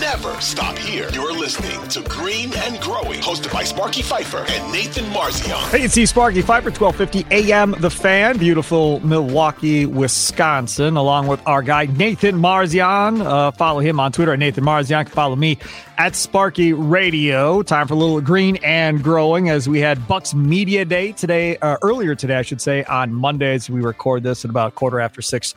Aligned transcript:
never 0.00 0.40
stop 0.40 0.78
here. 0.78 1.10
You're 1.12 1.36
listening 1.36 1.86
to 1.88 2.00
Green 2.08 2.50
and 2.56 2.80
Growing, 2.80 3.20
hosted 3.20 3.52
by 3.52 3.64
Sparky 3.64 4.00
Fifer 4.00 4.46
and 4.48 4.72
Nathan 4.72 5.04
Marzion. 5.12 5.70
Hey, 5.70 5.82
it's 5.82 6.10
Sparky 6.10 6.40
Fifer, 6.40 6.70
1250 6.70 7.26
AM 7.30 7.72
The 7.72 7.90
Fan, 7.90 8.38
beautiful 8.38 9.00
Milwaukee, 9.00 9.84
Wisconsin, 9.84 10.96
along 10.96 11.26
with 11.26 11.46
our 11.46 11.62
guy 11.62 11.84
Nathan 11.84 12.36
Marzion. 12.36 13.20
Uh, 13.20 13.50
follow 13.50 13.80
him 13.80 14.00
on 14.00 14.10
Twitter 14.10 14.32
at 14.32 14.38
Nathan 14.38 14.64
Marzion. 14.64 15.06
Follow 15.06 15.36
me 15.36 15.58
at 15.98 16.16
Sparky 16.16 16.72
Radio. 16.72 17.62
Time 17.62 17.86
for 17.86 17.92
a 17.92 17.98
little 17.98 18.22
green 18.22 18.56
and 18.64 19.04
growing 19.04 19.50
as 19.50 19.68
we 19.68 19.80
had 19.80 20.08
Bucks 20.08 20.32
Media 20.32 20.86
Day 20.86 21.12
today, 21.12 21.58
uh, 21.58 21.76
earlier 21.82 22.14
today, 22.14 22.36
I 22.36 22.42
should 22.42 22.62
say, 22.62 22.84
on 22.84 23.12
Mondays. 23.12 23.68
We 23.68 23.82
record 23.82 24.22
this 24.22 24.46
at 24.46 24.50
about 24.50 24.74
quarter 24.74 24.98
after 24.98 25.20
six 25.20 25.54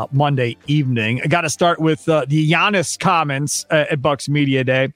uh, 0.00 0.06
Monday 0.12 0.56
evening. 0.66 1.20
I 1.22 1.26
got 1.26 1.42
to 1.42 1.50
start 1.50 1.80
with 1.80 2.08
uh, 2.08 2.24
the 2.26 2.50
Giannis 2.50 2.98
comments 2.98 3.66
uh, 3.70 3.84
at 3.90 4.00
Bucks 4.00 4.28
Media 4.28 4.64
Day. 4.64 4.92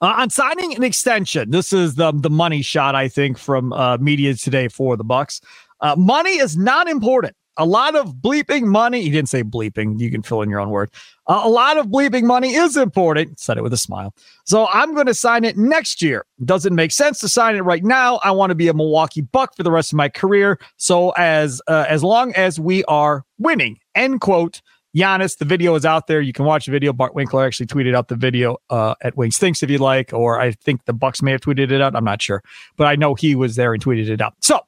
Uh, 0.00 0.14
on 0.18 0.30
signing 0.30 0.74
an 0.74 0.82
extension, 0.82 1.50
this 1.50 1.72
is 1.72 1.94
the 1.94 2.12
the 2.12 2.30
money 2.30 2.62
shot 2.62 2.94
I 2.94 3.08
think 3.08 3.38
from 3.38 3.72
uh, 3.72 3.96
media 3.98 4.34
today 4.34 4.68
for 4.68 4.96
the 4.96 5.04
Bucks. 5.04 5.40
Uh, 5.80 5.94
money 5.96 6.38
is 6.38 6.56
not 6.56 6.88
important. 6.88 7.34
A 7.58 7.64
lot 7.64 7.96
of 7.96 8.14
bleeping 8.16 8.64
money. 8.64 9.02
He 9.02 9.10
didn't 9.10 9.28
say 9.28 9.42
bleeping. 9.42 9.98
You 9.98 10.10
can 10.10 10.22
fill 10.22 10.42
in 10.42 10.50
your 10.50 10.60
own 10.60 10.70
word. 10.70 10.90
Uh, 11.26 11.40
a 11.44 11.48
lot 11.48 11.76
of 11.76 11.86
bleeping 11.86 12.24
money 12.24 12.54
is 12.54 12.76
important. 12.76 13.40
Said 13.40 13.56
it 13.56 13.62
with 13.62 13.72
a 13.72 13.78
smile. 13.78 14.14
So 14.44 14.68
I'm 14.72 14.94
going 14.94 15.06
to 15.06 15.14
sign 15.14 15.44
it 15.44 15.56
next 15.56 16.02
year. 16.02 16.26
Doesn't 16.44 16.74
make 16.74 16.92
sense 16.92 17.18
to 17.20 17.28
sign 17.28 17.56
it 17.56 17.62
right 17.62 17.82
now. 17.82 18.20
I 18.22 18.30
want 18.30 18.50
to 18.50 18.54
be 18.54 18.68
a 18.68 18.74
Milwaukee 18.74 19.22
Buck 19.22 19.56
for 19.56 19.62
the 19.62 19.72
rest 19.72 19.92
of 19.92 19.96
my 19.96 20.08
career. 20.08 20.58
So 20.76 21.10
as 21.10 21.60
uh, 21.66 21.86
as 21.88 22.04
long 22.04 22.32
as 22.34 22.60
we 22.60 22.84
are 22.84 23.24
winning, 23.38 23.78
end 23.94 24.20
quote. 24.20 24.60
Giannis, 24.96 25.36
the 25.36 25.44
video 25.44 25.74
is 25.74 25.84
out 25.84 26.06
there. 26.06 26.22
You 26.22 26.32
can 26.32 26.46
watch 26.46 26.64
the 26.64 26.72
video. 26.72 26.90
Bart 26.90 27.14
Winkler 27.14 27.44
actually 27.44 27.66
tweeted 27.66 27.94
out 27.94 28.08
the 28.08 28.16
video 28.16 28.56
uh, 28.70 28.94
at 29.02 29.14
Wings 29.14 29.36
Thinks 29.36 29.62
if 29.62 29.68
you 29.68 29.76
like, 29.76 30.14
or 30.14 30.40
I 30.40 30.52
think 30.52 30.86
the 30.86 30.94
Bucks 30.94 31.20
may 31.20 31.32
have 31.32 31.42
tweeted 31.42 31.70
it 31.70 31.82
out. 31.82 31.94
I'm 31.94 32.04
not 32.04 32.22
sure, 32.22 32.42
but 32.78 32.86
I 32.86 32.96
know 32.96 33.14
he 33.14 33.34
was 33.34 33.56
there 33.56 33.74
and 33.74 33.84
tweeted 33.84 34.08
it 34.08 34.22
out. 34.22 34.32
So, 34.40 34.60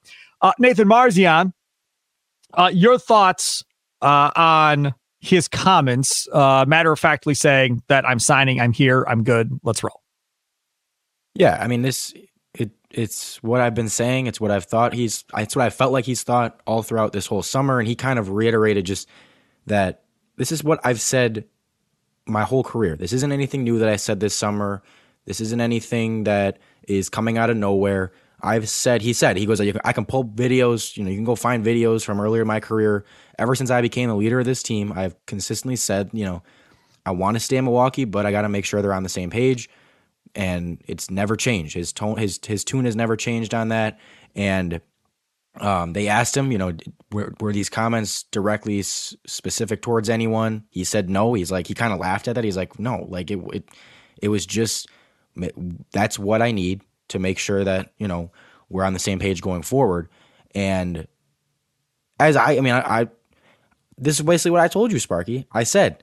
uh, 0.42 0.52
Nathan 0.58 0.86
Marzion, 0.86 1.54
uh, 2.54 2.70
your 2.72 2.98
thoughts 2.98 3.64
uh, 4.02 4.30
on 4.36 4.94
his 5.20 5.48
comments, 5.48 6.28
uh, 6.32 6.64
matter 6.66 6.92
of 6.92 6.98
factly 6.98 7.34
saying 7.34 7.82
that 7.88 8.06
I'm 8.06 8.18
signing, 8.18 8.60
I'm 8.60 8.72
here, 8.72 9.04
I'm 9.08 9.24
good, 9.24 9.58
let's 9.62 9.82
roll. 9.82 10.02
Yeah, 11.34 11.58
I 11.60 11.68
mean 11.68 11.82
this 11.82 12.14
it 12.54 12.70
it's 12.90 13.42
what 13.42 13.60
I've 13.60 13.74
been 13.74 13.88
saying, 13.88 14.26
it's 14.26 14.40
what 14.40 14.50
I've 14.50 14.64
thought 14.64 14.92
he's 14.92 15.24
it's 15.36 15.54
what 15.54 15.64
I 15.64 15.70
felt 15.70 15.92
like 15.92 16.04
he's 16.04 16.22
thought 16.22 16.60
all 16.66 16.82
throughout 16.82 17.12
this 17.12 17.26
whole 17.26 17.42
summer 17.42 17.78
and 17.78 17.88
he 17.88 17.94
kind 17.94 18.18
of 18.18 18.30
reiterated 18.30 18.86
just 18.86 19.08
that 19.66 20.02
this 20.36 20.52
is 20.52 20.64
what 20.64 20.80
I've 20.84 21.00
said 21.00 21.44
my 22.26 22.44
whole 22.44 22.62
career. 22.62 22.96
This 22.96 23.12
isn't 23.12 23.32
anything 23.32 23.64
new 23.64 23.78
that 23.78 23.88
I 23.88 23.96
said 23.96 24.20
this 24.20 24.34
summer. 24.34 24.82
This 25.24 25.40
isn't 25.40 25.60
anything 25.60 26.24
that 26.24 26.58
is 26.86 27.08
coming 27.08 27.38
out 27.38 27.50
of 27.50 27.56
nowhere. 27.56 28.12
I've 28.40 28.68
said, 28.68 29.02
he 29.02 29.12
said, 29.12 29.36
he 29.36 29.46
goes, 29.46 29.60
I 29.60 29.92
can 29.92 30.04
pull 30.04 30.24
videos, 30.24 30.96
you 30.96 31.02
know, 31.02 31.10
you 31.10 31.16
can 31.16 31.24
go 31.24 31.34
find 31.34 31.64
videos 31.64 32.04
from 32.04 32.20
earlier 32.20 32.42
in 32.42 32.48
my 32.48 32.60
career. 32.60 33.04
Ever 33.38 33.54
since 33.54 33.70
I 33.70 33.80
became 33.80 34.08
the 34.08 34.14
leader 34.14 34.38
of 34.38 34.46
this 34.46 34.62
team, 34.62 34.92
I've 34.94 35.14
consistently 35.26 35.76
said, 35.76 36.10
you 36.12 36.24
know, 36.24 36.42
I 37.04 37.10
want 37.10 37.36
to 37.36 37.40
stay 37.40 37.56
in 37.56 37.64
Milwaukee, 37.64 38.04
but 38.04 38.26
I 38.26 38.30
got 38.30 38.42
to 38.42 38.48
make 38.48 38.64
sure 38.64 38.80
they're 38.80 38.92
on 38.92 39.02
the 39.02 39.08
same 39.08 39.30
page. 39.30 39.68
And 40.34 40.80
it's 40.86 41.10
never 41.10 41.36
changed. 41.36 41.74
His 41.74 41.92
tone, 41.92 42.18
his 42.18 42.38
his 42.46 42.62
tune 42.62 42.84
has 42.84 42.94
never 42.94 43.16
changed 43.16 43.54
on 43.54 43.70
that. 43.70 43.98
And 44.36 44.80
um, 45.58 45.94
they 45.94 46.06
asked 46.06 46.36
him, 46.36 46.52
you 46.52 46.58
know, 46.58 46.74
were, 47.10 47.34
were 47.40 47.52
these 47.52 47.70
comments 47.70 48.24
directly 48.24 48.80
s- 48.80 49.16
specific 49.26 49.80
towards 49.80 50.10
anyone? 50.10 50.64
He 50.70 50.84
said 50.84 51.08
no. 51.08 51.32
He's 51.32 51.50
like, 51.50 51.66
he 51.66 51.74
kind 51.74 51.94
of 51.94 51.98
laughed 51.98 52.28
at 52.28 52.34
that. 52.34 52.44
He's 52.44 52.58
like, 52.58 52.78
no, 52.78 53.06
like 53.08 53.30
it, 53.30 53.40
it, 53.52 53.68
it 54.20 54.28
was 54.28 54.44
just 54.46 54.88
that's 55.92 56.18
what 56.18 56.42
I 56.42 56.52
need 56.52 56.82
to 57.08 57.18
make 57.18 57.38
sure 57.38 57.64
that 57.64 57.92
you 57.98 58.08
know 58.08 58.30
we're 58.68 58.84
on 58.84 58.92
the 58.92 58.98
same 58.98 59.18
page 59.18 59.40
going 59.40 59.62
forward. 59.62 60.08
And 60.54 61.06
as 62.20 62.36
I, 62.36 62.56
I 62.56 62.60
mean, 62.60 62.74
I, 62.74 63.00
I 63.00 63.08
this 63.96 64.18
is 64.18 64.24
basically 64.24 64.52
what 64.52 64.60
I 64.60 64.68
told 64.68 64.92
you, 64.92 64.98
Sparky. 64.98 65.46
I 65.52 65.64
said 65.64 66.02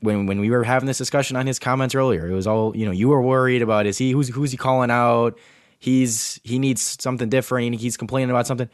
when 0.00 0.26
when 0.26 0.40
we 0.40 0.50
were 0.50 0.64
having 0.64 0.86
this 0.86 0.98
discussion 0.98 1.36
on 1.36 1.46
his 1.46 1.58
comments 1.58 1.94
earlier, 1.94 2.28
it 2.28 2.34
was 2.34 2.46
all 2.46 2.76
you 2.76 2.86
know. 2.86 2.92
You 2.92 3.08
were 3.08 3.22
worried 3.22 3.62
about 3.62 3.86
is 3.86 3.98
he 3.98 4.12
who's 4.12 4.28
who's 4.28 4.50
he 4.50 4.56
calling 4.56 4.90
out? 4.90 5.38
He's 5.78 6.40
he 6.44 6.58
needs 6.58 6.96
something 7.02 7.28
different. 7.28 7.76
He's 7.76 7.96
complaining 7.96 8.30
about 8.30 8.46
something. 8.46 8.68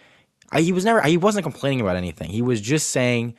I, 0.53 0.60
he 0.60 0.72
was 0.72 0.84
never. 0.84 1.00
He 1.03 1.16
wasn't 1.16 1.44
complaining 1.44 1.81
about 1.81 1.97
anything. 1.97 2.31
He 2.31 2.43
was 2.43 2.60
just 2.60 2.91
saying, 2.91 3.34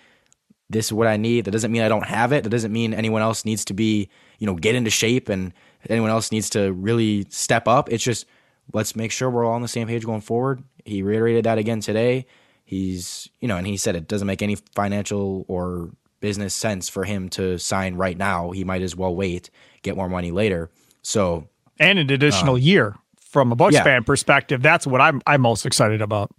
"This 0.71 0.87
is 0.87 0.93
what 0.93 1.07
I 1.07 1.17
need." 1.17 1.45
That 1.45 1.51
doesn't 1.51 1.71
mean 1.71 1.81
I 1.81 1.89
don't 1.89 2.05
have 2.05 2.31
it. 2.31 2.43
That 2.43 2.49
doesn't 2.49 2.71
mean 2.71 2.93
anyone 2.93 3.21
else 3.21 3.45
needs 3.45 3.65
to 3.65 3.73
be 3.73 4.09
you 4.39 4.47
know 4.47 4.55
get 4.55 4.75
into 4.75 4.89
shape 4.89 5.29
and 5.29 5.53
anyone 5.89 6.09
else 6.09 6.31
needs 6.31 6.49
to 6.51 6.71
really 6.73 7.25
step 7.29 7.67
up. 7.67 7.91
It's 7.91 8.03
just 8.03 8.25
let's 8.73 8.95
make 8.95 9.11
sure 9.11 9.29
we're 9.29 9.45
all 9.45 9.53
on 9.53 9.61
the 9.61 9.67
same 9.67 9.87
page 9.87 10.05
going 10.05 10.21
forward. 10.21 10.63
He 10.85 11.03
reiterated 11.03 11.45
that 11.45 11.57
again 11.57 11.79
today. 11.79 12.25
He's, 12.63 13.29
you 13.39 13.47
know, 13.47 13.57
and 13.57 13.67
he 13.67 13.77
said 13.77 13.95
it 13.95 14.07
doesn't 14.07 14.27
make 14.27 14.41
any 14.41 14.55
financial 14.55 15.45
or 15.47 15.91
business 16.21 16.53
sense 16.53 16.87
for 16.87 17.03
him 17.03 17.29
to 17.29 17.57
sign 17.57 17.95
right 17.95 18.17
now. 18.17 18.51
He 18.51 18.63
might 18.63 18.81
as 18.81 18.95
well 18.95 19.13
wait, 19.13 19.49
get 19.81 19.97
more 19.97 20.07
money 20.07 20.31
later. 20.31 20.69
So, 21.01 21.49
and 21.79 21.99
an 21.99 22.09
additional 22.09 22.55
um, 22.55 22.61
year 22.61 22.95
from 23.19 23.51
a 23.51 23.55
Bucks 23.55 23.73
yeah. 23.73 23.83
fan 23.83 24.03
perspective, 24.03 24.61
that's 24.61 24.87
what 24.87 25.01
I'm 25.01 25.21
I'm 25.27 25.41
most 25.41 25.65
excited 25.65 26.01
about. 26.01 26.31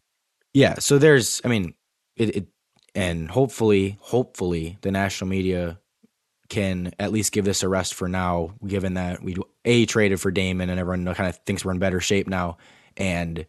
Yeah. 0.55 0.75
So 0.79 0.99
there's, 0.99 1.41
I 1.45 1.49
mean, 1.49 1.75
it, 2.17 2.37
it 2.37 2.47
and 2.95 3.31
hopefully, 3.31 3.99
hopefully, 4.01 4.79
the 4.83 4.91
national 4.91 5.29
media 5.29 5.79
can 6.49 6.93
at 6.99 7.13
least 7.13 7.33
give 7.33 7.47
this 7.47 7.63
a 7.63 7.69
rest 7.69 7.95
for 7.95 8.09
now, 8.09 8.55
given 8.67 8.95
that 8.95 9.23
we 9.23 9.37
a 9.65 9.87
traded 9.87 10.21
for 10.21 10.31
Damon 10.31 10.69
and 10.69 10.79
everyone 10.79 11.05
kind 11.15 11.29
of 11.29 11.37
thinks 11.47 11.65
we're 11.65 11.73
in 11.73 11.79
better 11.79 12.01
shape 12.01 12.29
now, 12.29 12.59
and 12.97 13.47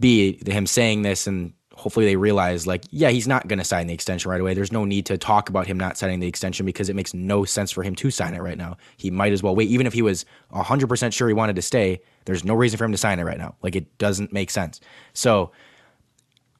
b 0.00 0.40
him 0.46 0.66
saying 0.66 1.02
this 1.02 1.26
and 1.26 1.52
hopefully 1.74 2.04
they 2.04 2.16
realize 2.16 2.66
like 2.66 2.84
yeah 2.90 3.10
he's 3.10 3.28
not 3.28 3.46
going 3.48 3.58
to 3.58 3.64
sign 3.64 3.86
the 3.86 3.94
extension 3.94 4.30
right 4.30 4.40
away. 4.40 4.54
There's 4.54 4.72
no 4.72 4.84
need 4.84 5.06
to 5.06 5.16
talk 5.16 5.48
about 5.48 5.66
him 5.66 5.78
not 5.78 5.96
signing 5.96 6.18
the 6.18 6.26
extension 6.26 6.66
because 6.66 6.88
it 6.88 6.96
makes 6.96 7.14
no 7.14 7.44
sense 7.44 7.70
for 7.70 7.82
him 7.82 7.94
to 7.96 8.10
sign 8.10 8.34
it 8.34 8.42
right 8.42 8.58
now. 8.58 8.76
He 8.96 9.10
might 9.10 9.32
as 9.32 9.42
well 9.42 9.54
wait, 9.54 9.68
even 9.68 9.86
if 9.86 9.92
he 9.92 10.02
was 10.02 10.24
100 10.50 10.88
percent 10.88 11.14
sure 11.14 11.28
he 11.28 11.34
wanted 11.34 11.56
to 11.56 11.62
stay. 11.62 12.00
There's 12.24 12.44
no 12.44 12.54
reason 12.54 12.78
for 12.78 12.84
him 12.84 12.92
to 12.92 12.98
sign 12.98 13.18
it 13.20 13.24
right 13.24 13.38
now. 13.38 13.54
Like 13.62 13.76
it 13.76 13.96
doesn't 13.98 14.32
make 14.32 14.50
sense. 14.50 14.80
So, 15.12 15.52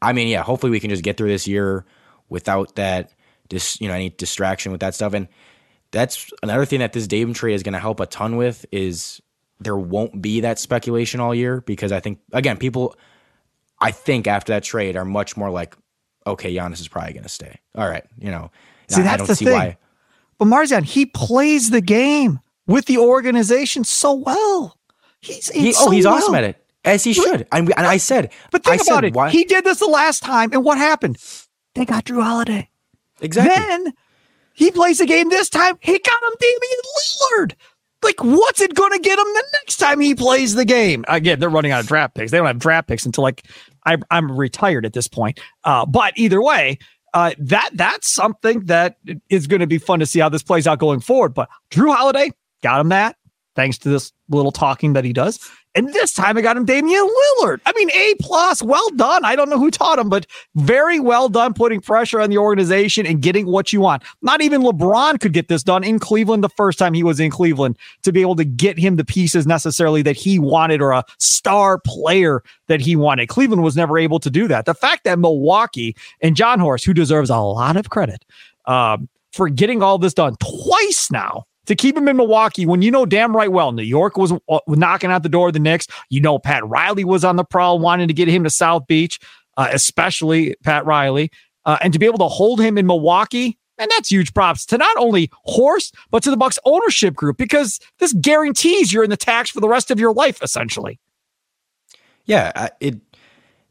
I 0.01 0.13
mean, 0.13 0.29
yeah, 0.29 0.43
hopefully 0.43 0.71
we 0.71 0.81
can 0.81 0.91
just 0.91 1.03
get 1.03 1.17
through 1.17 1.29
this 1.29 1.49
year 1.49 1.85
without 2.31 2.77
that, 2.77 3.13
just 3.51 3.81
you 3.81 3.89
know, 3.89 3.95
any 3.95 4.11
distraction 4.11 4.73
with 4.73 4.81
that 4.81 4.95
stuff 4.95 5.13
and 5.13 5.29
that's 5.93 6.31
another 6.43 6.65
thing 6.65 6.81
that 6.81 6.93
this 6.93 7.07
Damon 7.07 7.35
trade 7.35 7.55
is 7.55 7.63
going 7.63 7.73
to 7.73 7.81
help 7.81 8.01
a 8.01 8.07
ton 8.07 8.37
with 8.37 8.65
is 8.71 9.21
there 9.59 9.77
won't 9.77 10.23
be 10.23 10.41
that 10.41 10.59
speculation 10.59 11.21
all 11.21 11.35
year 11.35 11.61
because 11.63 11.93
I 11.93 12.01
think 12.01 12.21
again 12.33 12.57
people 12.57 12.97
I 13.81 13.91
think 13.91 14.27
after 14.27 14.53
that 14.53 14.63
trade 14.63 14.97
are 14.97 15.05
much 15.05 15.37
more 15.37 15.51
like 15.51 15.77
okay 16.27 16.55
Giannis 16.55 16.81
is 16.81 16.89
probably 16.89 17.13
going 17.13 17.25
to 17.25 17.29
stay. 17.29 17.59
All 17.75 17.89
right, 17.89 18.05
you 18.19 18.31
know. 18.31 18.51
See, 18.89 19.03
that's 19.03 19.27
the 19.27 19.37
see 19.37 19.45
thing. 19.45 19.55
Why. 19.55 19.77
But 20.39 20.47
Marzion, 20.47 20.85
he 20.85 21.07
plays 21.07 21.71
the 21.71 21.81
game 21.81 22.41
with 22.67 22.87
the 22.87 22.99
organization 22.99 23.85
so 23.85 24.15
well. 24.15 24.77
He's 25.21 25.49
he, 25.51 25.69
oh, 25.69 25.73
so 25.73 25.87
oh, 25.87 25.91
he's 25.91 26.07
well. 26.07 26.15
awesome 26.15 26.35
at 26.35 26.45
it 26.45 26.65
as 26.85 27.05
he 27.05 27.13
should. 27.13 27.47
And, 27.53 27.73
and 27.77 27.87
I 27.87 27.99
said, 27.99 28.33
but 28.51 28.65
think 28.65 28.81
I 28.81 28.85
about 28.85 28.85
said, 28.85 29.05
it. 29.05 29.15
Why? 29.15 29.31
He 29.31 29.45
did 29.45 29.65
this 29.65 29.79
the 29.79 29.87
last 29.87 30.23
time, 30.23 30.53
and 30.53 30.65
what 30.65 30.79
happened? 30.79 31.19
They 31.81 31.87
got 31.87 32.05
Jrue 32.05 32.23
Holiday. 32.23 32.69
Exactly. 33.23 33.55
Then 33.55 33.95
he 34.53 34.71
plays 34.71 34.99
the 34.99 35.07
game 35.07 35.31
this 35.31 35.49
time. 35.49 35.79
He 35.81 35.99
got 35.99 36.23
him 36.23 36.33
Damian 36.39 36.79
Lillard. 36.93 37.55
Like, 38.03 38.23
what's 38.23 38.61
it 38.61 38.75
going 38.75 38.93
to 38.93 38.99
get 38.99 39.19
him 39.19 39.25
the 39.25 39.45
next 39.55 39.79
time 39.79 39.99
he 39.99 40.15
plays 40.15 40.55
the 40.55 40.67
game? 40.67 41.07
Again, 41.09 41.41
they're 41.41 41.49
running 41.49 41.73
out 41.73 41.81
of 41.81 41.87
draft 41.87 42.17
picks. 42.17 42.33
They 42.33 42.37
don't 42.37 42.47
have 42.47 42.59
draft 42.59 42.87
picks 42.87 43.07
until 43.07 43.23
like 43.23 43.47
I, 43.87 43.97
am 44.11 44.31
retired 44.31 44.85
at 44.85 44.93
this 44.93 45.09
point. 45.09 45.41
Uh, 45.65 45.87
but 45.87 46.13
either 46.19 46.43
way, 46.43 46.77
uh, 47.15 47.33
that 47.39 47.71
that's 47.73 48.13
something 48.13 48.67
that 48.67 48.99
is 49.31 49.47
going 49.47 49.61
to 49.61 49.67
be 49.67 49.79
fun 49.79 50.01
to 50.01 50.07
see 50.07 50.21
how 50.21 50.29
this 50.29 50.43
plays 50.43 50.67
out 50.67 50.81
going 50.81 51.01
forward. 51.01 51.33
But 51.33 51.49
Jrue 51.71 51.97
Holiday 51.97 52.31
got 52.63 52.79
him 52.83 52.91
that. 52.91 53.17
Thanks 53.57 53.79
to 53.79 53.89
this 53.89 54.13
little 54.29 54.53
talking 54.53 54.93
that 54.93 55.05
he 55.05 55.13
does. 55.13 55.41
And 55.77 55.93
this 55.93 56.13
time 56.13 56.37
I 56.37 56.41
got 56.41 56.57
him 56.57 56.65
Damian 56.65 57.09
Lillard. 57.41 57.61
I 57.65 57.73
mean, 57.75 57.91
A 57.91 58.15
plus, 58.21 58.61
well 58.61 58.89
done. 58.97 59.25
I 59.25 59.37
don't 59.37 59.49
know 59.49 59.59
who 59.59 59.71
taught 59.71 60.01
him, 60.01 60.09
but 60.09 60.27
very 60.57 60.99
well 60.99 61.29
done 61.29 61.55
putting 61.55 61.81
pressure 61.81 62.21
on 62.21 62.31
the 62.31 62.39
organization 62.39 63.07
and 63.07 63.23
getting 63.23 63.47
what 63.47 63.73
you 63.73 63.81
want. 63.81 64.03
Not 64.21 64.41
even 64.41 64.63
LeBron 64.63 65.21
could 65.21 65.33
get 65.33 65.47
this 65.47 65.63
done 65.63 65.85
in 65.85 66.01
Cleveland 66.01 66.43
the 66.43 66.49
first 66.49 66.79
time 66.79 66.93
he 66.93 67.05
was 67.05 67.21
in 67.21 67.31
Cleveland 67.31 67.79
to 68.03 68.13
be 68.13 68.21
able 68.21 68.35
to 68.37 68.45
get 68.45 68.79
him 68.79 68.97
the 68.97 69.05
pieces 69.05 69.47
necessarily 69.47 70.03
that 70.03 70.17
he 70.17 70.41
wanted 70.41 70.83
or 70.83 70.91
a 70.91 71.05
star 71.19 71.79
player 71.79 72.43
that 72.67 72.81
he 72.81 72.97
wanted. 72.97 73.29
Cleveland 73.29 73.63
was 73.63 73.77
never 73.77 73.97
able 73.97 74.19
to 74.21 74.31
do 74.31 74.49
that. 74.49 74.65
The 74.65 74.75
fact 74.75 75.05
that 75.05 75.21
Milwaukee 75.21 75.97
and 76.21 76.35
Jon 76.35 76.59
Horst, 76.59 76.85
who 76.85 76.95
deserves 76.95 77.31
a 77.31 77.39
lot 77.39 77.77
of 77.77 77.91
credit 77.91 78.25
um, 78.67 79.09
for 79.33 79.49
getting 79.49 79.85
all 79.85 79.99
this 79.99 80.15
done 80.15 80.35
twice 80.41 81.13
now, 81.13 81.45
to 81.67 81.75
keep 81.75 81.97
him 81.97 82.09
in 82.09 82.17
Milwaukee 82.17 82.67
when 82.67 82.83
you 82.83 82.91
know 82.91 83.07
damn 83.07 83.37
right 83.37 83.53
well 83.53 83.73
New 83.73 83.83
York 83.83 84.17
was 84.17 84.33
uh, 84.33 84.59
knocking 84.67 85.11
out 85.11 85.23
the 85.23 85.29
door 85.29 85.49
of 85.49 85.53
the 85.53 85.59
Knicks. 85.59 85.87
You 86.09 86.21
know 86.21 86.39
Pat 86.39 86.67
Riley 86.67 87.05
was 87.05 87.25
on 87.25 87.37
the 87.37 87.45
prowl 87.45 87.79
wanting 87.79 88.09
to 88.09 88.15
get 88.15 88.29
him 88.29 88.45
to 88.45 88.51
South 88.51 88.87
Beach, 88.87 89.19
uh, 89.57 89.69
especially 89.73 90.57
Pat 90.63 90.85
Riley, 90.87 91.31
uh, 91.67 91.79
and 91.81 91.93
to 91.93 91.99
be 91.99 92.07
able 92.07 92.19
to 92.19 92.29
hold 92.29 92.61
him 92.61 92.79
in 92.79 92.87
Milwaukee. 92.87 93.59
And 93.79 93.91
that's 93.93 94.11
huge 94.11 94.35
props 94.35 94.67
to 94.67 94.77
not 94.77 94.95
only 94.99 95.31
Horst, 95.45 95.95
but 96.11 96.23
to 96.25 96.31
the 96.31 96.37
Bucks 96.37 96.59
ownership 96.67 97.15
group 97.15 97.39
because 97.39 97.81
this 97.99 98.13
guarantees 98.13 98.93
you're 98.93 99.05
in 99.05 99.11
the 99.11 99.17
tax 99.17 99.49
for 99.49 99.61
the 99.61 99.69
rest 99.69 99.91
of 99.91 99.99
your 99.99 100.13
life, 100.13 100.43
essentially. 100.43 101.01
Yeah, 102.27 102.69
it 102.81 103.01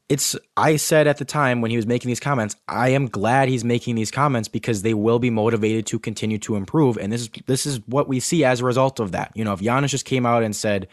it's 0.10 0.36
I 0.58 0.76
said 0.78 1.06
at 1.06 1.18
the 1.18 1.26
time 1.26 1.62
when 1.62 1.70
he 1.70 1.78
was 1.78 1.86
making 1.86 2.10
these 2.10 2.20
comments, 2.20 2.56
I 2.68 2.90
am 2.90 3.08
glad 3.08 3.48
he's 3.48 3.64
making 3.64 3.94
these 3.94 4.10
comments 4.10 4.48
because 4.48 4.82
they 4.82 4.96
will 4.96 5.20
be 5.20 5.30
motivated 5.30 5.86
to 5.88 6.00
continue 6.00 6.40
to 6.40 6.56
improve. 6.56 6.98
And 6.98 7.14
this 7.14 7.22
is 7.22 7.30
this 7.46 7.66
is 7.68 7.80
what 7.88 8.08
we 8.08 8.20
see 8.20 8.44
as 8.44 8.62
a 8.62 8.66
result 8.66 9.00
of 9.00 9.12
that. 9.12 9.32
You 9.36 9.46
know, 9.46 9.54
if 9.54 9.60
Giannis 9.60 9.90
just 9.90 10.06
came 10.06 10.26
out 10.26 10.42
and 10.42 10.56
said, 10.56 10.88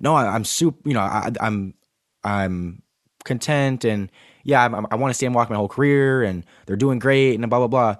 "No, 0.00 0.16
I, 0.16 0.34
am 0.34 0.44
super," 0.44 0.76
you 0.86 0.94
know, 0.94 1.00
I, 1.00 1.28
am 1.28 1.34
I'm, 1.40 1.74
I'm 2.24 2.82
content 3.24 3.84
and 3.84 4.10
yeah, 4.42 4.64
I'm, 4.64 4.86
i 4.90 4.94
want 4.94 5.10
to 5.10 5.14
stay 5.14 5.26
and 5.26 5.34
walk 5.34 5.50
my 5.50 5.56
whole 5.56 5.68
career 5.68 6.22
and 6.22 6.44
they're 6.66 6.76
doing 6.76 6.98
great 6.98 7.38
and 7.38 7.48
blah 7.48 7.60
blah 7.60 7.68
blah. 7.68 7.96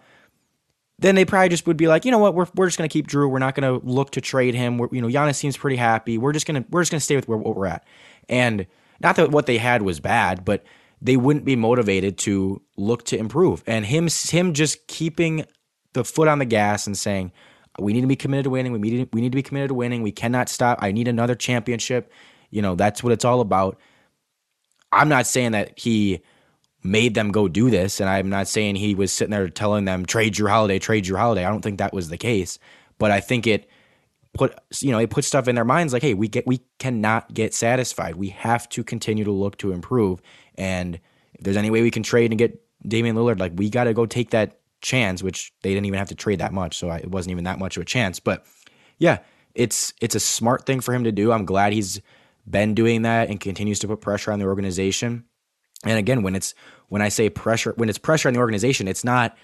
Then 0.98 1.14
they 1.14 1.24
probably 1.24 1.50
just 1.50 1.66
would 1.66 1.76
be 1.76 1.88
like, 1.88 2.06
you 2.06 2.10
know 2.10 2.18
what, 2.18 2.34
we're, 2.34 2.46
we're 2.54 2.66
just 2.66 2.78
gonna 2.78 2.88
keep 2.88 3.06
Jrue. 3.06 3.30
We're 3.30 3.38
not 3.38 3.54
gonna 3.54 3.74
look 3.74 4.10
to 4.12 4.20
trade 4.20 4.54
him. 4.56 4.78
We're, 4.78 4.88
you 4.90 5.00
know, 5.00 5.08
Giannis 5.08 5.36
seems 5.36 5.56
pretty 5.56 5.76
happy. 5.76 6.18
We're 6.18 6.32
just 6.32 6.46
gonna 6.46 6.64
we're 6.70 6.80
just 6.80 6.90
gonna 6.90 7.00
stay 7.00 7.14
with 7.14 7.28
where, 7.28 7.38
what 7.38 7.54
we're 7.54 7.66
at. 7.66 7.86
And 8.28 8.66
not 9.02 9.16
that 9.16 9.30
what 9.30 9.46
they 9.46 9.58
had 9.58 9.82
was 9.82 10.00
bad, 10.00 10.44
but 10.44 10.64
they 11.00 11.16
wouldn't 11.16 11.44
be 11.44 11.56
motivated 11.56 12.18
to 12.18 12.62
look 12.76 13.04
to 13.06 13.18
improve. 13.18 13.62
And 13.66 13.84
him 13.84 14.08
him 14.28 14.54
just 14.54 14.86
keeping 14.86 15.44
the 15.92 16.04
foot 16.04 16.28
on 16.28 16.38
the 16.38 16.44
gas 16.44 16.86
and 16.86 16.96
saying, 16.96 17.32
we 17.78 17.92
need 17.92 18.00
to 18.02 18.06
be 18.06 18.16
committed 18.16 18.44
to 18.44 18.50
winning. 18.50 18.72
We 18.72 18.78
need 18.78 19.08
we 19.12 19.20
need 19.20 19.32
to 19.32 19.36
be 19.36 19.42
committed 19.42 19.68
to 19.68 19.74
winning. 19.74 20.02
We 20.02 20.12
cannot 20.12 20.48
stop. 20.48 20.78
I 20.80 20.92
need 20.92 21.08
another 21.08 21.34
championship. 21.34 22.10
You 22.50 22.62
know, 22.62 22.74
that's 22.74 23.02
what 23.02 23.12
it's 23.12 23.24
all 23.24 23.40
about. 23.40 23.78
I'm 24.92 25.08
not 25.08 25.26
saying 25.26 25.52
that 25.52 25.78
he 25.78 26.20
made 26.82 27.14
them 27.14 27.32
go 27.32 27.48
do 27.48 27.68
this, 27.70 28.00
and 28.00 28.08
I'm 28.08 28.30
not 28.30 28.48
saying 28.48 28.76
he 28.76 28.94
was 28.94 29.12
sitting 29.12 29.32
there 29.32 29.48
telling 29.48 29.84
them 29.84 30.06
trade 30.06 30.38
your 30.38 30.48
Holiday, 30.48 30.78
trade 30.78 31.06
your 31.06 31.18
Holiday. 31.18 31.44
I 31.44 31.50
don't 31.50 31.62
think 31.62 31.78
that 31.78 31.92
was 31.92 32.08
the 32.08 32.16
case, 32.16 32.58
but 32.98 33.10
I 33.10 33.20
think 33.20 33.46
it 33.46 33.68
put 34.36 34.58
you 34.80 34.90
know 34.90 34.98
it 34.98 35.10
puts 35.10 35.26
stuff 35.26 35.48
in 35.48 35.54
their 35.54 35.64
minds 35.64 35.92
like 35.92 36.02
hey 36.02 36.14
we 36.14 36.28
get 36.28 36.46
we 36.46 36.60
cannot 36.78 37.32
get 37.32 37.54
satisfied. 37.54 38.16
We 38.16 38.28
have 38.30 38.68
to 38.70 38.84
continue 38.84 39.24
to 39.24 39.32
look 39.32 39.58
to 39.58 39.72
improve. 39.72 40.20
And 40.56 41.00
if 41.34 41.40
there's 41.40 41.56
any 41.56 41.70
way 41.70 41.82
we 41.82 41.90
can 41.90 42.02
trade 42.02 42.30
and 42.30 42.38
get 42.38 42.62
Damian 42.86 43.16
Lillard 43.16 43.38
like 43.38 43.52
we 43.56 43.70
got 43.70 43.84
to 43.84 43.94
go 43.94 44.06
take 44.06 44.30
that 44.30 44.60
chance 44.82 45.22
which 45.22 45.52
they 45.62 45.72
didn't 45.72 45.86
even 45.86 45.98
have 45.98 46.08
to 46.08 46.14
trade 46.14 46.38
that 46.38 46.52
much 46.52 46.76
so 46.76 46.90
I, 46.90 46.98
it 46.98 47.10
wasn't 47.10 47.32
even 47.32 47.44
that 47.44 47.58
much 47.58 47.76
of 47.76 47.82
a 47.82 47.86
chance. 47.86 48.20
But 48.20 48.46
yeah 48.98 49.18
it's 49.54 49.92
it's 50.00 50.14
a 50.14 50.20
smart 50.20 50.66
thing 50.66 50.80
for 50.80 50.94
him 50.94 51.04
to 51.04 51.12
do. 51.12 51.32
I'm 51.32 51.44
glad 51.44 51.72
he's 51.72 52.00
been 52.48 52.74
doing 52.74 53.02
that 53.02 53.28
and 53.28 53.40
continues 53.40 53.78
to 53.80 53.88
put 53.88 54.00
pressure 54.00 54.30
on 54.32 54.38
the 54.38 54.46
organization. 54.46 55.24
And 55.84 55.98
again 55.98 56.22
when 56.22 56.34
it's 56.34 56.54
when 56.88 57.02
I 57.02 57.08
say 57.08 57.30
pressure 57.30 57.74
when 57.76 57.88
it's 57.88 57.98
pressure 57.98 58.28
on 58.28 58.34
the 58.34 58.40
organization 58.40 58.88
it's 58.88 59.04
not 59.04 59.36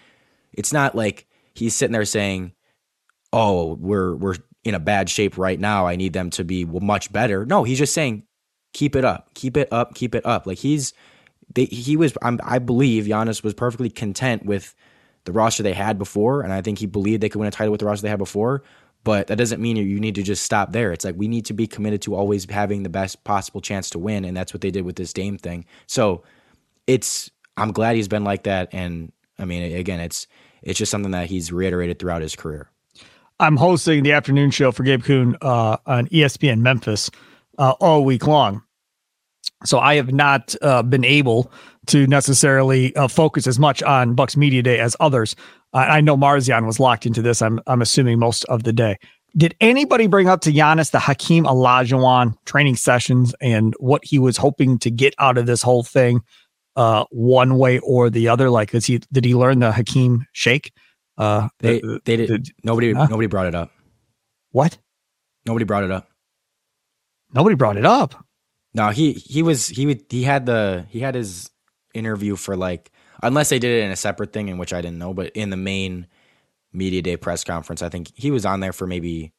it's 0.52 0.72
not 0.72 0.94
like 0.94 1.26
he's 1.54 1.74
sitting 1.74 1.92
there 1.92 2.04
saying 2.04 2.52
oh 3.32 3.74
we're 3.74 4.14
we're 4.14 4.36
in 4.64 4.74
a 4.74 4.80
bad 4.80 5.08
shape 5.08 5.38
right 5.38 5.58
now. 5.58 5.86
I 5.86 5.96
need 5.96 6.12
them 6.12 6.30
to 6.30 6.44
be 6.44 6.64
much 6.64 7.12
better. 7.12 7.44
No, 7.44 7.64
he's 7.64 7.78
just 7.78 7.94
saying, 7.94 8.24
keep 8.72 8.96
it 8.96 9.04
up, 9.04 9.34
keep 9.34 9.56
it 9.56 9.68
up, 9.72 9.94
keep 9.94 10.14
it 10.14 10.24
up. 10.24 10.46
Like 10.46 10.58
he's, 10.58 10.92
they, 11.54 11.64
he 11.66 11.96
was, 11.96 12.14
I'm, 12.22 12.40
i 12.44 12.58
believe 12.58 13.04
Giannis 13.04 13.42
was 13.42 13.54
perfectly 13.54 13.90
content 13.90 14.44
with 14.44 14.74
the 15.24 15.32
roster 15.32 15.62
they 15.62 15.72
had 15.72 15.98
before, 15.98 16.42
and 16.42 16.52
I 16.52 16.62
think 16.62 16.78
he 16.78 16.86
believed 16.86 17.22
they 17.22 17.28
could 17.28 17.38
win 17.38 17.48
a 17.48 17.52
title 17.52 17.70
with 17.70 17.80
the 17.80 17.86
roster 17.86 18.02
they 18.02 18.10
had 18.10 18.18
before. 18.18 18.62
But 19.04 19.26
that 19.26 19.36
doesn't 19.36 19.60
mean 19.60 19.76
you 19.76 19.98
need 19.98 20.14
to 20.14 20.22
just 20.22 20.44
stop 20.44 20.70
there. 20.70 20.92
It's 20.92 21.04
like 21.04 21.16
we 21.16 21.26
need 21.26 21.44
to 21.46 21.52
be 21.52 21.66
committed 21.66 22.02
to 22.02 22.14
always 22.14 22.48
having 22.48 22.84
the 22.84 22.88
best 22.88 23.24
possible 23.24 23.60
chance 23.60 23.90
to 23.90 23.98
win, 23.98 24.24
and 24.24 24.36
that's 24.36 24.54
what 24.54 24.60
they 24.60 24.70
did 24.70 24.84
with 24.84 24.94
this 24.94 25.12
Dame 25.12 25.38
thing. 25.38 25.64
So 25.86 26.22
it's, 26.86 27.30
I'm 27.56 27.72
glad 27.72 27.96
he's 27.96 28.08
been 28.08 28.22
like 28.22 28.44
that, 28.44 28.68
and 28.72 29.12
I 29.38 29.44
mean, 29.44 29.76
again, 29.76 29.98
it's 29.98 30.28
it's 30.62 30.78
just 30.78 30.90
something 30.90 31.10
that 31.10 31.26
he's 31.26 31.50
reiterated 31.52 31.98
throughout 31.98 32.22
his 32.22 32.36
career. 32.36 32.70
I'm 33.40 33.56
hosting 33.56 34.02
the 34.02 34.12
afternoon 34.12 34.50
show 34.50 34.72
for 34.72 34.82
Gabe 34.82 35.02
Kuhn 35.02 35.36
uh, 35.40 35.76
on 35.86 36.06
ESPN 36.08 36.60
Memphis 36.60 37.10
uh, 37.58 37.74
all 37.80 38.04
week 38.04 38.26
long. 38.26 38.62
So 39.64 39.78
I 39.78 39.94
have 39.94 40.12
not 40.12 40.54
uh, 40.62 40.82
been 40.82 41.04
able 41.04 41.52
to 41.86 42.06
necessarily 42.06 42.94
uh, 42.96 43.08
focus 43.08 43.46
as 43.46 43.58
much 43.58 43.82
on 43.82 44.14
Bucks 44.14 44.36
Media 44.36 44.62
Day 44.62 44.78
as 44.78 44.96
others. 45.00 45.34
I 45.74 46.02
know 46.02 46.16
Marzion 46.18 46.66
was 46.66 46.78
locked 46.78 47.06
into 47.06 47.22
this. 47.22 47.40
I'm 47.40 47.58
I'm 47.66 47.80
assuming 47.80 48.18
most 48.18 48.44
of 48.44 48.64
the 48.64 48.74
day. 48.74 48.98
Did 49.36 49.54
anybody 49.60 50.06
bring 50.06 50.28
up 50.28 50.42
to 50.42 50.52
Giannis 50.52 50.90
the 50.90 50.98
Hakeem 50.98 51.44
Olajuwon 51.44 52.36
training 52.44 52.76
sessions 52.76 53.34
and 53.40 53.74
what 53.78 54.04
he 54.04 54.18
was 54.18 54.36
hoping 54.36 54.78
to 54.80 54.90
get 54.90 55.14
out 55.18 55.38
of 55.38 55.46
this 55.46 55.62
whole 55.62 55.82
thing, 55.82 56.20
uh, 56.76 57.06
one 57.10 57.56
way 57.56 57.78
or 57.78 58.10
the 58.10 58.28
other? 58.28 58.50
Like, 58.50 58.74
is 58.74 58.84
he 58.84 59.00
did 59.12 59.24
he 59.24 59.34
learn 59.34 59.60
the 59.60 59.72
Hakeem 59.72 60.26
shake? 60.32 60.72
Uh, 61.22 61.48
they 61.60 61.80
the, 61.80 62.00
they 62.04 62.16
did 62.16 62.28
the, 62.28 62.50
nobody 62.64 62.92
huh? 62.92 63.06
nobody 63.08 63.28
brought 63.28 63.46
it 63.46 63.54
up. 63.54 63.70
What? 64.50 64.78
Nobody 65.46 65.64
brought 65.64 65.84
it 65.84 65.90
up. 65.92 66.08
Nobody 67.32 67.54
brought 67.54 67.76
it 67.76 67.86
up. 67.86 68.26
No, 68.74 68.88
he 68.88 69.12
he 69.12 69.42
was 69.42 69.68
he 69.68 69.86
would 69.86 70.04
he 70.08 70.24
had 70.24 70.46
the 70.46 70.86
he 70.88 71.00
had 71.00 71.14
his 71.14 71.50
interview 71.94 72.34
for 72.36 72.56
like 72.56 72.90
unless 73.22 73.50
they 73.50 73.60
did 73.60 73.70
it 73.70 73.84
in 73.84 73.92
a 73.92 73.96
separate 73.96 74.32
thing 74.32 74.48
in 74.48 74.58
which 74.58 74.72
I 74.72 74.80
didn't 74.80 74.98
know, 74.98 75.14
but 75.14 75.30
in 75.36 75.50
the 75.50 75.56
main 75.56 76.08
media 76.72 77.02
day 77.02 77.16
press 77.16 77.44
conference, 77.44 77.82
I 77.82 77.88
think 77.88 78.10
he 78.16 78.32
was 78.32 78.44
on 78.44 78.60
there 78.60 78.72
for 78.72 78.86
maybe 78.86 79.32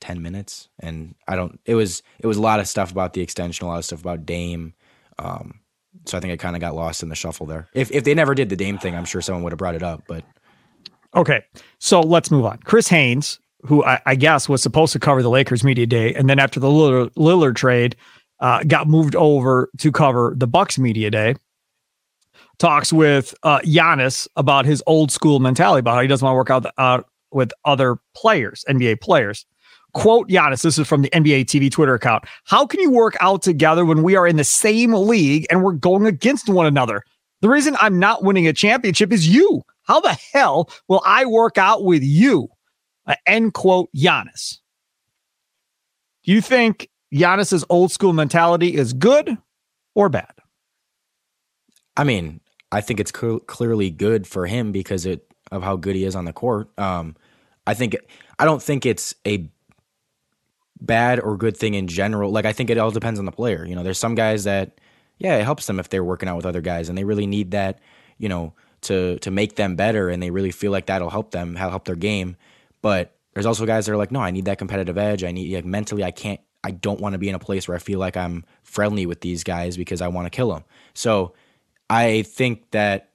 10 0.00 0.22
minutes 0.22 0.68
and 0.80 1.14
I 1.28 1.36
don't 1.36 1.60
it 1.66 1.76
was 1.76 2.02
it 2.18 2.26
was 2.26 2.36
a 2.36 2.42
lot 2.42 2.58
of 2.58 2.66
stuff 2.66 2.90
about 2.90 3.12
the 3.12 3.20
extension, 3.20 3.66
a 3.66 3.70
lot 3.70 3.78
of 3.78 3.84
stuff 3.84 4.00
about 4.00 4.26
Dame. 4.26 4.74
Um 5.20 5.61
so 6.04 6.16
I 6.16 6.20
think 6.20 6.32
it 6.32 6.38
kind 6.38 6.56
of 6.56 6.60
got 6.60 6.74
lost 6.74 7.02
in 7.02 7.08
the 7.08 7.14
shuffle 7.14 7.46
there. 7.46 7.68
If 7.74 7.90
if 7.90 8.04
they 8.04 8.14
never 8.14 8.34
did 8.34 8.48
the 8.48 8.56
Dame 8.56 8.78
thing, 8.78 8.94
I'm 8.94 9.04
sure 9.04 9.20
someone 9.20 9.42
would 9.44 9.52
have 9.52 9.58
brought 9.58 9.74
it 9.74 9.82
up. 9.82 10.02
But 10.06 10.24
okay, 11.14 11.42
so 11.78 12.00
let's 12.00 12.30
move 12.30 12.44
on. 12.44 12.58
Chris 12.58 12.88
Haynes, 12.88 13.38
who 13.62 13.84
I, 13.84 14.00
I 14.06 14.14
guess 14.14 14.48
was 14.48 14.62
supposed 14.62 14.92
to 14.94 14.98
cover 14.98 15.22
the 15.22 15.30
Lakers 15.30 15.64
media 15.64 15.86
day, 15.86 16.14
and 16.14 16.28
then 16.28 16.38
after 16.38 16.60
the 16.60 16.68
Lillard, 16.68 17.10
Lillard 17.14 17.56
trade, 17.56 17.96
uh, 18.40 18.62
got 18.64 18.88
moved 18.88 19.14
over 19.16 19.70
to 19.78 19.92
cover 19.92 20.34
the 20.36 20.46
Bucks 20.46 20.78
media 20.78 21.10
day. 21.10 21.34
Talks 22.58 22.92
with 22.92 23.34
uh, 23.42 23.60
Giannis 23.60 24.28
about 24.36 24.66
his 24.66 24.82
old 24.86 25.10
school 25.10 25.40
mentality 25.40 25.80
about 25.80 25.94
how 25.94 26.02
he 26.02 26.08
doesn't 26.08 26.24
want 26.24 26.34
to 26.34 26.36
work 26.36 26.50
out, 26.50 26.72
out 26.78 27.08
with 27.32 27.52
other 27.64 27.96
players, 28.14 28.64
NBA 28.68 29.00
players. 29.00 29.46
Quote 29.94 30.28
Giannis, 30.28 30.62
this 30.62 30.78
is 30.78 30.88
from 30.88 31.02
the 31.02 31.10
NBA 31.10 31.44
TV 31.44 31.70
Twitter 31.70 31.94
account. 31.94 32.24
How 32.44 32.66
can 32.66 32.80
you 32.80 32.90
work 32.90 33.16
out 33.20 33.42
together 33.42 33.84
when 33.84 34.02
we 34.02 34.16
are 34.16 34.26
in 34.26 34.36
the 34.36 34.44
same 34.44 34.92
league 34.92 35.46
and 35.50 35.62
we're 35.62 35.72
going 35.72 36.06
against 36.06 36.48
one 36.48 36.66
another? 36.66 37.02
The 37.42 37.48
reason 37.48 37.76
I'm 37.80 37.98
not 37.98 38.22
winning 38.22 38.46
a 38.46 38.52
championship 38.52 39.12
is 39.12 39.28
you. 39.28 39.62
How 39.82 40.00
the 40.00 40.16
hell 40.32 40.70
will 40.88 41.02
I 41.04 41.26
work 41.26 41.58
out 41.58 41.84
with 41.84 42.02
you? 42.02 42.48
Uh, 43.06 43.16
end 43.26 43.52
quote 43.52 43.90
Giannis. 43.94 44.58
Do 46.24 46.32
you 46.32 46.40
think 46.40 46.88
Giannis's 47.12 47.64
old 47.68 47.90
school 47.90 48.12
mentality 48.12 48.74
is 48.74 48.92
good 48.92 49.36
or 49.94 50.08
bad? 50.08 50.32
I 51.96 52.04
mean, 52.04 52.40
I 52.70 52.80
think 52.80 53.00
it's 53.00 53.12
cl- 53.14 53.40
clearly 53.40 53.90
good 53.90 54.26
for 54.26 54.46
him 54.46 54.72
because 54.72 55.04
it, 55.04 55.26
of 55.50 55.62
how 55.62 55.76
good 55.76 55.96
he 55.96 56.04
is 56.04 56.16
on 56.16 56.24
the 56.24 56.32
court. 56.32 56.70
Um, 56.78 57.16
I 57.66 57.74
think 57.74 57.96
I 58.38 58.44
don't 58.44 58.62
think 58.62 58.86
it's 58.86 59.14
a 59.26 59.48
bad 60.84 61.20
or 61.20 61.36
good 61.36 61.56
thing 61.56 61.74
in 61.74 61.86
general. 61.86 62.30
Like 62.30 62.44
I 62.44 62.52
think 62.52 62.70
it 62.70 62.78
all 62.78 62.90
depends 62.90 63.18
on 63.18 63.24
the 63.24 63.32
player. 63.32 63.64
You 63.64 63.74
know, 63.74 63.82
there's 63.82 63.98
some 63.98 64.14
guys 64.14 64.44
that 64.44 64.80
yeah, 65.18 65.36
it 65.36 65.44
helps 65.44 65.66
them 65.66 65.78
if 65.78 65.88
they're 65.88 66.04
working 66.04 66.28
out 66.28 66.36
with 66.36 66.46
other 66.46 66.60
guys 66.60 66.88
and 66.88 66.98
they 66.98 67.04
really 67.04 67.26
need 67.26 67.52
that, 67.52 67.78
you 68.18 68.28
know, 68.28 68.54
to 68.82 69.18
to 69.20 69.30
make 69.30 69.56
them 69.56 69.76
better 69.76 70.08
and 70.08 70.22
they 70.22 70.30
really 70.30 70.50
feel 70.50 70.72
like 70.72 70.86
that'll 70.86 71.10
help 71.10 71.30
them, 71.30 71.54
help 71.54 71.84
their 71.84 71.96
game. 71.96 72.36
But 72.82 73.16
there's 73.32 73.46
also 73.46 73.64
guys 73.64 73.86
that 73.86 73.92
are 73.92 73.96
like, 73.96 74.10
no, 74.10 74.20
I 74.20 74.30
need 74.30 74.46
that 74.46 74.58
competitive 74.58 74.98
edge. 74.98 75.24
I 75.24 75.30
need 75.30 75.54
like 75.54 75.64
mentally 75.64 76.04
I 76.04 76.10
can't 76.10 76.40
I 76.64 76.72
don't 76.72 77.00
want 77.00 77.14
to 77.14 77.18
be 77.18 77.28
in 77.28 77.34
a 77.34 77.40
place 77.40 77.66
where 77.66 77.76
I 77.76 77.80
feel 77.80 77.98
like 77.98 78.16
I'm 78.16 78.44
friendly 78.62 79.06
with 79.06 79.20
these 79.20 79.44
guys 79.44 79.76
because 79.76 80.00
I 80.00 80.08
want 80.08 80.26
to 80.26 80.30
kill 80.30 80.52
them. 80.52 80.64
So 80.94 81.34
I 81.88 82.22
think 82.22 82.70
that 82.72 83.10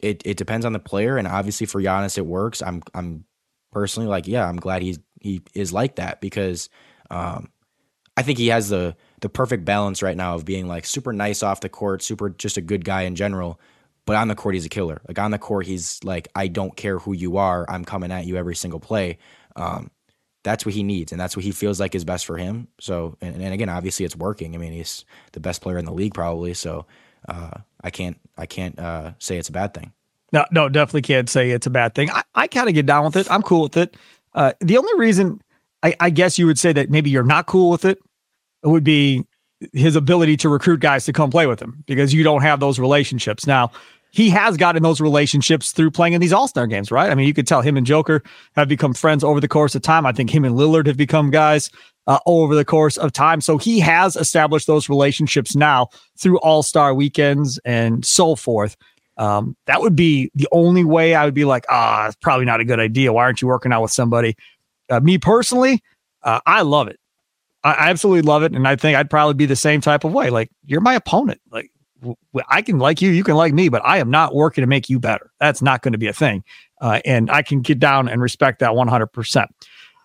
it 0.00 0.22
it 0.24 0.36
depends 0.36 0.66
on 0.66 0.72
the 0.72 0.78
player 0.78 1.16
and 1.16 1.28
obviously 1.28 1.66
for 1.66 1.80
Giannis 1.80 2.18
it 2.18 2.26
works. 2.26 2.62
I'm 2.62 2.82
I'm 2.94 3.24
personally 3.72 4.08
like, 4.08 4.26
yeah, 4.26 4.48
I'm 4.48 4.56
glad 4.56 4.82
he's 4.82 4.98
he 5.20 5.42
is 5.54 5.72
like 5.72 5.96
that 5.96 6.20
because 6.20 6.68
um, 7.10 7.50
I 8.16 8.22
think 8.22 8.38
he 8.38 8.48
has 8.48 8.68
the 8.68 8.96
the 9.20 9.28
perfect 9.28 9.64
balance 9.64 10.02
right 10.02 10.16
now 10.16 10.34
of 10.34 10.44
being 10.44 10.66
like 10.66 10.86
super 10.86 11.12
nice 11.12 11.42
off 11.42 11.60
the 11.60 11.68
court, 11.68 12.02
super 12.02 12.30
just 12.30 12.56
a 12.56 12.60
good 12.60 12.84
guy 12.84 13.02
in 13.02 13.14
general, 13.14 13.60
but 14.06 14.16
on 14.16 14.28
the 14.28 14.34
court 14.34 14.54
he's 14.54 14.66
a 14.66 14.68
killer. 14.68 15.00
Like 15.06 15.18
on 15.18 15.30
the 15.30 15.38
court 15.38 15.66
he's 15.66 16.02
like 16.02 16.28
I 16.34 16.48
don't 16.48 16.76
care 16.76 16.98
who 16.98 17.12
you 17.12 17.36
are, 17.36 17.64
I'm 17.68 17.84
coming 17.84 18.10
at 18.10 18.26
you 18.26 18.36
every 18.36 18.56
single 18.56 18.80
play. 18.80 19.18
Um, 19.56 19.90
that's 20.44 20.64
what 20.64 20.74
he 20.74 20.82
needs, 20.82 21.12
and 21.12 21.20
that's 21.20 21.36
what 21.36 21.44
he 21.44 21.50
feels 21.50 21.78
like 21.78 21.94
is 21.94 22.04
best 22.04 22.24
for 22.24 22.36
him. 22.36 22.68
So, 22.80 23.16
and, 23.20 23.40
and 23.42 23.52
again, 23.52 23.68
obviously 23.68 24.04
it's 24.04 24.16
working. 24.16 24.54
I 24.54 24.58
mean, 24.58 24.72
he's 24.72 25.04
the 25.32 25.40
best 25.40 25.60
player 25.62 25.78
in 25.78 25.84
the 25.84 25.92
league 25.92 26.14
probably. 26.14 26.54
So, 26.54 26.86
uh, 27.28 27.50
I 27.82 27.90
can't 27.90 28.18
I 28.36 28.46
can't 28.46 28.78
uh, 28.78 29.12
say 29.18 29.36
it's 29.36 29.48
a 29.48 29.52
bad 29.52 29.74
thing. 29.74 29.92
No, 30.32 30.44
no, 30.50 30.68
definitely 30.68 31.02
can't 31.02 31.28
say 31.28 31.50
it's 31.50 31.66
a 31.66 31.70
bad 31.70 31.94
thing. 31.94 32.10
I, 32.10 32.22
I 32.34 32.46
kind 32.46 32.68
of 32.68 32.74
get 32.74 32.86
down 32.86 33.04
with 33.04 33.16
it. 33.16 33.30
I'm 33.30 33.42
cool 33.42 33.62
with 33.62 33.76
it. 33.76 33.96
Uh, 34.34 34.52
the 34.60 34.76
only 34.76 34.92
reason 34.98 35.40
I, 35.82 35.94
I 36.00 36.10
guess 36.10 36.38
you 36.38 36.46
would 36.46 36.58
say 36.58 36.72
that 36.72 36.90
maybe 36.90 37.10
you're 37.10 37.22
not 37.22 37.46
cool 37.46 37.70
with 37.70 37.84
it 37.84 37.98
it 38.62 38.68
would 38.68 38.84
be 38.84 39.24
his 39.72 39.96
ability 39.96 40.36
to 40.38 40.48
recruit 40.48 40.80
guys 40.80 41.04
to 41.06 41.12
come 41.12 41.30
play 41.30 41.46
with 41.46 41.60
him 41.60 41.82
because 41.86 42.14
you 42.14 42.22
don't 42.22 42.42
have 42.42 42.60
those 42.60 42.78
relationships. 42.78 43.46
Now, 43.46 43.70
he 44.10 44.30
has 44.30 44.56
gotten 44.56 44.82
those 44.82 45.00
relationships 45.00 45.72
through 45.72 45.90
playing 45.90 46.14
in 46.14 46.20
these 46.20 46.32
All 46.32 46.48
Star 46.48 46.66
games, 46.66 46.90
right? 46.90 47.10
I 47.10 47.14
mean, 47.14 47.26
you 47.26 47.34
could 47.34 47.46
tell 47.46 47.60
him 47.60 47.76
and 47.76 47.86
Joker 47.86 48.22
have 48.56 48.68
become 48.68 48.94
friends 48.94 49.22
over 49.22 49.40
the 49.40 49.48
course 49.48 49.74
of 49.74 49.82
time. 49.82 50.06
I 50.06 50.12
think 50.12 50.30
him 50.30 50.44
and 50.44 50.56
Lillard 50.56 50.86
have 50.86 50.96
become 50.96 51.30
guys 51.30 51.70
uh, 52.06 52.18
over 52.24 52.54
the 52.54 52.64
course 52.64 52.96
of 52.96 53.12
time. 53.12 53.40
So 53.40 53.58
he 53.58 53.80
has 53.80 54.16
established 54.16 54.66
those 54.66 54.88
relationships 54.88 55.54
now 55.54 55.88
through 56.16 56.38
All 56.38 56.62
Star 56.62 56.94
weekends 56.94 57.58
and 57.64 58.04
so 58.04 58.34
forth. 58.34 58.76
Um, 59.18 59.56
that 59.66 59.80
would 59.80 59.96
be 59.96 60.30
the 60.34 60.48
only 60.52 60.84
way 60.84 61.14
I 61.14 61.24
would 61.24 61.34
be 61.34 61.44
like, 61.44 61.66
ah, 61.68 62.06
it's 62.06 62.16
probably 62.16 62.46
not 62.46 62.60
a 62.60 62.64
good 62.64 62.80
idea. 62.80 63.12
Why 63.12 63.24
aren't 63.24 63.42
you 63.42 63.48
working 63.48 63.72
out 63.72 63.82
with 63.82 63.90
somebody? 63.90 64.36
Uh, 64.90 65.00
me 65.00 65.18
personally, 65.18 65.82
uh, 66.22 66.40
I 66.46 66.62
love 66.62 66.88
it. 66.88 66.98
I 67.64 67.90
absolutely 67.90 68.22
love 68.22 68.42
it. 68.42 68.52
And 68.52 68.66
I 68.66 68.76
think 68.76 68.96
I'd 68.96 69.10
probably 69.10 69.34
be 69.34 69.46
the 69.46 69.56
same 69.56 69.80
type 69.80 70.04
of 70.04 70.12
way. 70.12 70.30
Like, 70.30 70.50
you're 70.64 70.80
my 70.80 70.94
opponent. 70.94 71.40
Like, 71.50 71.70
I 72.48 72.62
can 72.62 72.78
like 72.78 73.02
you, 73.02 73.10
you 73.10 73.24
can 73.24 73.34
like 73.34 73.52
me, 73.52 73.68
but 73.68 73.82
I 73.84 73.98
am 73.98 74.10
not 74.10 74.34
working 74.34 74.62
to 74.62 74.68
make 74.68 74.88
you 74.88 75.00
better. 75.00 75.30
That's 75.40 75.60
not 75.60 75.82
going 75.82 75.92
to 75.92 75.98
be 75.98 76.06
a 76.06 76.12
thing. 76.12 76.44
Uh, 76.80 77.00
and 77.04 77.30
I 77.30 77.42
can 77.42 77.60
get 77.60 77.80
down 77.80 78.08
and 78.08 78.22
respect 78.22 78.60
that 78.60 78.70
100%. 78.70 79.46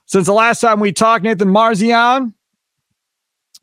Since 0.05 0.25
the 0.25 0.33
last 0.33 0.59
time 0.59 0.79
we 0.79 0.91
talked, 0.91 1.23
Nathan 1.23 1.49
Marzion, 1.49 2.33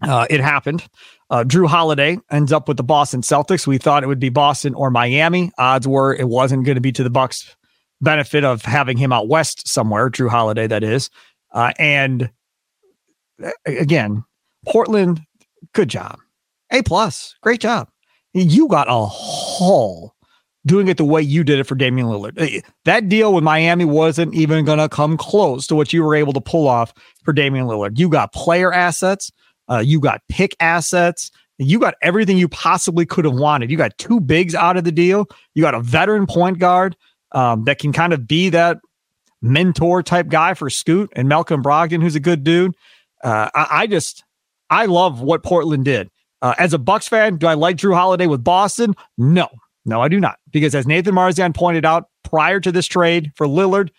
uh, 0.03 0.27
it 0.31 0.41
happened. 0.41 0.87
Uh, 1.29 1.45
Jrue 1.45 1.67
Holiday 1.67 2.19
ends 2.31 2.53
up 2.53 2.69
with 2.69 2.77
the 2.77 2.83
Boston 2.83 3.21
Celtics. 3.21 3.67
We 3.67 3.79
thought 3.79 4.03
it 4.03 4.07
would 4.07 4.21
be 4.21 4.31
Boston 4.31 4.75
or 4.75 4.91
Miami. 4.91 5.53
Odds 5.59 5.87
were 5.87 6.15
it 6.15 6.29
wasn't 6.29 6.65
going 6.65 6.77
to 6.77 6.81
be 6.81 6.93
to 6.93 7.03
the 7.03 7.11
Bucks' 7.11 7.55
benefit 8.01 8.45
of 8.45 8.63
having 8.63 8.97
him 8.97 9.13
out 9.13 9.29
west 9.29 9.69
somewhere. 9.69 10.11
Jrue 10.11 10.29
Holiday, 10.29 10.67
that 10.67 10.83
is. 10.83 11.11
Uh, 11.53 11.73
and 11.79 12.31
again, 13.67 14.25
Portland, 14.67 15.21
good 15.75 15.89
job. 15.89 16.19
A 16.73 16.83
plus, 16.83 17.35
great 17.43 17.61
job. 17.61 17.89
You 18.33 18.69
got 18.69 18.89
a 18.89 19.07
haul 19.07 20.15
doing 20.67 20.89
it 20.89 20.99
the 20.99 21.05
way 21.05 21.23
you 21.23 21.43
did 21.43 21.59
it 21.59 21.65
for 21.65 21.75
Damian 21.75 22.07
Lillard. 22.07 22.63
That 22.85 23.09
deal 23.09 23.35
with 23.35 23.43
Miami 23.43 23.85
wasn't 23.85 24.35
even 24.35 24.65
going 24.65 24.79
to 24.79 24.89
come 24.89 25.17
close 25.17 25.67
to 25.67 25.75
what 25.75 25.93
you 25.93 26.05
were 26.05 26.15
able 26.15 26.33
to 26.35 26.41
pull 26.41 26.69
off 26.69 26.93
for 27.25 27.33
Damian 27.33 27.67
Lillard. 27.67 27.99
You 27.99 28.09
got 28.09 28.33
player 28.33 28.73
assets, 28.73 29.33
uh, 29.69 29.79
you 29.79 30.01
got 30.01 30.21
pick 30.29 30.55
assets, 30.61 31.31
you 31.59 31.79
got 31.79 31.95
everything 32.03 32.39
you 32.39 32.49
possibly 32.49 33.05
could 33.05 33.25
have 33.25 33.35
wanted. 33.35 33.71
You 33.71 33.77
got 33.77 33.97
two 33.99 34.21
bigs 34.21 34.55
out 34.55 34.77
of 34.77 34.85
the 34.85 34.93
deal. 34.93 35.27
You 35.55 35.63
got 35.63 35.75
a 35.75 35.81
veteran 35.81 36.27
point 36.27 36.59
guard 36.59 36.97
um, 37.33 37.65
that 37.65 37.79
can 37.79 37.93
kind 37.93 38.13
of 38.13 38.27
be 38.27 38.49
that 38.51 38.79
mentor 39.43 40.03
type 40.03 40.29
guy 40.29 40.55
for 40.55 40.69
Scoot 40.71 41.13
and 41.17 41.29
Malcolm 41.29 41.63
Brogdon, 41.63 42.03
who's 42.03 42.17
a 42.17 42.21
good 42.21 42.45
dude. 42.45 42.75
Uh, 43.23 43.51
I, 43.55 43.67
I 43.71 43.87
just, 43.87 44.25
I 44.71 44.87
love 44.87 45.21
what 45.21 45.43
Portland 45.43 45.85
did. 45.85 46.11
Uh, 46.43 46.55
as 46.59 46.73
a 46.73 46.79
Bucks 46.79 47.09
fan, 47.09 47.37
do 47.37 47.47
I 47.47 47.55
like 47.55 47.77
Jrue 47.77 47.95
Holiday 47.95 48.27
with 48.27 48.43
Boston? 48.43 48.95
No, 49.19 49.49
no, 49.85 50.01
I 50.01 50.09
do 50.09 50.19
not. 50.19 50.39
Because 50.51 50.75
as 50.75 50.87
Nathan 50.87 51.15
Marzion 51.15 51.55
pointed 51.55 51.85
out 51.85 52.09
prior 52.25 52.61
to 52.61 52.73
this 52.73 52.87
trade 52.87 53.31
for 53.35 53.47
Lillard, 53.47 53.91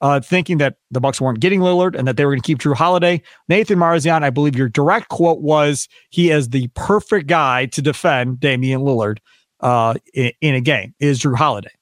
uh, 0.00 0.20
thinking 0.20 0.58
that 0.58 0.76
the 0.90 1.00
Bucks 1.00 1.20
weren't 1.20 1.40
getting 1.40 1.60
Lillard 1.60 1.94
and 1.94 2.08
that 2.08 2.16
they 2.16 2.24
were 2.24 2.32
going 2.32 2.40
to 2.40 2.46
keep 2.46 2.58
Jrue 2.58 2.74
Holiday, 2.74 3.20
Nathan 3.48 3.78
Marzion, 3.78 4.22
I 4.22 4.30
believe 4.30 4.56
your 4.56 4.68
direct 4.68 5.08
quote 5.08 5.40
was, 5.40 5.88
"He 6.08 6.30
is 6.30 6.48
the 6.48 6.68
perfect 6.68 7.26
guy 7.26 7.66
to 7.66 7.82
defend 7.82 8.40
Damian 8.40 8.80
Lillard 8.80 9.18
uh, 9.60 9.94
in, 10.14 10.32
in 10.40 10.54
a 10.54 10.60
game." 10.62 10.94
Is 11.00 11.20
Jrue 11.20 11.36
Holiday, 11.36 11.72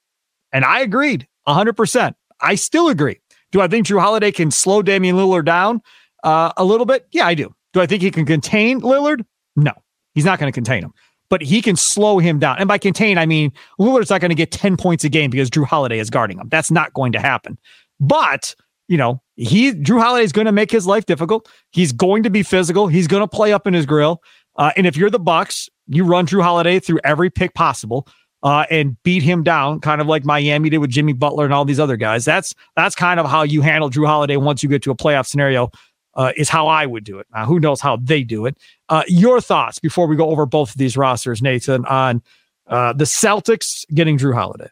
and 0.53 0.65
I 0.65 0.81
agreed 0.81 1.27
hundred 1.47 1.75
percent. 1.75 2.17
I 2.41 2.55
still 2.55 2.89
agree. 2.89 3.19
Do 3.53 3.61
I 3.61 3.69
think 3.69 3.87
Jrue 3.87 4.01
Holiday 4.01 4.31
can 4.31 4.51
slow 4.51 4.83
Damian 4.83 5.17
Lillard 5.17 5.45
down 5.45 5.81
uh, 6.25 6.53
a 6.57 6.65
little 6.65 6.87
bit? 6.87 7.07
Yeah, 7.11 7.27
I 7.27 7.35
do. 7.35 7.55
Do 7.73 7.81
I 7.81 7.87
think 7.87 8.03
he 8.03 8.11
can 8.11 8.27
contain 8.27 8.81
Lillard? 8.81 9.25
No. 9.57 9.73
He's 10.15 10.25
not 10.25 10.39
going 10.39 10.51
to 10.51 10.55
contain 10.55 10.83
him, 10.83 10.93
but 11.31 11.43
he 11.43 11.63
can 11.63 11.77
slow 11.77 12.19
him 12.19 12.39
down. 12.39 12.59
And 12.59 12.69
by 12.69 12.79
contain, 12.79 13.19
I 13.19 13.27
mean 13.27 13.53
Lillard's 13.81 14.11
not 14.11 14.21
going 14.21 14.31
to 14.31 14.35
get 14.35 14.51
10 14.51 14.77
points 14.77 15.05
a 15.05 15.09
game 15.09 15.31
because 15.31 15.49
Jrue 15.49 15.65
Holiday 15.65 15.99
is 15.99 16.11
guarding 16.11 16.39
him. 16.39 16.49
That's 16.49 16.71
not 16.71 16.93
going 16.93 17.13
to 17.13 17.21
happen. 17.21 17.59
But, 18.01 18.55
you 18.89 18.97
know, 18.97 19.23
he 19.37 19.73
Jrue 19.73 20.01
Holiday 20.01 20.25
is 20.25 20.33
going 20.33 20.47
to 20.47 20.53
make 20.53 20.71
his 20.71 20.87
life 20.87 21.07
difficult. 21.07 21.49
He's 21.71 21.93
going 21.93 22.23
to 22.25 22.31
be 22.31 22.43
physical. 22.43 22.89
He's 22.89 23.07
going 23.07 23.23
to 23.23 23.29
play 23.29 23.53
up 23.53 23.67
in 23.67 23.75
his 23.75 23.87
grill. 23.87 24.23
Uh, 24.57 24.73
and 24.77 24.87
if 24.87 24.97
you're 24.97 25.11
the 25.11 25.21
Bucks, 25.21 25.69
you 25.87 26.05
run 26.05 26.27
Jrue 26.27 26.43
Holiday 26.43 26.81
through 26.81 26.99
every 27.05 27.31
pick 27.31 27.55
possible. 27.55 28.09
Uh, 28.41 28.65
and 28.71 28.97
beat 29.03 29.21
him 29.23 29.43
down, 29.43 29.81
kind 29.81 30.01
of 30.01 30.07
like 30.07 30.25
Miami 30.25 30.71
did 30.71 30.79
with 30.79 30.91
Jimmy 30.91 31.13
Butler 31.13 31.45
and 31.45 31.53
all 31.53 31.65
these 31.65 31.81
other 31.81 31.97
guys. 31.97 32.25
That's 32.25 32.55
that's 32.77 32.95
kind 32.95 33.19
of 33.19 33.27
how 33.27 33.43
you 33.43 33.63
handle 33.63 33.91
Jrue 33.91 34.07
Holiday 34.07 34.37
once 34.37 34.63
you 34.63 34.69
get 34.69 34.81
to 34.85 34.93
a 34.93 34.95
playoff 34.95 35.27
scenario 35.27 35.73
uh, 36.19 36.33
is 36.37 36.49
how 36.49 36.67
I 36.67 36.85
would 36.85 37.05
do 37.05 37.19
it. 37.19 37.27
Now, 37.33 37.47
who 37.47 37.61
knows 37.61 37.81
how 37.81 37.97
they 37.97 38.23
do 38.23 38.45
it? 38.45 38.59
Uh, 38.89 39.05
your 39.07 39.41
thoughts 39.41 39.79
before 39.79 40.07
we 40.07 40.17
go 40.17 40.29
over 40.31 40.47
both 40.47 40.71
of 40.71 40.77
these 40.77 40.97
rosters, 40.97 41.41
Nathan, 41.41 41.85
on 41.87 42.23
uh, 42.67 42.93
the 42.93 43.05
Celtics 43.05 43.87
getting 43.95 44.19
Jrue 44.19 44.35
Holiday. 44.35 44.69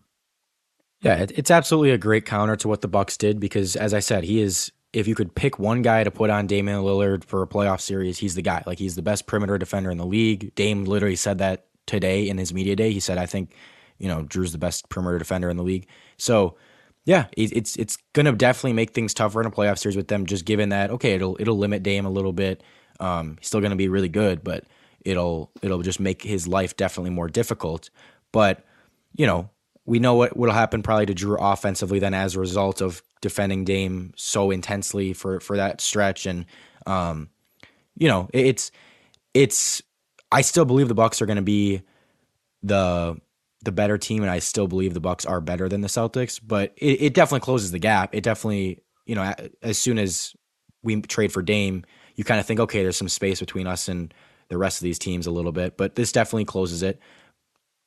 Yeah, 1.02 1.26
it's 1.28 1.50
absolutely 1.50 1.92
a 1.92 1.98
great 1.98 2.24
counter 2.24 2.56
to 2.56 2.68
what 2.68 2.80
the 2.80 2.88
Bucks 2.88 3.16
did 3.16 3.38
because, 3.38 3.76
as 3.76 3.94
I 3.94 4.00
said, 4.00 4.24
he 4.24 4.40
is. 4.40 4.72
If 4.92 5.06
you 5.06 5.14
could 5.14 5.34
pick 5.34 5.58
one 5.58 5.82
guy 5.82 6.04
to 6.04 6.10
put 6.10 6.30
on 6.30 6.46
Damian 6.46 6.78
Lillard 6.78 7.22
for 7.22 7.42
a 7.42 7.46
playoff 7.46 7.82
series, 7.82 8.16
he's 8.16 8.34
the 8.34 8.40
guy. 8.40 8.62
Like 8.66 8.78
he's 8.78 8.94
the 8.94 9.02
best 9.02 9.26
perimeter 9.26 9.58
defender 9.58 9.90
in 9.90 9.98
the 9.98 10.06
league. 10.06 10.54
Dame 10.54 10.86
literally 10.86 11.16
said 11.16 11.36
that 11.38 11.66
today 11.86 12.28
in 12.28 12.38
his 12.38 12.52
media 12.52 12.76
day. 12.76 12.92
He 12.92 13.00
said, 13.00 13.18
"I 13.18 13.26
think, 13.26 13.54
you 13.98 14.08
know, 14.08 14.24
Jrue's 14.24 14.52
the 14.52 14.58
best 14.58 14.88
perimeter 14.88 15.18
defender 15.18 15.50
in 15.50 15.56
the 15.56 15.62
league." 15.62 15.86
So 16.16 16.56
yeah, 17.06 17.26
it's 17.36 17.76
it's 17.76 17.96
gonna 18.14 18.32
definitely 18.32 18.72
make 18.72 18.90
things 18.90 19.14
tougher 19.14 19.40
in 19.40 19.46
a 19.46 19.50
playoff 19.50 19.78
series 19.78 19.96
with 19.96 20.08
them. 20.08 20.26
Just 20.26 20.44
given 20.44 20.70
that, 20.70 20.90
okay, 20.90 21.14
it'll 21.14 21.36
it'll 21.40 21.56
limit 21.56 21.84
Dame 21.84 22.04
a 22.04 22.10
little 22.10 22.32
bit. 22.32 22.62
Um, 22.98 23.36
he's 23.38 23.46
still 23.46 23.60
gonna 23.60 23.76
be 23.76 23.88
really 23.88 24.08
good, 24.08 24.42
but 24.42 24.64
it'll 25.04 25.52
it'll 25.62 25.82
just 25.82 26.00
make 26.00 26.22
his 26.22 26.48
life 26.48 26.76
definitely 26.76 27.10
more 27.10 27.28
difficult. 27.28 27.90
But 28.32 28.64
you 29.16 29.24
know, 29.24 29.50
we 29.84 30.00
know 30.00 30.14
what 30.16 30.36
will 30.36 30.50
happen 30.50 30.82
probably 30.82 31.06
to 31.06 31.14
Jrue 31.14 31.38
offensively 31.40 32.00
then 32.00 32.12
as 32.12 32.34
a 32.34 32.40
result 32.40 32.80
of 32.80 33.02
defending 33.20 33.64
Dame 33.64 34.12
so 34.16 34.50
intensely 34.50 35.12
for 35.12 35.38
for 35.38 35.56
that 35.56 35.80
stretch. 35.80 36.26
And 36.26 36.44
um, 36.86 37.28
you 37.96 38.08
know, 38.08 38.28
it's 38.32 38.72
it's 39.32 39.80
I 40.36 40.42
still 40.42 40.66
believe 40.66 40.88
the 40.88 40.94
Bucks 40.94 41.22
are 41.22 41.26
gonna 41.26 41.40
be 41.40 41.80
the 42.62 43.18
the 43.64 43.72
better 43.72 43.96
team, 43.96 44.22
and 44.22 44.30
I 44.30 44.38
still 44.40 44.68
believe 44.68 44.92
the 44.92 45.00
Bucks 45.00 45.24
are 45.24 45.40
better 45.40 45.66
than 45.66 45.80
the 45.80 45.88
Celtics. 45.88 46.38
But 46.46 46.74
it, 46.76 47.00
it 47.00 47.14
definitely 47.14 47.40
closes 47.40 47.70
the 47.70 47.78
gap. 47.78 48.14
It 48.14 48.22
definitely, 48.22 48.82
you 49.06 49.14
know, 49.14 49.34
as 49.62 49.78
soon 49.78 49.98
as 49.98 50.36
we 50.82 51.00
trade 51.00 51.32
for 51.32 51.40
Dame, 51.40 51.84
you 52.16 52.22
kind 52.22 52.38
of 52.38 52.44
think, 52.44 52.60
okay, 52.60 52.82
there's 52.82 52.98
some 52.98 53.08
space 53.08 53.40
between 53.40 53.66
us 53.66 53.88
and 53.88 54.12
the 54.48 54.58
rest 54.58 54.78
of 54.78 54.84
these 54.84 54.98
teams 54.98 55.26
a 55.26 55.30
little 55.30 55.52
bit. 55.52 55.78
But 55.78 55.94
this 55.94 56.12
definitely 56.12 56.44
closes 56.44 56.82
it. 56.82 57.00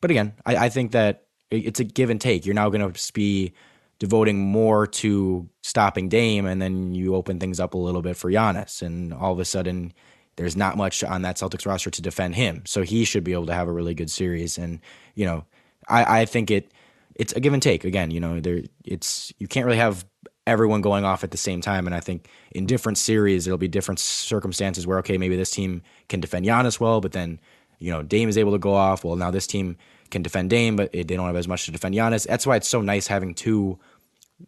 But 0.01 0.09
again, 0.09 0.33
I, 0.43 0.55
I 0.55 0.69
think 0.69 0.93
that 0.93 1.25
it's 1.51 1.79
a 1.79 1.83
give 1.83 2.09
and 2.09 2.19
take. 2.19 2.47
You're 2.47 2.55
now 2.55 2.69
going 2.69 2.91
to 2.91 3.13
be 3.13 3.53
devoting 3.99 4.39
more 4.39 4.87
to 4.87 5.47
stopping 5.61 6.09
Dame, 6.09 6.47
and 6.47 6.59
then 6.59 6.95
you 6.95 7.13
open 7.13 7.39
things 7.39 7.59
up 7.59 7.75
a 7.75 7.77
little 7.77 8.01
bit 8.01 8.17
for 8.17 8.31
Giannis, 8.31 8.81
and 8.81 9.13
all 9.13 9.33
of 9.33 9.39
a 9.39 9.45
sudden 9.45 9.93
there's 10.39 10.55
not 10.55 10.77
much 10.77 11.03
on 11.03 11.21
that 11.23 11.35
Celtics 11.35 11.65
roster 11.65 11.91
to 11.91 12.01
defend 12.01 12.33
him. 12.33 12.63
So 12.65 12.81
he 12.81 13.03
should 13.03 13.25
be 13.25 13.33
able 13.33 13.47
to 13.47 13.53
have 13.53 13.67
a 13.67 13.73
really 13.73 13.93
good 13.93 14.09
series. 14.09 14.57
And 14.57 14.79
you 15.13 15.25
know, 15.25 15.43
I, 15.89 16.21
I 16.21 16.25
think 16.25 16.49
it 16.49 16.71
it's 17.15 17.33
a 17.33 17.41
give 17.41 17.51
and 17.51 17.61
take. 17.61 17.83
Again, 17.83 18.09
you 18.09 18.21
know, 18.21 18.39
there 18.39 18.61
it's 18.85 19.33
you 19.37 19.49
can't 19.49 19.65
really 19.65 19.77
have 19.77 20.05
everyone 20.47 20.79
going 20.79 21.03
off 21.03 21.25
at 21.25 21.31
the 21.31 21.37
same 21.37 21.59
time. 21.59 21.85
And 21.87 21.93
I 21.93 21.99
think 21.99 22.29
in 22.51 22.65
different 22.65 22.97
series, 22.97 23.43
there'll 23.43 23.57
be 23.57 23.67
different 23.67 23.99
circumstances 23.99 24.87
where 24.87 24.97
okay, 24.99 25.17
maybe 25.17 25.35
this 25.35 25.51
team 25.51 25.81
can 26.07 26.21
defend 26.21 26.45
Giannis 26.45 26.79
well, 26.79 27.01
but 27.01 27.11
then 27.11 27.37
you 27.79 27.91
know 27.91 28.01
Dame 28.01 28.29
is 28.29 28.37
able 28.37 28.53
to 28.53 28.59
go 28.59 28.73
off. 28.73 29.03
Well, 29.03 29.17
now 29.17 29.31
this 29.31 29.45
team 29.45 29.75
can 30.09 30.21
defend 30.21 30.51
Dame, 30.51 30.77
but 30.77 30.93
they 30.93 31.03
don't 31.03 31.27
have 31.27 31.35
as 31.35 31.49
much 31.49 31.65
to 31.65 31.71
defend 31.71 31.95
Giannis. 31.95 32.25
That's 32.25 32.47
why 32.47 32.55
it's 32.55 32.69
so 32.69 32.81
nice 32.81 33.07
having 33.07 33.35
two, 33.35 33.77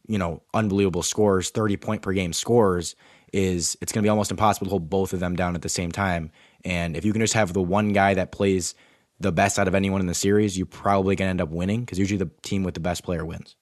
you 0.08 0.18
know, 0.18 0.42
unbelievable 0.54 1.04
scores, 1.04 1.50
thirty 1.50 1.76
point 1.76 2.02
per 2.02 2.14
game 2.14 2.32
scores. 2.32 2.96
Is 3.34 3.78
it's 3.82 3.92
going 3.92 4.04
to 4.04 4.06
be 4.06 4.10
almost 4.10 4.32
impossible 4.32 4.66
to 4.66 4.72
hold 4.72 4.90
both 4.90 5.14
of 5.14 5.20
them 5.20 5.36
down 5.36 5.56
at 5.56 5.62
the 5.62 5.70
same 5.70 5.92
time. 5.92 6.32
And 6.66 6.98
if 6.98 7.06
you 7.06 7.14
can 7.14 7.22
just 7.22 7.34
have 7.34 7.54
the 7.54 7.62
one 7.62 7.94
guy 7.94 8.14
that 8.14 8.32
plays 8.32 8.76
the 9.20 9.32
best 9.32 9.58
out 9.58 9.68
of 9.68 9.76
anyone 9.76 10.02
in 10.02 10.08
the 10.08 10.14
series, 10.14 10.58
you're 10.58 10.66
probably 10.66 11.16
going 11.16 11.28
to 11.28 11.30
end 11.30 11.42
up 11.42 11.50
winning 11.50 11.82
because 11.82 11.98
usually 11.98 12.18
the 12.18 12.30
team 12.42 12.64
with 12.64 12.74
the 12.74 12.80
best 12.80 13.04
player 13.04 13.26
wins. 13.26 13.56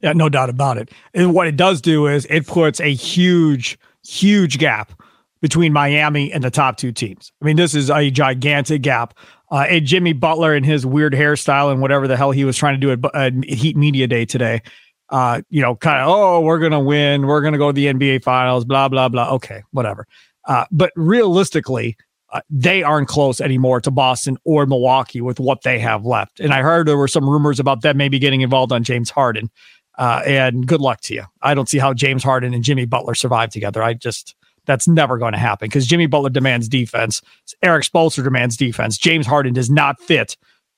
Yeah, 0.00 0.12
no 0.12 0.28
doubt 0.28 0.48
about 0.48 0.78
it. 0.78 0.90
And 1.14 1.34
what 1.34 1.46
it 1.46 1.56
does 1.56 1.80
do 1.80 2.06
is 2.06 2.26
it 2.30 2.46
puts 2.46 2.80
a 2.80 2.92
huge 2.92 3.78
huge 4.06 4.58
gap 4.58 4.92
between 5.40 5.72
Miami 5.72 6.32
and 6.32 6.42
the 6.42 6.50
top 6.50 6.76
two 6.76 6.92
teams. 6.92 7.32
I 7.42 7.44
mean, 7.44 7.56
this 7.56 7.74
is 7.74 7.90
a 7.90 8.10
gigantic 8.10 8.82
gap. 8.82 9.14
Uh, 9.50 9.66
and 9.68 9.86
Jimmy 9.86 10.12
Butler 10.12 10.54
and 10.54 10.64
his 10.64 10.84
weird 10.84 11.12
hairstyle 11.12 11.70
and 11.70 11.80
whatever 11.80 12.08
the 12.08 12.16
hell 12.16 12.32
he 12.32 12.44
was 12.44 12.56
trying 12.56 12.80
to 12.80 12.80
do 12.80 12.90
at, 12.92 13.14
at 13.14 13.44
Heat 13.44 13.76
Media 13.76 14.06
Day 14.06 14.24
today, 14.24 14.62
uh, 15.10 15.42
you 15.50 15.62
know, 15.62 15.76
kind 15.76 16.00
of, 16.00 16.08
oh, 16.08 16.40
we're 16.40 16.58
going 16.58 16.72
to 16.72 16.80
win. 16.80 17.26
We're 17.26 17.40
going 17.40 17.52
to 17.52 17.58
go 17.58 17.68
to 17.68 17.72
the 17.72 17.86
NBA 17.86 18.22
Finals, 18.22 18.64
blah, 18.64 18.88
blah, 18.88 19.08
blah. 19.08 19.30
Okay, 19.34 19.62
whatever. 19.70 20.06
Uh, 20.46 20.64
but 20.70 20.92
realistically, 20.96 21.96
uh, 22.32 22.40
they 22.50 22.82
aren't 22.82 23.08
close 23.08 23.40
anymore 23.40 23.80
to 23.80 23.90
Boston 23.90 24.36
or 24.44 24.66
Milwaukee 24.66 25.20
with 25.20 25.38
what 25.38 25.62
they 25.62 25.78
have 25.78 26.04
left. 26.04 26.40
And 26.40 26.52
I 26.52 26.62
heard 26.62 26.86
there 26.86 26.96
were 26.96 27.08
some 27.08 27.28
rumors 27.28 27.60
about 27.60 27.82
them 27.82 27.96
maybe 27.96 28.18
getting 28.18 28.40
involved 28.40 28.72
on 28.72 28.82
James 28.82 29.10
Harden. 29.10 29.50
Uh, 29.96 30.22
and 30.26 30.66
good 30.66 30.80
luck 30.80 31.00
to 31.02 31.14
you. 31.14 31.24
I 31.42 31.54
don't 31.54 31.68
see 31.68 31.78
how 31.78 31.94
James 31.94 32.22
Harden 32.22 32.52
and 32.52 32.62
Jimmy 32.62 32.84
Butler 32.84 33.14
survive 33.14 33.50
together. 33.50 33.82
I 33.82 33.94
just, 33.94 34.34
that's 34.66 34.86
never 34.86 35.16
going 35.16 35.32
to 35.32 35.38
happen 35.38 35.68
because 35.68 35.86
Jimmy 35.86 36.06
Butler 36.06 36.30
demands 36.30 36.68
defense. 36.68 37.22
Erik 37.62 37.84
Spoelstra 37.84 38.24
demands 38.24 38.56
defense. 38.56 38.98
James 38.98 39.26
Harden 39.26 39.54
does 39.54 39.70
not 39.70 40.00
fit 40.00 40.36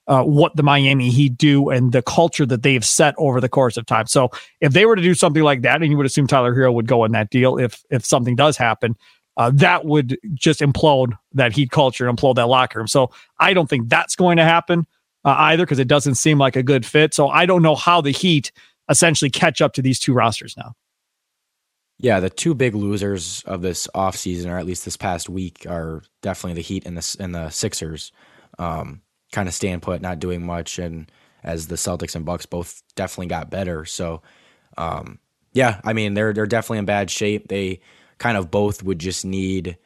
uh, 0.09 0.23
what 0.23 0.55
the 0.55 0.63
Miami 0.63 1.09
Heat 1.09 1.37
do 1.37 1.69
and 1.69 1.91
the 1.91 2.01
culture 2.01 2.45
that 2.47 2.63
they've 2.63 2.83
set 2.83 3.13
over 3.17 3.39
the 3.39 3.47
course 3.47 3.77
of 3.77 3.85
time. 3.85 4.07
So 4.07 4.31
if 4.59 4.73
they 4.73 4.85
were 4.85 4.95
to 4.95 5.01
do 5.01 5.13
something 5.13 5.43
like 5.43 5.61
that, 5.61 5.81
and 5.81 5.91
you 5.91 5.97
would 5.97 6.05
assume 6.05 6.25
Tyler 6.27 6.53
Herro 6.53 6.73
would 6.73 6.87
go 6.87 7.05
in 7.05 7.11
that 7.13 7.29
deal 7.29 7.57
if 7.57 7.83
if 7.91 8.03
something 8.03 8.35
does 8.35 8.57
happen, 8.57 8.95
uh, 9.37 9.51
that 9.53 9.85
would 9.85 10.17
just 10.33 10.61
implode 10.61 11.13
that 11.33 11.53
Heat 11.53 11.69
culture, 11.69 12.07
and 12.07 12.17
implode 12.17 12.35
that 12.35 12.47
locker 12.47 12.79
room. 12.79 12.87
So 12.87 13.11
I 13.39 13.53
don't 13.53 13.69
think 13.69 13.87
that's 13.87 14.15
going 14.15 14.37
to 14.37 14.43
happen 14.43 14.87
uh, 15.23 15.35
either 15.37 15.63
because 15.63 15.79
it 15.79 15.87
doesn't 15.87 16.15
seem 16.15 16.39
like 16.39 16.55
a 16.55 16.63
good 16.63 16.85
fit. 16.85 17.13
So 17.13 17.29
I 17.29 17.45
don't 17.45 17.61
know 17.61 17.75
how 17.75 18.01
the 18.01 18.11
Heat 18.11 18.51
essentially 18.89 19.29
catch 19.29 19.61
up 19.61 19.73
to 19.73 19.81
these 19.83 19.99
two 19.99 20.13
rosters 20.13 20.57
now. 20.57 20.73
Yeah, 21.99 22.19
the 22.19 22.29
two 22.29 22.55
big 22.55 22.73
losers 22.73 23.43
of 23.45 23.61
this 23.61 23.87
offseason, 23.93 24.49
or 24.49 24.57
at 24.57 24.65
least 24.65 24.85
this 24.85 24.97
past 24.97 25.29
week, 25.29 25.67
are 25.69 26.01
definitely 26.23 26.55
the 26.55 26.61
Heat 26.61 26.87
and 26.87 26.97
the 26.97 27.17
and 27.19 27.35
the 27.35 27.49
Sixers. 27.49 28.11
Um, 28.57 29.01
kind 29.31 29.47
of 29.47 29.53
staying 29.53 29.79
put, 29.81 30.01
not 30.01 30.19
doing 30.19 30.45
much, 30.45 30.79
and 30.79 31.11
as 31.43 31.67
the 31.67 31.75
Celtics 31.75 32.15
and 32.15 32.25
Bucks 32.25 32.45
both 32.45 32.83
definitely 32.95 33.27
got 33.27 33.49
better. 33.49 33.85
So, 33.85 34.21
um, 34.77 35.19
yeah, 35.53 35.81
I 35.83 35.93
mean 35.93 36.13
they're 36.13 36.33
they're 36.33 36.45
definitely 36.45 36.79
in 36.79 36.85
bad 36.85 37.09
shape. 37.09 37.47
They 37.47 37.81
kind 38.17 38.37
of 38.37 38.51
both 38.51 38.83
would 38.83 38.99
just 38.99 39.25
need, 39.25 39.77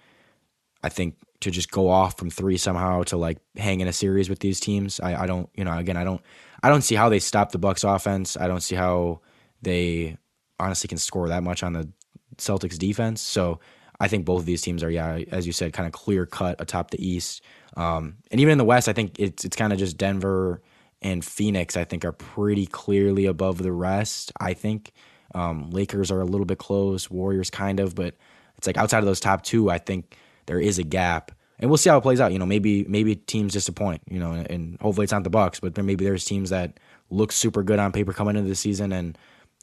I 0.84 0.90
think, 0.90 1.16
to 1.42 1.52
just 1.52 1.72
go 1.72 1.90
off 1.90 2.18
from 2.18 2.30
three 2.30 2.58
somehow 2.58 3.04
to 3.04 3.18
like 3.18 3.38
hang 3.56 3.80
in 3.80 3.88
a 3.88 3.94
series 3.94 4.30
with 4.30 4.40
these 4.40 4.60
teams. 4.60 5.00
I, 5.00 5.24
I 5.24 5.28
don't, 5.28 5.50
you 5.56 5.64
know, 5.64 5.78
again, 5.78 5.98
I 5.98 6.04
don't, 6.04 6.22
I 6.64 6.70
don't 6.70 6.82
see 6.82 6.96
how 6.96 7.10
they 7.10 7.20
stop 7.20 7.52
the 7.52 7.60
Bucks 7.60 7.84
offense. 7.84 8.38
I 8.38 8.48
don't 8.48 8.62
see 8.62 8.76
how 8.76 9.22
they 9.62 10.18
honestly 10.60 10.88
can 10.88 10.98
score 10.98 11.30
that 11.30 11.44
much 11.44 11.62
on 11.62 11.74
the 11.74 11.90
Celtics 12.38 12.78
defense. 12.78 13.22
So 13.22 13.60
I 14.04 14.10
think 14.10 14.26
both 14.26 14.42
of 14.42 14.46
these 14.46 14.62
teams 14.62 14.84
are, 14.84 14.90
yeah, 14.90 15.22
as 15.32 15.48
you 15.48 15.54
said, 15.54 15.72
kind 15.72 15.88
of 15.88 15.94
clear 15.94 16.26
cut 16.26 16.60
atop 16.60 16.92
the 16.92 17.02
East. 17.06 17.42
Um, 17.78 18.18
and 18.32 18.42
even 18.42 18.52
in 18.52 18.58
the 18.58 18.66
West, 18.66 18.90
I 18.90 18.94
think 18.94 19.18
it's 19.18 19.46
it's 19.46 19.56
kind 19.56 19.72
of 19.72 19.80
just 19.80 19.98
Denver 19.98 20.62
and 21.02 21.24
Phoenix. 21.24 21.78
I 21.78 21.86
think 21.86 22.04
are 22.04 22.12
pretty 22.12 22.66
clearly 22.66 23.26
above 23.28 23.60
the 23.60 23.72
rest. 23.72 24.34
I 24.42 24.56
think 24.56 24.92
um, 25.34 25.72
Lakers 25.72 26.12
are 26.12 26.20
a 26.20 26.26
little 26.26 26.46
bit 26.46 26.58
close, 26.58 27.10
Warriors 27.10 27.50
kind 27.50 27.80
of, 27.80 27.96
but 27.96 28.16
it's 28.58 28.68
like 28.68 28.76
outside 28.76 29.00
of 29.00 29.06
those 29.06 29.22
top 29.22 29.42
two, 29.42 29.70
I 29.70 29.78
think 29.78 30.18
there 30.48 30.60
is 30.60 30.80
a 30.80 30.84
gap. 30.84 31.32
And 31.60 31.70
we'll 31.70 31.78
see 31.78 31.90
how 31.90 31.98
it 31.98 32.02
plays 32.02 32.20
out. 32.20 32.34
You 32.34 32.40
know, 32.40 32.46
maybe 32.46 32.84
maybe 32.90 33.16
teams 33.16 33.54
disappoint. 33.54 34.02
You 34.10 34.20
know, 34.20 34.34
and 34.34 34.78
hopefully 34.82 35.06
it's 35.06 35.14
not 35.14 35.24
the 35.24 35.30
Bucks, 35.30 35.62
but 35.62 35.76
then 35.76 35.86
maybe 35.86 36.04
there's 36.04 36.26
teams 36.26 36.50
that 36.50 36.78
look 37.10 37.32
super 37.32 37.64
good 37.64 37.80
on 37.80 37.94
paper 37.94 38.12
coming 38.12 38.36
into 38.36 38.50
the 38.50 38.56
season 38.56 38.92
and 38.92 39.18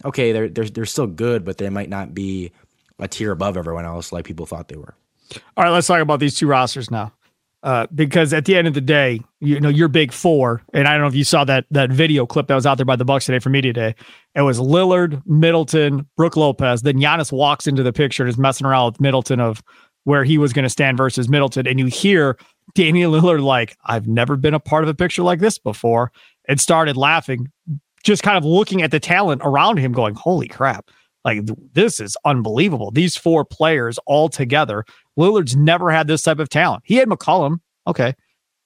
okay, 0.04 0.32
they're 0.32 0.48
they're 0.48 0.68
they're 0.68 0.86
still 0.86 1.06
good, 1.06 1.44
but 1.44 1.58
they 1.58 1.68
might 1.68 1.90
not 1.90 2.14
be 2.14 2.52
a 3.00 3.08
tier 3.08 3.32
above 3.32 3.56
everyone 3.56 3.84
else 3.84 4.12
like 4.12 4.24
people 4.24 4.46
thought 4.46 4.68
they 4.68 4.76
were. 4.76 4.94
All 5.56 5.64
right, 5.64 5.70
let's 5.70 5.86
talk 5.86 6.00
about 6.00 6.20
these 6.20 6.34
two 6.34 6.46
rosters 6.46 6.90
now. 6.90 7.12
Uh, 7.62 7.86
because 7.94 8.32
at 8.32 8.46
the 8.46 8.56
end 8.56 8.66
of 8.66 8.72
the 8.72 8.80
day, 8.80 9.20
you 9.40 9.60
know, 9.60 9.68
your 9.68 9.88
big 9.88 10.12
four, 10.12 10.62
and 10.72 10.88
I 10.88 10.92
don't 10.92 11.02
know 11.02 11.08
if 11.08 11.14
you 11.14 11.24
saw 11.24 11.44
that 11.44 11.66
that 11.70 11.90
video 11.90 12.24
clip 12.24 12.46
that 12.46 12.54
was 12.54 12.64
out 12.64 12.78
there 12.78 12.86
by 12.86 12.96
the 12.96 13.04
Bucks 13.04 13.26
today 13.26 13.38
for 13.38 13.50
Media 13.50 13.74
Day. 13.74 13.94
It 14.34 14.40
was 14.42 14.58
Lillard, 14.58 15.22
Middleton, 15.26 16.06
Brook 16.16 16.36
Lopez. 16.36 16.82
Then 16.82 16.96
Giannis 16.96 17.30
walks 17.30 17.66
into 17.66 17.82
the 17.82 17.92
picture 17.92 18.22
and 18.22 18.30
is 18.30 18.38
messing 18.38 18.66
around 18.66 18.92
with 18.92 19.00
Middleton 19.00 19.40
of 19.40 19.62
where 20.04 20.24
he 20.24 20.38
was 20.38 20.54
going 20.54 20.62
to 20.62 20.70
stand 20.70 20.96
versus 20.96 21.28
Middleton. 21.28 21.66
And 21.66 21.78
you 21.78 21.84
hear 21.86 22.38
Damian 22.74 23.10
Lillard 23.10 23.42
like, 23.42 23.76
I've 23.84 24.08
never 24.08 24.36
been 24.36 24.54
a 24.54 24.60
part 24.60 24.82
of 24.82 24.88
a 24.88 24.94
picture 24.94 25.22
like 25.22 25.40
this 25.40 25.58
before, 25.58 26.12
and 26.48 26.58
started 26.58 26.96
laughing 26.96 27.52
just 28.02 28.22
kind 28.22 28.38
of 28.38 28.44
looking 28.46 28.80
at 28.80 28.90
the 28.90 29.00
talent 29.00 29.42
around 29.44 29.78
him, 29.78 29.92
going, 29.92 30.14
Holy 30.14 30.48
crap. 30.48 30.90
Like, 31.24 31.42
this 31.72 32.00
is 32.00 32.16
unbelievable. 32.24 32.90
These 32.90 33.16
four 33.16 33.44
players 33.44 33.98
all 34.06 34.28
together. 34.28 34.84
Lillard's 35.18 35.56
never 35.56 35.90
had 35.90 36.06
this 36.06 36.22
type 36.22 36.38
of 36.38 36.48
talent. 36.48 36.82
He 36.86 36.96
had 36.96 37.08
McCollum, 37.08 37.60
okay, 37.86 38.14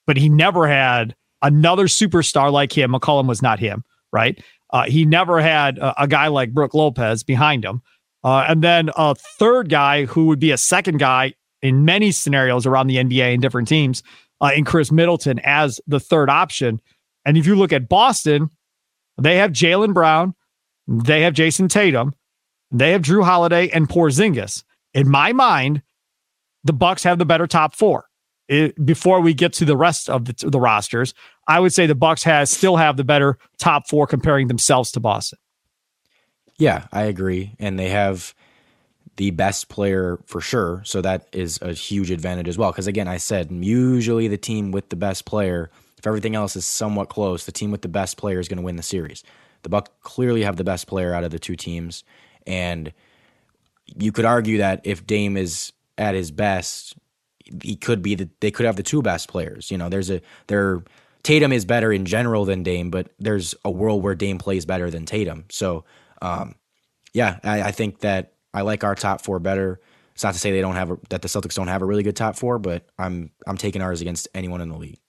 but 0.07 0.17
he 0.17 0.29
never 0.29 0.67
had 0.67 1.15
another 1.41 1.85
superstar 1.85 2.51
like 2.51 2.75
him. 2.75 2.93
McCollum 2.93 3.27
was 3.27 3.41
not 3.41 3.59
him, 3.59 3.83
right? 4.11 4.41
Uh, 4.71 4.83
he 4.83 5.05
never 5.05 5.41
had 5.41 5.77
a, 5.77 6.03
a, 6.03 6.07
guy 6.07 6.27
like 6.27 6.53
Brook 6.53 6.73
Lopez 6.73 7.23
behind 7.23 7.63
him. 7.63 7.81
Uh, 8.23 8.45
and 8.47 8.63
then 8.63 8.89
a 8.95 9.13
third 9.15 9.69
guy 9.69 10.05
who 10.05 10.25
would 10.25 10.39
be 10.39 10.51
a 10.51 10.57
second 10.57 10.97
guy 10.97 11.33
in 11.61 11.85
many 11.85 12.11
scenarios 12.11 12.65
around 12.65 12.87
the 12.87 12.97
NBA 12.97 13.33
and 13.33 13.41
different 13.41 13.67
teams 13.67 14.01
uh, 14.41 14.51
in 14.55 14.65
Khris 14.65 14.91
Middleton 14.91 15.39
as 15.43 15.79
the 15.87 15.99
third 15.99 16.29
option. 16.29 16.81
And 17.25 17.37
if 17.37 17.45
you 17.45 17.55
look 17.55 17.73
at 17.73 17.87
Boston, 17.87 18.49
they 19.17 19.37
have 19.37 19.51
Jaylen 19.51 19.93
Brown, 19.93 20.33
they 20.87 21.21
have 21.21 21.33
Jayson 21.33 21.69
Tatum, 21.69 22.13
they 22.79 22.91
have 22.91 23.01
Jrue 23.01 23.23
Holiday 23.23 23.69
and 23.69 23.87
Porzingis. 23.87 24.63
In 24.93 25.09
my 25.09 25.33
mind, 25.33 25.81
the 26.63 26.73
Bucks 26.73 27.03
have 27.03 27.19
the 27.19 27.25
better 27.25 27.47
top 27.47 27.75
four. 27.75 28.05
It, 28.47 28.83
before 28.85 29.21
we 29.21 29.33
get 29.33 29.53
to 29.53 29.65
the 29.65 29.75
rest 29.75 30.09
of 30.09 30.25
the, 30.25 30.49
the 30.49 30.59
rosters, 30.59 31.13
I 31.47 31.59
would 31.59 31.73
say 31.73 31.87
the 31.87 31.95
Bucks 31.95 32.23
has 32.23 32.51
still 32.51 32.77
have 32.77 32.95
the 32.95 33.03
better 33.03 33.37
top 33.57 33.87
four 33.87 34.05
comparing 34.05 34.47
themselves 34.47 34.91
to 34.91 34.99
Boston. 34.99 35.39
Yeah, 36.57 36.85
I 36.91 37.03
agree, 37.03 37.55
and 37.59 37.77
they 37.77 37.89
have 37.89 38.33
the 39.17 39.31
best 39.31 39.67
player 39.67 40.19
for 40.25 40.41
sure. 40.41 40.81
So 40.85 41.01
that 41.01 41.27
is 41.33 41.59
a 41.61 41.73
huge 41.73 42.11
advantage 42.11 42.47
as 42.47 42.57
well. 42.57 42.71
Because 42.71 42.87
again, 42.87 43.07
I 43.07 43.17
said 43.17 43.51
usually 43.51 44.27
the 44.27 44.37
team 44.37 44.71
with 44.71 44.89
the 44.89 44.95
best 44.95 45.25
player 45.25 45.71
if 46.05 46.07
everything 46.07 46.35
else 46.35 46.55
is 46.55 46.67
somewhat 46.67 47.09
close, 47.09 47.45
the 47.45 47.51
team 47.51 47.71
with 47.71 47.81
the 47.81 47.87
best 47.87 48.15
player 48.15 48.39
is 48.39 48.47
going 48.47 48.59
to 48.59 48.63
win 48.63 48.75
the 48.75 48.83
series. 48.83 49.23
The 49.63 49.69
Bucks 49.69 49.89
clearly 50.01 50.43
have 50.43 50.55
the 50.55 50.63
best 50.63 50.85
player 50.85 51.15
out 51.15 51.23
of 51.23 51.31
the 51.31 51.39
two 51.39 51.55
teams, 51.55 52.03
and 52.45 52.91
you 53.85 54.11
could 54.11 54.25
argue 54.25 54.57
that 54.59 54.81
if 54.83 55.05
Dame 55.05 55.37
is 55.37 55.73
at 55.97 56.15
his 56.15 56.31
best, 56.31 56.95
he 57.61 57.75
could 57.75 58.01
be 58.01 58.15
the 58.15 58.29
they 58.39 58.51
could 58.51 58.65
have 58.65 58.75
the 58.75 58.83
two 58.83 59.01
best 59.01 59.27
players. 59.27 59.71
You 59.71 59.77
know, 59.77 59.89
there's 59.89 60.09
a 60.09 60.21
there 60.47 60.83
Tatum 61.23 61.51
is 61.51 61.65
better 61.65 61.91
in 61.91 62.05
general 62.05 62.45
than 62.45 62.61
Dame, 62.61 62.91
but 62.91 63.09
there's 63.17 63.55
a 63.65 63.71
world 63.71 64.03
where 64.03 64.13
Dame 64.13 64.37
plays 64.37 64.65
better 64.65 64.91
than 64.91 65.05
Tatum. 65.05 65.45
So, 65.49 65.83
um, 66.21 66.53
yeah, 67.13 67.39
I, 67.43 67.63
I 67.63 67.71
think 67.71 68.01
that 68.01 68.33
I 68.53 68.61
like 68.61 68.83
our 68.83 68.93
top 68.93 69.21
four 69.21 69.39
better. 69.39 69.79
It's 70.13 70.23
not 70.23 70.33
to 70.33 70.39
say 70.39 70.51
they 70.51 70.61
don't 70.61 70.75
have 70.75 70.91
a, 70.91 70.97
that 71.09 71.23
the 71.23 71.27
Celtics 71.27 71.55
don't 71.55 71.67
have 71.67 71.81
a 71.81 71.85
really 71.85 72.03
good 72.03 72.15
top 72.15 72.35
four, 72.35 72.59
but 72.59 72.85
I'm 72.99 73.31
I'm 73.47 73.57
taking 73.57 73.81
ours 73.81 74.01
against 74.01 74.27
anyone 74.35 74.61
in 74.61 74.69
the 74.69 74.77
league. 74.77 74.99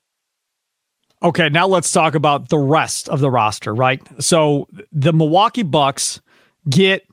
Okay, 1.23 1.49
now 1.49 1.67
let's 1.67 1.93
talk 1.93 2.15
about 2.15 2.49
the 2.49 2.59
rest 2.59 3.09
of 3.09 3.21
the 3.21 3.31
roster, 3.31 3.75
right? 3.75 4.01
So 4.23 4.69
the 4.93 5.13
Milwaukee 5.13 5.63
Bucks 5.63 6.21
get 6.69 7.07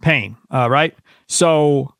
Payne, 0.00 0.36
uh, 0.50 0.68
right? 0.70 0.96
So 1.28 1.94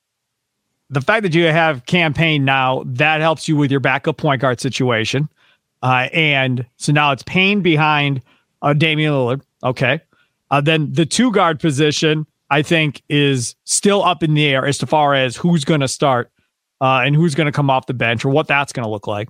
the 0.90 1.00
fact 1.00 1.22
that 1.22 1.34
you 1.34 1.44
have 1.46 1.86
Cam 1.86 2.12
Payne 2.12 2.44
now, 2.44 2.82
that 2.86 3.20
helps 3.20 3.48
you 3.48 3.56
with 3.56 3.70
your 3.70 3.80
backup 3.80 4.16
point 4.16 4.40
guard 4.40 4.60
situation. 4.60 5.28
Uh, 5.82 6.08
and 6.12 6.66
so 6.76 6.92
now 6.92 7.12
it's 7.12 7.22
Payne 7.22 7.62
behind 7.62 8.22
uh, 8.62 8.72
Damian 8.72 9.12
Lillard. 9.12 9.42
Okay. 9.62 10.00
Uh, 10.50 10.60
then 10.60 10.92
the 10.92 11.06
two 11.06 11.30
guard 11.30 11.60
position, 11.60 12.26
I 12.50 12.62
think, 12.62 13.02
is 13.08 13.54
still 13.64 14.02
up 14.02 14.22
in 14.22 14.34
the 14.34 14.46
air 14.46 14.66
as 14.66 14.78
to 14.78 14.86
far 14.86 15.14
as 15.14 15.36
who's 15.36 15.64
going 15.64 15.80
to 15.80 15.88
start 15.88 16.30
uh, 16.80 17.02
and 17.04 17.14
who's 17.14 17.34
going 17.34 17.46
to 17.46 17.52
come 17.52 17.70
off 17.70 17.86
the 17.86 17.94
bench 17.94 18.24
or 18.24 18.30
what 18.30 18.48
that's 18.48 18.72
going 18.72 18.84
to 18.84 18.90
look 18.90 19.06
like. 19.06 19.28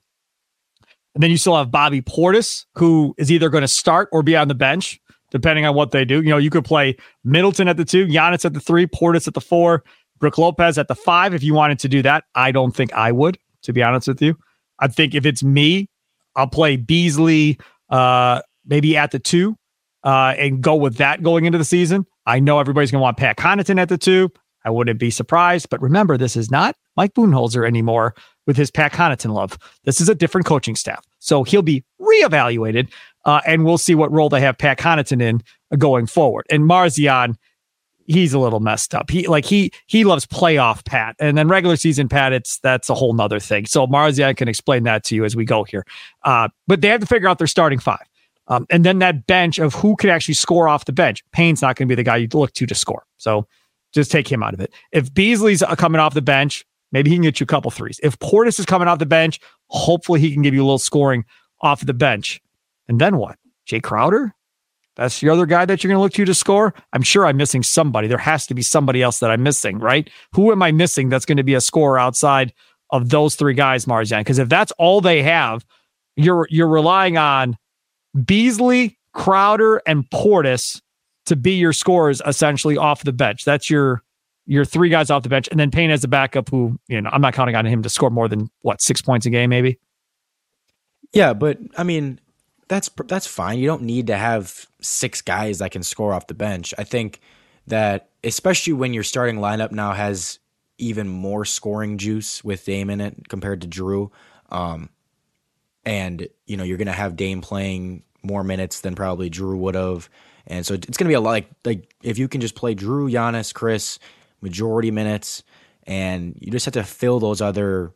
And 1.15 1.23
then 1.23 1.31
you 1.31 1.37
still 1.37 1.57
have 1.57 1.71
Bobby 1.71 2.01
Portis, 2.01 2.65
who 2.77 3.15
is 3.19 3.31
either 3.31 3.49
going 3.49 3.63
to 3.63 3.69
start 3.69 4.09
or 4.13 4.23
be 4.23 4.37
on 4.37 4.49
the 4.49 4.55
bench, 4.55 5.01
depending 5.31 5.67
on 5.67 5.75
what 5.75 5.91
they 5.91 6.05
do. 6.05 6.17
You 6.17 6.31
know, 6.31 6.39
you 6.39 6.51
could 6.51 6.65
play 6.65 6.97
Middleton 7.25 7.69
at 7.69 7.77
the 7.77 7.85
two, 7.85 8.07
Giannis 8.07 8.45
at 8.45 8.55
the 8.55 8.61
three, 8.61 8.87
Portis 8.87 9.27
at 9.27 9.35
the 9.35 9.41
four, 9.41 9.85
Brook 10.19 10.39
Lopez 10.39 10.79
at 10.79 10.89
the 10.89 10.95
five 10.95 11.35
if 11.35 11.43
you 11.43 11.55
wanted 11.55 11.79
to 11.81 11.89
do 11.89 12.03
that. 12.03 12.25
I 12.35 12.53
don't 12.53 12.75
think 12.75 12.93
I 12.93 13.13
would, 13.13 13.39
to 13.63 13.73
be 13.73 13.83
honest 13.83 14.09
with 14.09 14.21
you. 14.21 14.37
I 14.79 14.89
think 14.89 15.15
if 15.15 15.27
it's 15.27 15.43
me, 15.43 15.89
I'll 16.37 16.47
play 16.47 16.77
Beasley 16.77 17.59
uh, 17.89 18.43
maybe 18.67 18.97
at 18.97 19.11
the 19.11 19.19
two 19.19 19.57
uh, 20.05 20.35
and 20.39 20.63
go 20.63 20.75
with 20.75 20.97
that 20.97 21.23
going 21.23 21.45
into 21.45 21.59
the 21.59 21.65
season. 21.65 22.07
I 22.27 22.41
know 22.41 22.59
everybody's 22.61 22.91
going 22.91 23.01
to 23.01 23.03
want 23.03 23.17
Pat 23.17 23.37
Connaughton 23.37 23.81
at 23.81 23.89
the 23.89 23.99
two. 23.99 24.31
I 24.65 24.71
wouldn't 24.71 25.01
be 25.01 25.11
surprised. 25.11 25.69
But 25.71 25.81
remember, 25.81 26.17
this 26.17 26.37
is 26.37 26.51
not 26.51 26.77
Mike 26.97 27.15
Budenholzer 27.15 27.67
anymore 27.67 28.15
with 28.47 28.57
his 28.57 28.71
Pat 28.71 28.93
Connaughton 28.93 29.33
love. 29.33 29.59
This 29.85 30.01
is 30.01 30.09
a 30.09 30.15
different 30.15 30.47
coaching 30.47 30.77
staff. 30.77 31.05
So 31.19 31.45
he'll 31.45 31.63
be 31.63 31.85
reevaluated, 32.01 32.91
uh, 33.25 33.41
and 33.47 33.65
we'll 33.65 33.79
see 33.79 33.95
what 33.95 34.11
role 34.13 34.29
they 34.29 34.41
have 34.41 34.59
Pat 34.59 34.79
Connaughton 34.79 35.23
in 35.23 35.43
uh, 35.73 35.77
going 35.77 36.07
forward. 36.07 36.47
And 36.51 36.65
Marzion, 36.65 37.37
he's 38.07 38.33
a 38.33 38.39
little 38.39 38.61
messed 38.61 38.95
up. 38.95 39.11
He 39.11 39.27
like 39.29 39.45
he 39.45 39.73
he 39.87 40.05
loves 40.05 40.27
playoff 40.27 40.85
Pat, 40.85 41.17
and 41.19 41.37
then 41.37 41.49
regular 41.49 41.77
season 41.77 42.09
Pat. 42.09 42.33
It's 42.33 42.59
that's 42.61 42.89
a 42.89 42.95
whole 42.95 43.13
nother 43.13 43.41
thing. 43.41 43.67
So 43.67 43.87
Marzion 43.87 44.37
can 44.37 44.49
explain 44.49 44.85
that 44.85 45.05
to 45.05 45.15
you 45.15 45.25
as 45.25 45.37
we 45.37 45.45
go 45.45 45.65
here. 45.65 45.85
Uh, 46.25 46.49
but 46.67 46.81
they 46.81 46.89
have 46.89 47.01
to 47.01 47.07
figure 47.07 47.29
out 47.29 47.39
their 47.39 47.47
starting 47.47 47.79
five, 47.79 48.07
um, 48.49 48.67
and 48.71 48.85
then 48.85 48.99
that 49.01 49.27
bench 49.27 49.59
of 49.59 49.75
who 49.75 49.97
could 49.97 50.11
actually 50.11 50.35
score 50.35 50.69
off 50.69 50.85
the 50.87 50.93
bench. 50.93 51.25
Payne's 51.33 51.63
not 51.63 51.77
going 51.77 51.89
to 51.89 51.93
be 51.93 51.97
the 51.97 52.05
guy 52.05 52.17
you 52.17 52.29
look 52.33 52.53
to 52.55 52.67
to 52.67 52.75
score. 52.75 53.05
So 53.17 53.47
just 53.93 54.11
take 54.11 54.31
him 54.31 54.43
out 54.43 54.55
of 54.55 54.61
it. 54.61 54.73
If 54.93 55.13
Beasley's 55.13 55.63
coming 55.77 56.01
off 56.01 56.15
the 56.15 56.23
bench, 56.23 56.65
maybe 56.93 57.11
he 57.11 57.17
can 57.17 57.23
get 57.23 57.41
you 57.41 57.45
a 57.45 57.47
couple 57.47 57.71
threes. 57.71 58.01
If 58.03 58.19
Portis 58.19 58.59
is 58.59 58.67
coming 58.67 58.89
off 58.89 58.99
the 58.99 59.07
bench, 59.07 59.41
hopefully 59.69 60.21
he 60.21 60.33
can 60.33 60.43
give 60.43 60.55
you 60.55 60.63
a 60.63 60.65
little 60.67 60.79
scoring 60.79 61.25
off 61.61 61.85
the 61.85 61.95
bench. 61.95 62.41
And 62.91 63.01
then 63.01 63.19
what? 63.19 63.39
Jae 63.69 63.81
Crowder? 63.81 64.35
That's 64.97 65.21
the 65.21 65.29
other 65.29 65.47
guy 65.47 65.65
that 65.65 65.83
you're 65.83 65.89
going 65.89 65.99
to 65.99 66.03
look 66.03 66.13
to 66.15 66.25
to 66.25 66.35
score. 66.35 66.75
I'm 66.93 67.03
sure 67.03 67.25
I'm 67.25 67.37
missing 67.37 67.63
somebody. 67.63 68.09
There 68.09 68.19
has 68.19 68.49
to 68.49 68.55
be 68.55 68.63
somebody 68.63 69.01
else 69.01 69.21
that 69.21 69.31
I'm 69.31 69.45
missing, 69.45 69.79
right? 69.79 70.11
Who 70.35 70.51
am 70.51 70.61
I 70.61 70.73
missing 70.73 71.09
that's 71.09 71.25
going 71.25 71.37
to 71.37 71.45
be 71.45 71.55
a 71.55 71.61
scorer 71.61 72.01
outside 72.01 72.53
of 72.91 73.09
those 73.09 73.37
three 73.37 73.55
guys, 73.55 73.85
Marzion? 73.87 74.19
Because 74.19 74.41
if 74.41 74.49
that's 74.49 74.73
all 74.73 75.01
they 75.01 75.23
have, 75.23 75.65
you're 76.17 76.49
you're 76.51 76.69
relying 76.69 77.17
on 77.17 77.57
Beasley, 78.25 78.99
Crowder, 79.15 79.81
and 79.87 80.05
Portis 80.11 80.83
to 81.27 81.37
be 81.37 81.53
your 81.53 81.73
scorers 81.73 82.21
essentially 82.27 82.77
off 82.77 83.05
the 83.05 83.13
bench. 83.13 83.45
That's 83.45 83.71
your 83.71 84.03
your 84.47 84.65
three 84.65 84.89
guys 84.89 85.11
off 85.11 85.23
the 85.23 85.29
bench, 85.29 85.47
and 85.53 85.61
then 85.61 85.71
Payne 85.71 85.93
as 85.93 86.03
a 86.03 86.09
backup. 86.09 86.51
Who 86.51 86.77
you 86.89 87.01
know, 87.01 87.11
I'm 87.13 87.23
not 87.23 87.35
counting 87.35 87.55
on 87.55 87.65
him 87.65 87.85
to 87.85 87.89
score 87.89 88.11
more 88.11 88.27
than 88.27 88.51
what 88.63 88.83
six 88.83 89.01
points 89.01 89.27
a 89.27 89.31
game, 89.31 89.49
maybe. 89.49 89.79
Yeah, 91.13 91.33
but 91.33 91.59
I 91.79 91.85
mean, 91.85 92.21
that's 92.71 92.89
that's 93.09 93.27
fine. 93.27 93.59
You 93.59 93.67
don't 93.67 93.83
need 93.83 94.07
to 94.07 94.17
have 94.17 94.67
six 94.81 95.21
guys 95.21 95.59
that 95.59 95.73
can 95.73 95.83
score 95.83 96.15
off 96.15 96.29
the 96.29 96.35
bench. 96.35 96.73
I 96.79 96.85
think 96.85 97.21
that 97.67 98.11
especially 98.23 98.75
when 98.75 98.95
your 98.95 99.03
starting 99.03 99.37
lineup 99.37 99.73
now 99.73 99.93
has 99.93 100.39
even 100.79 101.09
more 101.09 101.45
scoring 101.45 101.99
juice 101.99 102.45
with 102.45 102.65
Dame 102.65 102.89
in 102.89 103.01
it 103.01 103.29
compared 103.29 103.61
to 103.63 103.69
Jrue. 103.69 104.11
um, 104.51 104.89
and 105.85 106.29
you 106.47 106.57
know 106.57 106.63
you're 106.63 106.77
going 106.77 106.87
to 106.87 106.93
have 106.93 107.17
Dame 107.17 107.41
playing 107.41 108.05
more 108.23 108.45
minutes 108.45 108.83
than 108.83 108.95
probably 108.95 109.29
Jrue 109.31 109.59
would 109.59 109.75
have, 109.75 110.09
and 110.47 110.65
so 110.65 110.75
it's 110.75 110.97
going 110.97 111.07
to 111.07 111.09
be 111.09 111.15
a 111.15 111.21
lot 111.21 111.31
like 111.33 111.51
like 111.65 111.95
if 112.05 112.19
you 112.19 112.29
can 112.29 112.41
just 112.41 112.55
play 112.55 112.77
Jrue, 112.77 113.11
Giannis, 113.11 113.53
Khris, 113.53 113.99
majority 114.43 114.93
minutes, 114.93 115.43
and 115.89 116.37
you 116.41 116.53
just 116.53 116.67
have 116.67 116.75
to 116.75 116.85
fill 116.85 117.19
those 117.19 117.41
other 117.41 117.93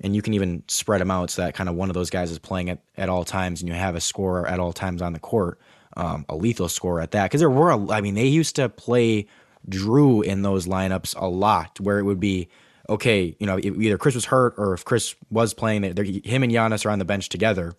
and 0.00 0.14
you 0.14 0.22
can 0.22 0.34
even 0.34 0.62
spread 0.68 1.00
them 1.00 1.10
out 1.10 1.30
so 1.30 1.42
that 1.42 1.54
kind 1.54 1.68
of 1.68 1.74
one 1.74 1.90
of 1.90 1.94
those 1.94 2.10
guys 2.10 2.30
is 2.30 2.38
playing 2.38 2.70
at, 2.70 2.80
at 2.96 3.08
all 3.08 3.24
times 3.24 3.60
and 3.60 3.68
you 3.68 3.74
have 3.74 3.96
a 3.96 4.00
scorer 4.00 4.46
at 4.46 4.60
all 4.60 4.72
times 4.72 5.02
on 5.02 5.12
the 5.12 5.18
court, 5.18 5.58
um, 5.96 6.24
a 6.28 6.36
lethal 6.36 6.68
scorer 6.68 7.00
at 7.00 7.10
that. 7.12 7.24
Because 7.24 7.40
there 7.40 7.50
were, 7.50 7.70
a, 7.70 7.90
I 7.90 8.00
mean, 8.00 8.14
they 8.14 8.26
used 8.26 8.56
to 8.56 8.68
play 8.68 9.26
Jrue 9.68 10.24
in 10.24 10.42
those 10.42 10.66
lineups 10.66 11.20
a 11.20 11.26
lot 11.26 11.80
where 11.80 11.98
it 11.98 12.04
would 12.04 12.20
be, 12.20 12.48
okay, 12.88 13.36
you 13.38 13.46
know, 13.46 13.58
either 13.58 13.98
Khris 13.98 14.14
was 14.14 14.26
hurt 14.26 14.54
or 14.56 14.72
if 14.72 14.84
Khris 14.84 15.14
was 15.30 15.52
playing, 15.52 15.82
they, 15.82 16.22
him 16.24 16.42
and 16.42 16.52
Giannis 16.52 16.86
are 16.86 16.90
on 16.90 16.98
the 16.98 17.04
bench 17.04 17.28
together 17.28 17.74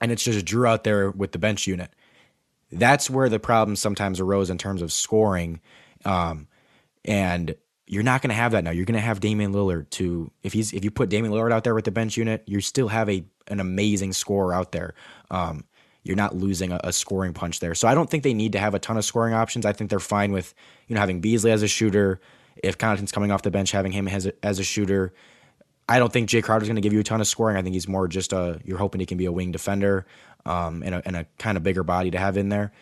and 0.00 0.12
it's 0.12 0.24
just 0.24 0.44
Jrue 0.44 0.68
out 0.68 0.84
there 0.84 1.10
with 1.10 1.32
the 1.32 1.38
bench 1.38 1.66
unit. 1.66 1.90
That's 2.72 3.08
where 3.08 3.28
the 3.28 3.38
problem 3.38 3.76
sometimes 3.76 4.20
arose 4.20 4.50
in 4.50 4.58
terms 4.58 4.82
of 4.82 4.92
scoring. 4.92 5.60
Um, 6.04 6.48
and 7.04 7.54
you're 7.86 8.02
not 8.02 8.22
going 8.22 8.30
to 8.30 8.34
have 8.34 8.52
that 8.52 8.64
now. 8.64 8.70
You're 8.70 8.86
going 8.86 8.94
to 8.94 9.00
have 9.00 9.20
Damian 9.20 9.52
Lillard 9.52 9.90
to 9.90 10.30
if 10.42 10.52
he's 10.52 10.72
if 10.72 10.84
you 10.84 10.90
put 10.90 11.10
Damian 11.10 11.32
Lillard 11.32 11.52
out 11.52 11.64
there 11.64 11.74
with 11.74 11.84
the 11.84 11.90
bench 11.90 12.16
unit, 12.16 12.42
you 12.46 12.60
still 12.60 12.88
have 12.88 13.08
a 13.10 13.24
an 13.48 13.60
amazing 13.60 14.12
scorer 14.12 14.54
out 14.54 14.72
there. 14.72 14.94
Um, 15.30 15.64
you're 16.02 16.16
not 16.16 16.34
losing 16.34 16.70
a, 16.72 16.80
a, 16.84 16.92
scoring 16.92 17.32
punch 17.32 17.60
there. 17.60 17.74
So 17.74 17.88
I 17.88 17.94
don't 17.94 18.10
think 18.10 18.22
they 18.24 18.34
need 18.34 18.52
to 18.52 18.58
have 18.58 18.74
a 18.74 18.78
ton 18.78 18.96
of 18.98 19.04
scoring 19.04 19.32
options. 19.32 19.64
I 19.64 19.72
think 19.72 19.90
they're 19.90 20.00
fine 20.00 20.32
with 20.32 20.54
you 20.88 20.94
know 20.94 21.00
having 21.00 21.20
Beasley 21.20 21.50
as 21.50 21.62
a 21.62 21.68
shooter. 21.68 22.20
If 22.56 22.78
Connaughton's 22.78 23.12
coming 23.12 23.30
off 23.30 23.42
the 23.42 23.50
bench, 23.50 23.70
having 23.72 23.92
him 23.92 24.08
as 24.08 24.26
a, 24.26 24.32
as 24.44 24.58
a 24.58 24.64
shooter. 24.64 25.12
I 25.86 25.98
don't 25.98 26.10
think 26.10 26.30
Jae 26.30 26.42
Crowder's 26.42 26.68
going 26.68 26.76
to 26.76 26.80
give 26.80 26.94
you 26.94 27.00
a 27.00 27.04
ton 27.04 27.20
of 27.20 27.26
scoring. 27.26 27.58
I 27.58 27.62
think 27.62 27.74
he's 27.74 27.86
more 27.86 28.08
just 28.08 28.32
a 28.32 28.58
you're 28.64 28.78
hoping 28.78 29.00
he 29.00 29.06
can 29.06 29.18
be 29.18 29.26
a 29.26 29.32
wing 29.32 29.52
defender 29.52 30.06
um, 30.46 30.82
and, 30.82 30.94
a, 30.94 31.02
and 31.04 31.14
a 31.14 31.26
kind 31.38 31.58
of 31.58 31.62
bigger 31.62 31.82
body 31.82 32.10
to 32.12 32.18
have 32.18 32.38
in 32.38 32.48
there. 32.48 32.72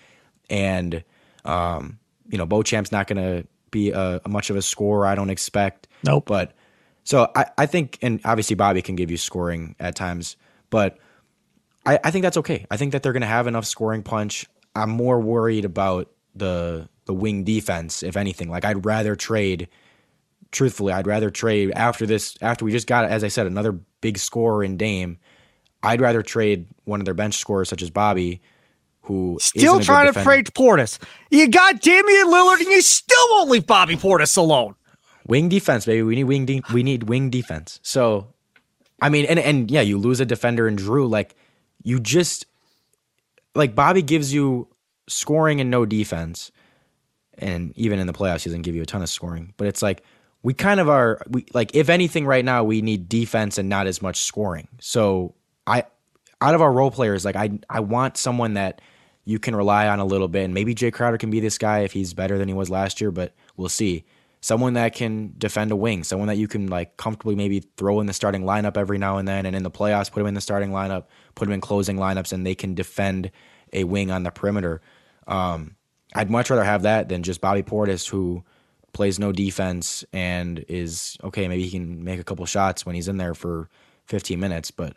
And 0.48 1.02
um, 1.44 1.98
you 2.28 2.38
know, 2.38 2.46
Beauchamp's 2.46 2.92
not 2.92 3.08
going 3.08 3.16
to 3.16 3.48
be 3.72 3.90
a, 3.90 4.20
a 4.24 4.28
much 4.28 4.50
of 4.50 4.56
a 4.56 4.62
scorer. 4.62 5.04
I 5.04 5.16
don't 5.16 5.30
expect. 5.30 5.88
Nope. 6.04 6.26
But 6.26 6.54
so 7.02 7.28
I, 7.34 7.46
I 7.58 7.66
think, 7.66 7.98
and 8.00 8.20
obviously 8.24 8.54
Bobby 8.54 8.82
can 8.82 8.94
give 8.94 9.10
you 9.10 9.16
scoring 9.16 9.74
at 9.80 9.96
times, 9.96 10.36
but 10.70 10.98
I, 11.84 11.98
I 12.04 12.10
think 12.12 12.22
that's 12.22 12.36
okay. 12.36 12.64
I 12.70 12.76
think 12.76 12.92
that 12.92 13.02
they're 13.02 13.12
going 13.12 13.22
to 13.22 13.26
have 13.26 13.48
enough 13.48 13.66
scoring 13.66 14.04
punch. 14.04 14.46
I'm 14.76 14.90
more 14.90 15.20
worried 15.20 15.64
about 15.64 16.10
the 16.34 16.88
the 17.04 17.14
wing 17.14 17.42
defense, 17.42 18.04
if 18.04 18.16
anything. 18.16 18.48
Like 18.48 18.64
I'd 18.64 18.86
rather 18.86 19.16
trade. 19.16 19.68
Truthfully, 20.52 20.92
I'd 20.92 21.06
rather 21.06 21.30
trade 21.30 21.72
after 21.74 22.06
this. 22.06 22.36
After 22.40 22.64
we 22.64 22.72
just 22.72 22.86
got, 22.86 23.06
as 23.06 23.24
I 23.24 23.28
said, 23.28 23.46
another 23.46 23.72
big 23.72 24.18
scorer 24.18 24.62
in 24.62 24.76
Dame. 24.76 25.18
I'd 25.82 26.00
rather 26.00 26.22
trade 26.22 26.68
one 26.84 27.00
of 27.00 27.06
their 27.06 27.14
bench 27.14 27.38
scorers, 27.38 27.68
such 27.68 27.82
as 27.82 27.90
Bobby, 27.90 28.40
who 29.02 29.38
still 29.40 29.80
trying 29.80 30.12
to 30.12 30.22
trade 30.22 30.46
Portis. 30.46 30.98
You 31.30 31.48
got 31.48 31.80
Damian 31.80 32.26
Lillard, 32.28 32.60
and 32.60 32.68
you 32.68 32.82
still 32.82 33.26
won't 33.30 33.50
leave 33.50 33.66
Bobby 33.66 33.96
Portis 33.96 34.36
alone. 34.36 34.74
Wing 35.26 35.48
defense, 35.48 35.86
baby. 35.86 36.02
We 36.02 36.16
need 36.16 36.24
wing. 36.24 36.46
De- 36.46 36.62
we 36.72 36.82
need 36.82 37.04
wing 37.04 37.30
defense. 37.30 37.80
So, 37.82 38.28
I 39.00 39.08
mean, 39.08 39.24
and 39.26 39.38
and 39.38 39.70
yeah, 39.70 39.80
you 39.80 39.98
lose 39.98 40.20
a 40.20 40.24
defender 40.24 40.66
in 40.66 40.76
Jrue. 40.76 41.08
Like, 41.08 41.34
you 41.82 42.00
just 42.00 42.46
like 43.54 43.74
Bobby 43.74 44.02
gives 44.02 44.32
you 44.32 44.68
scoring 45.08 45.60
and 45.60 45.70
no 45.70 45.84
defense, 45.84 46.50
and 47.38 47.72
even 47.76 47.98
in 47.98 48.06
the 48.06 48.12
playoffs, 48.12 48.42
he 48.44 48.50
doesn't 48.50 48.62
give 48.62 48.74
you 48.74 48.82
a 48.82 48.86
ton 48.86 49.02
of 49.02 49.08
scoring. 49.08 49.54
But 49.56 49.68
it's 49.68 49.82
like 49.82 50.04
we 50.42 50.54
kind 50.54 50.80
of 50.80 50.88
are. 50.88 51.20
We 51.28 51.46
like 51.54 51.74
if 51.74 51.88
anything, 51.88 52.26
right 52.26 52.44
now 52.44 52.64
we 52.64 52.82
need 52.82 53.08
defense 53.08 53.58
and 53.58 53.68
not 53.68 53.86
as 53.86 54.02
much 54.02 54.20
scoring. 54.22 54.68
So 54.80 55.34
I, 55.66 55.84
out 56.40 56.54
of 56.54 56.62
our 56.62 56.72
role 56.72 56.90
players, 56.90 57.24
like 57.24 57.36
I, 57.36 57.50
I 57.70 57.80
want 57.80 58.16
someone 58.16 58.54
that 58.54 58.80
you 59.24 59.38
can 59.38 59.54
rely 59.54 59.88
on 59.88 60.00
a 60.00 60.04
little 60.04 60.28
bit. 60.28 60.44
And 60.44 60.54
maybe 60.54 60.74
Jae 60.74 60.92
Crowder 60.92 61.18
can 61.18 61.30
be 61.30 61.40
this 61.40 61.58
guy 61.58 61.80
if 61.80 61.92
he's 61.92 62.14
better 62.14 62.38
than 62.38 62.48
he 62.48 62.54
was 62.54 62.70
last 62.70 63.00
year, 63.00 63.10
but 63.10 63.34
we'll 63.56 63.68
see. 63.68 64.04
Someone 64.40 64.72
that 64.74 64.94
can 64.94 65.34
defend 65.38 65.70
a 65.70 65.76
wing, 65.76 66.02
someone 66.02 66.26
that 66.26 66.36
you 66.36 66.48
can 66.48 66.66
like 66.66 66.96
comfortably 66.96 67.36
maybe 67.36 67.60
throw 67.76 68.00
in 68.00 68.06
the 68.06 68.12
starting 68.12 68.42
lineup 68.42 68.76
every 68.76 68.98
now 68.98 69.18
and 69.18 69.28
then, 69.28 69.46
and 69.46 69.54
in 69.54 69.62
the 69.62 69.70
playoffs 69.70 70.10
put 70.10 70.20
him 70.20 70.26
in 70.26 70.34
the 70.34 70.40
starting 70.40 70.70
lineup, 70.70 71.04
put 71.36 71.46
him 71.46 71.54
in 71.54 71.60
closing 71.60 71.96
lineups, 71.96 72.32
and 72.32 72.44
they 72.44 72.56
can 72.56 72.74
defend 72.74 73.30
a 73.72 73.84
wing 73.84 74.10
on 74.10 74.24
the 74.24 74.32
perimeter. 74.32 74.80
Um, 75.28 75.76
I'd 76.14 76.28
much 76.28 76.50
rather 76.50 76.64
have 76.64 76.82
that 76.82 77.08
than 77.08 77.22
just 77.22 77.40
Bobby 77.40 77.62
Portis, 77.62 78.08
who 78.08 78.42
plays 78.92 79.20
no 79.20 79.30
defense 79.30 80.04
and 80.12 80.64
is 80.68 81.16
okay. 81.22 81.46
Maybe 81.46 81.62
he 81.62 81.70
can 81.70 82.02
make 82.02 82.18
a 82.18 82.24
couple 82.24 82.44
shots 82.46 82.84
when 82.84 82.96
he's 82.96 83.06
in 83.06 83.18
there 83.18 83.34
for 83.34 83.68
15 84.06 84.40
minutes, 84.40 84.72
but 84.72 84.96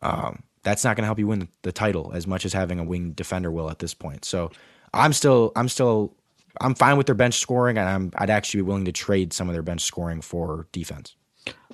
um, 0.00 0.42
that's 0.62 0.84
not 0.84 0.96
going 0.96 1.02
to 1.02 1.06
help 1.06 1.18
you 1.18 1.26
win 1.26 1.48
the 1.62 1.72
title 1.72 2.12
as 2.14 2.26
much 2.26 2.44
as 2.44 2.52
having 2.52 2.78
a 2.78 2.84
wing 2.84 3.12
defender 3.12 3.50
will 3.50 3.70
at 3.70 3.78
this 3.78 3.94
point. 3.94 4.24
So 4.24 4.50
I'm 4.94 5.12
still 5.12 5.52
I'm 5.56 5.68
still 5.68 6.14
I'm 6.60 6.74
fine 6.74 6.96
with 6.96 7.06
their 7.06 7.14
bench 7.14 7.38
scoring, 7.38 7.78
and 7.78 7.88
I'm 7.88 8.12
I'd 8.16 8.30
actually 8.30 8.58
be 8.58 8.62
willing 8.62 8.84
to 8.86 8.92
trade 8.92 9.32
some 9.32 9.48
of 9.48 9.54
their 9.54 9.62
bench 9.62 9.82
scoring 9.82 10.20
for 10.20 10.66
defense. 10.72 11.14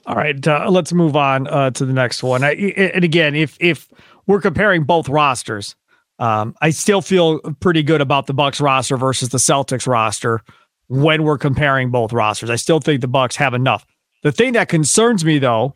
All 0.07 0.17
right, 0.17 0.47
uh, 0.47 0.69
let's 0.71 0.93
move 0.93 1.17
on 1.17 1.47
uh, 1.47 1.71
to 1.71 1.87
the 1.87 1.93
next 1.93 2.23
one. 2.23 2.45
I, 2.45 2.53
and 2.53 3.05
again, 3.05 3.35
if 3.35 3.57
if 3.61 3.89
we're 4.27 4.41
comparing 4.41 4.85
both 4.85 5.09
rosters, 5.09 5.77
um, 6.19 6.55
I 6.61 6.71
still 6.71 7.01
feel 7.01 7.41
pretty 7.61 7.83
good 7.83 8.01
about 8.01 8.27
the 8.27 8.35
Bucks 8.35 8.61
roster 8.61 8.97
versus 8.97 9.31
the 9.31 9.39
Celtics 9.39 9.87
roster 9.87 10.43
when 10.89 11.23
we're 11.23 11.39
comparing 11.39 11.91
both 11.91 12.13
rosters. 12.13 12.51
I 12.51 12.57
still 12.57 12.81
think 12.81 13.01
the 13.01 13.09
Bucks 13.09 13.37
have 13.37 13.55
enough. 13.55 13.87
The 14.23 14.33
thing 14.33 14.53
that 14.53 14.69
concerns 14.69 15.25
me 15.25 15.39
though 15.39 15.75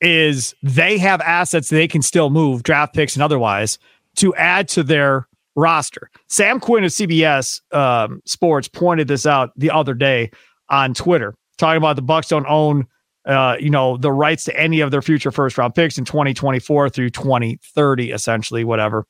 is 0.00 0.54
they 0.62 0.98
have 0.98 1.20
assets 1.20 1.68
they 1.68 1.88
can 1.88 2.02
still 2.02 2.30
move, 2.30 2.62
draft 2.62 2.94
picks 2.94 3.14
and 3.14 3.22
otherwise, 3.22 3.78
to 4.16 4.34
add 4.34 4.68
to 4.68 4.82
their 4.82 5.28
roster. 5.56 6.10
Sam 6.28 6.60
Quinn 6.60 6.84
of 6.84 6.90
CBS 6.90 7.60
um, 7.74 8.20
Sports 8.24 8.68
pointed 8.68 9.08
this 9.08 9.26
out 9.26 9.52
the 9.56 9.70
other 9.70 9.94
day 9.94 10.30
on 10.68 10.94
Twitter, 10.94 11.34
talking 11.58 11.78
about 11.78 11.96
the 11.96 12.02
Bucks 12.02 12.28
don't 12.28 12.46
own, 12.46 12.86
uh, 13.26 13.56
you 13.58 13.70
know, 13.70 13.96
the 13.96 14.12
rights 14.12 14.44
to 14.44 14.60
any 14.60 14.80
of 14.80 14.90
their 14.90 15.02
future 15.02 15.30
first 15.30 15.56
round 15.58 15.74
picks 15.74 15.98
in 15.98 16.04
2024 16.04 16.90
through 16.90 17.10
2030, 17.10 18.10
essentially, 18.10 18.64
whatever. 18.64 19.06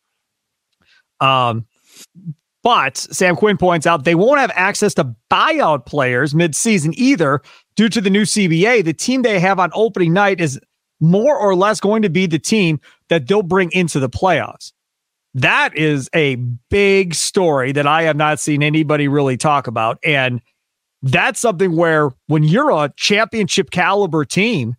Um, 1.21 1.67
but 2.63 2.97
Sam 2.97 3.37
Quinn 3.37 3.59
points 3.59 3.87
out 3.87 4.05
they 4.05 4.15
won't 4.15 4.41
have 4.41 4.51
access 4.55 4.95
to 4.95 5.15
buyout 5.31 5.85
players 5.85 6.33
midseason 6.33 6.95
either 6.95 7.43
due 7.77 7.91
to 7.91 8.01
the 8.01 8.09
new 8.09 8.23
CBA. 8.23 8.85
The 8.85 8.95
team 8.95 9.23
they 9.23 9.39
have 9.39 9.61
on 9.61 9.71
opening 9.75 10.15
night 10.15 10.41
is 10.41 10.59
more 11.05 11.39
or 11.39 11.55
less 11.55 11.81
going 11.81 12.03
to 12.03 12.09
be 12.09 12.27
the 12.27 12.39
team 12.39 12.81
that 13.09 13.27
they'll 13.27 13.43
bring 13.43 13.71
into 13.73 14.01
the 14.01 14.09
playoffs. 14.09 14.73
That 15.35 15.77
is 15.77 16.09
a 16.15 16.37
big 16.71 17.15
story 17.15 17.73
that 17.73 17.87
I 17.87 18.03
have 18.03 18.17
not 18.17 18.41
seen 18.41 18.63
anybody 18.63 19.09
really 19.09 19.37
talk 19.37 19.67
about. 19.67 19.99
And 20.05 20.41
that's 21.03 21.41
something 21.41 21.77
where 21.77 22.11
when 22.29 22.45
you're 22.45 22.71
a 22.71 22.93
championship 22.97 23.71
caliber 23.71 24.25
team, 24.25 24.77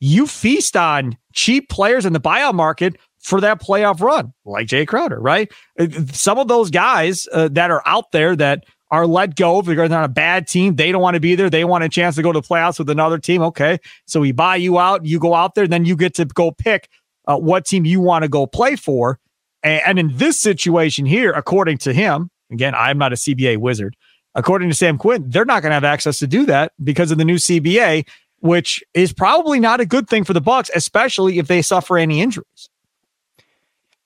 you 0.00 0.26
feast 0.26 0.76
on 0.76 1.16
cheap 1.32 1.68
players 1.68 2.06
in 2.06 2.12
the 2.12 2.20
buyout 2.20 2.54
market 2.54 2.96
for 3.20 3.40
that 3.40 3.60
playoff 3.60 4.00
run, 4.00 4.32
like 4.44 4.66
Jae 4.66 4.86
Crowder, 4.86 5.20
right? 5.20 5.52
Uh, 5.78 5.88
some 6.12 6.38
of 6.38 6.48
those 6.48 6.70
guys 6.70 7.28
uh, 7.32 7.48
that 7.52 7.70
are 7.70 7.82
out 7.84 8.12
there 8.12 8.34
that 8.36 8.64
are 8.90 9.06
let 9.06 9.36
go 9.36 9.62
because 9.62 9.90
they're 9.90 9.98
on 9.98 10.04
a 10.04 10.08
bad 10.08 10.46
team. 10.46 10.76
They 10.76 10.92
don't 10.92 11.02
want 11.02 11.14
to 11.14 11.20
be 11.20 11.34
there. 11.34 11.50
They 11.50 11.64
want 11.64 11.84
a 11.84 11.88
chance 11.88 12.16
to 12.16 12.22
go 12.22 12.32
to 12.32 12.40
the 12.40 12.46
playoffs 12.46 12.78
with 12.78 12.88
another 12.90 13.18
team. 13.18 13.42
Okay. 13.42 13.78
So 14.06 14.20
we 14.20 14.32
buy 14.32 14.56
you 14.56 14.78
out, 14.78 15.04
you 15.04 15.18
go 15.18 15.34
out 15.34 15.54
there, 15.54 15.66
then 15.66 15.84
you 15.84 15.96
get 15.96 16.14
to 16.14 16.24
go 16.24 16.50
pick 16.50 16.88
uh, 17.26 17.36
what 17.36 17.66
team 17.66 17.84
you 17.84 18.00
want 18.00 18.22
to 18.22 18.28
go 18.28 18.46
play 18.46 18.76
for. 18.76 19.18
And, 19.62 19.82
and 19.86 19.98
in 19.98 20.16
this 20.16 20.40
situation 20.40 21.04
here, 21.06 21.32
according 21.32 21.78
to 21.78 21.92
him, 21.92 22.30
again, 22.50 22.74
I'm 22.74 22.98
not 22.98 23.12
a 23.12 23.16
CBA 23.16 23.58
wizard. 23.58 23.94
According 24.34 24.68
to 24.68 24.74
Sam 24.74 24.98
Quinn, 24.98 25.24
they're 25.28 25.44
not 25.44 25.62
going 25.62 25.70
to 25.70 25.74
have 25.74 25.84
access 25.84 26.18
to 26.20 26.26
do 26.26 26.46
that 26.46 26.72
because 26.82 27.10
of 27.10 27.18
the 27.18 27.24
new 27.24 27.36
CBA, 27.36 28.06
which 28.40 28.82
is 28.94 29.12
probably 29.12 29.58
not 29.58 29.80
a 29.80 29.86
good 29.86 30.08
thing 30.08 30.24
for 30.24 30.32
the 30.32 30.40
Bucks, 30.40 30.70
especially 30.74 31.38
if 31.38 31.48
they 31.48 31.60
suffer 31.60 31.98
any 31.98 32.20
injuries. 32.20 32.70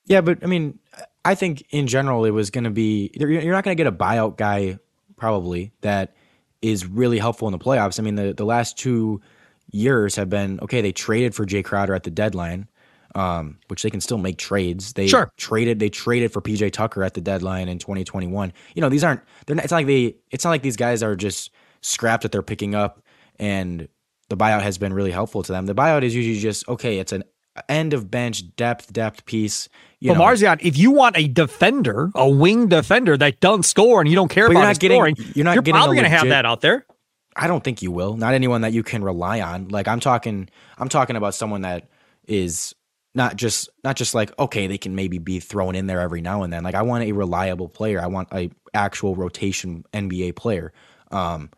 Yeah, 0.05 0.21
but 0.21 0.39
I 0.43 0.47
mean, 0.47 0.79
I 1.25 1.35
think 1.35 1.65
in 1.69 1.87
general 1.87 2.25
it 2.25 2.31
was 2.31 2.49
going 2.49 2.65
to 2.65 2.69
be 2.69 3.11
you're 3.15 3.41
not 3.51 3.63
going 3.63 3.75
to 3.75 3.81
get 3.81 3.87
a 3.87 3.95
buyout 3.95 4.37
guy 4.37 4.79
probably 5.15 5.71
that 5.81 6.15
is 6.61 6.85
really 6.85 7.19
helpful 7.19 7.47
in 7.47 7.51
the 7.51 7.59
playoffs. 7.59 7.99
I 7.99 8.03
mean, 8.03 8.15
the 8.15 8.33
the 8.33 8.45
last 8.45 8.77
two 8.77 9.21
years 9.71 10.15
have 10.15 10.29
been 10.29 10.59
okay. 10.61 10.81
They 10.81 10.91
traded 10.91 11.35
for 11.35 11.45
Jae 11.45 11.63
Crowder 11.63 11.93
at 11.93 12.03
the 12.03 12.11
deadline, 12.11 12.67
um, 13.15 13.59
which 13.67 13.83
they 13.83 13.89
can 13.89 14.01
still 14.01 14.17
make 14.17 14.37
trades. 14.37 14.93
They 14.93 15.07
sure. 15.07 15.29
traded 15.37 15.79
they 15.79 15.89
traded 15.89 16.31
for 16.31 16.41
PJ 16.41 16.71
Tucker 16.71 17.03
at 17.03 17.13
the 17.13 17.21
deadline 17.21 17.69
in 17.69 17.79
2021. 17.79 18.53
You 18.75 18.81
know, 18.81 18.89
these 18.89 19.03
aren't 19.03 19.21
they're 19.45 19.55
not, 19.55 19.65
it's 19.65 19.71
not 19.71 19.77
like 19.77 19.87
they 19.87 20.15
it's 20.31 20.43
not 20.43 20.51
like 20.51 20.61
these 20.61 20.77
guys 20.77 21.03
are 21.03 21.15
just 21.15 21.51
scrapped 21.81 22.23
that 22.23 22.31
they're 22.31 22.41
picking 22.41 22.75
up 22.75 23.01
and 23.39 23.87
the 24.29 24.37
buyout 24.37 24.61
has 24.61 24.77
been 24.77 24.93
really 24.93 25.11
helpful 25.11 25.43
to 25.43 25.51
them. 25.51 25.65
The 25.65 25.75
buyout 25.75 26.03
is 26.03 26.15
usually 26.15 26.39
just 26.39 26.67
okay, 26.69 26.99
it's 26.99 27.11
an 27.11 27.23
end 27.69 27.93
of 27.93 28.09
bench 28.09 28.55
depth 28.55 28.91
depth 28.91 29.25
piece. 29.25 29.69
You 29.99 30.11
but 30.11 30.17
know. 30.17 30.25
Marzion, 30.25 30.59
if 30.61 30.77
you 30.77 30.91
want 30.91 31.17
a 31.17 31.27
defender, 31.27 32.11
a 32.15 32.29
wing 32.29 32.67
defender 32.67 33.17
that 33.17 33.39
doesn't 33.39 33.63
score 33.63 34.01
and 34.01 34.09
you 34.09 34.15
don't 34.15 34.29
care 34.29 34.47
but 34.47 34.51
about 34.51 34.59
you're 34.59 34.67
not 34.67 34.79
getting, 34.79 34.95
scoring, 34.97 35.15
you're 35.35 35.45
not 35.45 35.55
you're 35.55 35.63
probably 35.63 35.95
going 35.95 36.09
to 36.09 36.09
have 36.09 36.27
that 36.29 36.45
out 36.45 36.61
there. 36.61 36.85
I 37.35 37.47
don't 37.47 37.63
think 37.63 37.81
you 37.81 37.91
will. 37.91 38.15
Not 38.15 38.33
anyone 38.33 38.61
that 38.61 38.73
you 38.73 38.83
can 38.83 39.03
rely 39.03 39.41
on. 39.41 39.69
Like 39.69 39.87
I'm 39.87 39.99
talking, 39.99 40.49
I'm 40.77 40.89
talking 40.89 41.15
about 41.15 41.33
someone 41.33 41.61
that 41.61 41.89
is 42.27 42.75
not 43.15 43.35
just 43.35 43.69
not 43.83 43.95
just 43.95 44.15
like 44.15 44.37
okay, 44.39 44.67
they 44.67 44.77
can 44.77 44.95
maybe 44.95 45.19
be 45.19 45.39
thrown 45.39 45.75
in 45.75 45.87
there 45.87 46.01
every 46.01 46.21
now 46.21 46.43
and 46.43 46.51
then. 46.51 46.63
Like 46.63 46.75
I 46.75 46.81
want 46.81 47.03
a 47.03 47.11
reliable 47.11 47.69
player. 47.69 48.01
I 48.01 48.07
want 48.07 48.29
a 48.33 48.51
actual 48.73 49.15
rotation 49.15 49.85
NBA 49.93 50.35
player. 50.35 50.73
Um, 51.11 51.51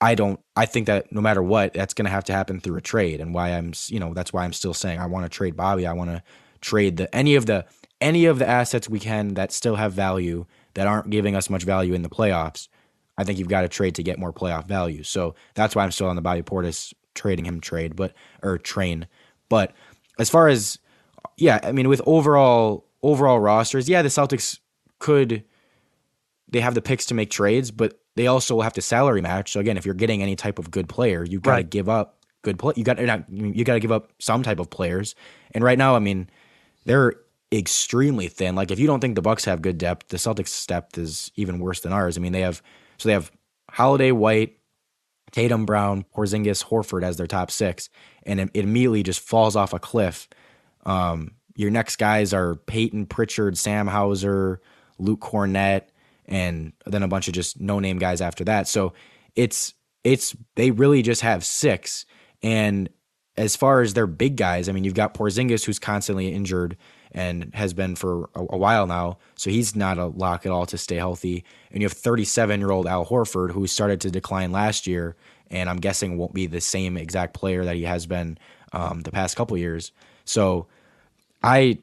I 0.00 0.14
don't. 0.14 0.40
I 0.54 0.66
think 0.66 0.86
that 0.86 1.10
no 1.10 1.20
matter 1.20 1.42
what, 1.42 1.72
that's 1.72 1.94
going 1.94 2.04
to 2.04 2.10
have 2.10 2.24
to 2.24 2.32
happen 2.32 2.60
through 2.60 2.76
a 2.76 2.82
trade, 2.82 3.20
and 3.20 3.32
why 3.32 3.50
I'm, 3.50 3.72
you 3.88 3.98
know, 3.98 4.12
that's 4.12 4.32
why 4.32 4.44
I'm 4.44 4.52
still 4.52 4.74
saying 4.74 4.98
I 4.98 5.06
want 5.06 5.24
to 5.24 5.30
trade 5.30 5.56
Bobby. 5.56 5.86
I 5.86 5.92
want 5.92 6.10
to 6.10 6.22
trade 6.60 6.98
the 6.98 7.14
any 7.14 7.34
of 7.34 7.46
the 7.46 7.64
any 8.00 8.26
of 8.26 8.38
the 8.38 8.48
assets 8.48 8.88
we 8.88 9.00
can 9.00 9.34
that 9.34 9.52
still 9.52 9.76
have 9.76 9.92
value 9.92 10.44
that 10.74 10.86
aren't 10.86 11.10
giving 11.10 11.34
us 11.34 11.48
much 11.48 11.64
value 11.64 11.94
in 11.94 12.02
the 12.02 12.10
playoffs. 12.10 12.68
I 13.16 13.24
think 13.24 13.38
you've 13.38 13.48
got 13.48 13.62
to 13.62 13.68
trade 13.68 13.94
to 13.94 14.02
get 14.02 14.18
more 14.18 14.32
playoff 14.32 14.68
value. 14.68 15.02
So 15.02 15.34
that's 15.54 15.74
why 15.74 15.82
I'm 15.82 15.90
still 15.90 16.08
on 16.08 16.16
the 16.16 16.22
Bobby 16.22 16.42
Portis 16.42 16.92
trading 17.14 17.46
him 17.46 17.60
trade, 17.60 17.96
but 17.96 18.12
or 18.42 18.58
train. 18.58 19.06
But 19.48 19.72
as 20.18 20.28
far 20.28 20.48
as 20.48 20.78
yeah, 21.38 21.58
I 21.62 21.72
mean 21.72 21.88
with 21.88 22.02
overall 22.06 22.86
overall 23.02 23.40
rosters, 23.40 23.88
yeah, 23.88 24.02
the 24.02 24.08
Celtics 24.08 24.58
could 24.98 25.44
they 26.48 26.60
have 26.60 26.74
the 26.74 26.82
picks 26.82 27.06
to 27.06 27.14
make 27.14 27.30
trades, 27.30 27.70
but 27.70 27.98
they 28.16 28.26
also 28.26 28.60
have 28.60 28.72
to 28.72 28.82
salary 28.82 29.20
match. 29.20 29.52
So 29.52 29.60
again, 29.60 29.76
if 29.76 29.84
you're 29.84 29.94
getting 29.94 30.22
any 30.22 30.34
type 30.36 30.58
of 30.58 30.70
good 30.70 30.88
player, 30.88 31.24
you've 31.24 31.42
got 31.42 31.50
right. 31.52 31.62
to 31.62 31.68
give 31.68 31.88
up 31.88 32.18
good 32.42 32.58
play. 32.58 32.72
You 32.76 32.82
got 32.82 32.98
not 32.98 33.30
you 33.30 33.64
got 33.64 33.74
to 33.74 33.80
give 33.80 33.92
up 33.92 34.12
some 34.18 34.42
type 34.42 34.58
of 34.58 34.70
players. 34.70 35.14
And 35.52 35.62
right 35.62 35.78
now, 35.78 35.94
I 35.94 36.00
mean, 36.00 36.28
they're 36.84 37.14
extremely 37.52 38.28
thin. 38.28 38.54
Like 38.54 38.70
if 38.70 38.78
you 38.78 38.86
don't 38.86 39.00
think 39.00 39.14
the 39.14 39.22
Bucks 39.22 39.44
have 39.44 39.62
good 39.62 39.78
depth, 39.78 40.08
the 40.08 40.16
Celtics' 40.16 40.66
depth 40.66 40.98
is 40.98 41.30
even 41.36 41.60
worse 41.60 41.80
than 41.80 41.92
ours. 41.92 42.16
I 42.16 42.20
mean, 42.20 42.32
they 42.32 42.40
have 42.40 42.62
so 42.96 43.08
they 43.08 43.12
have 43.12 43.30
Holiday, 43.70 44.12
White, 44.12 44.56
Tatum, 45.30 45.66
Brown, 45.66 46.04
Porzingis, 46.16 46.64
Horford 46.64 47.04
as 47.04 47.18
their 47.18 47.26
top 47.26 47.50
six, 47.50 47.90
and 48.24 48.40
it, 48.40 48.50
immediately 48.54 49.02
just 49.02 49.20
falls 49.20 49.56
off 49.56 49.74
a 49.74 49.78
cliff. 49.78 50.28
Um, 50.86 51.32
your 51.54 51.70
next 51.70 51.96
guys 51.96 52.32
are 52.32 52.54
Payton 52.54 53.06
Pritchard, 53.06 53.58
Sam 53.58 53.86
Hauser, 53.86 54.60
Luke 54.98 55.20
Kornet 55.20 55.82
and 56.26 56.72
then 56.84 57.02
a 57.02 57.08
bunch 57.08 57.28
of 57.28 57.34
just 57.34 57.60
no 57.60 57.78
name 57.78 57.98
guys 57.98 58.20
after 58.20 58.44
that. 58.44 58.68
So 58.68 58.92
it's 59.34 59.74
it's 60.04 60.36
they 60.54 60.70
really 60.70 61.02
just 61.02 61.22
have 61.22 61.44
six. 61.44 62.04
And 62.42 62.88
as 63.36 63.56
far 63.56 63.82
as 63.82 63.94
their 63.94 64.06
big 64.06 64.36
guys, 64.36 64.68
I 64.68 64.72
mean, 64.72 64.84
you've 64.84 64.94
got 64.94 65.14
Porzingis 65.14 65.64
who's 65.64 65.78
constantly 65.78 66.28
injured 66.28 66.76
and 67.12 67.54
has 67.54 67.74
been 67.74 67.96
for 67.96 68.30
a, 68.34 68.40
a 68.50 68.56
while 68.56 68.86
now, 68.86 69.18
so 69.36 69.50
he's 69.50 69.76
not 69.76 69.98
a 69.98 70.06
lock 70.06 70.46
at 70.46 70.52
all 70.52 70.66
to 70.66 70.78
stay 70.78 70.96
healthy. 70.96 71.44
And 71.70 71.82
you 71.82 71.86
have 71.86 71.96
37 71.96 72.60
year 72.60 72.70
old 72.70 72.86
Al 72.86 73.04
Horford 73.04 73.52
who 73.52 73.66
started 73.66 74.00
to 74.02 74.10
decline 74.10 74.52
last 74.52 74.86
year, 74.86 75.16
and 75.50 75.68
I'm 75.68 75.78
guessing 75.78 76.16
won't 76.16 76.34
be 76.34 76.46
the 76.46 76.60
same 76.60 76.96
exact 76.96 77.34
player 77.34 77.64
that 77.64 77.76
he 77.76 77.82
has 77.82 78.06
been 78.06 78.38
um, 78.72 79.00
the 79.02 79.12
past 79.12 79.36
couple 79.36 79.56
years. 79.56 79.92
So 80.24 80.66
I 81.42 81.78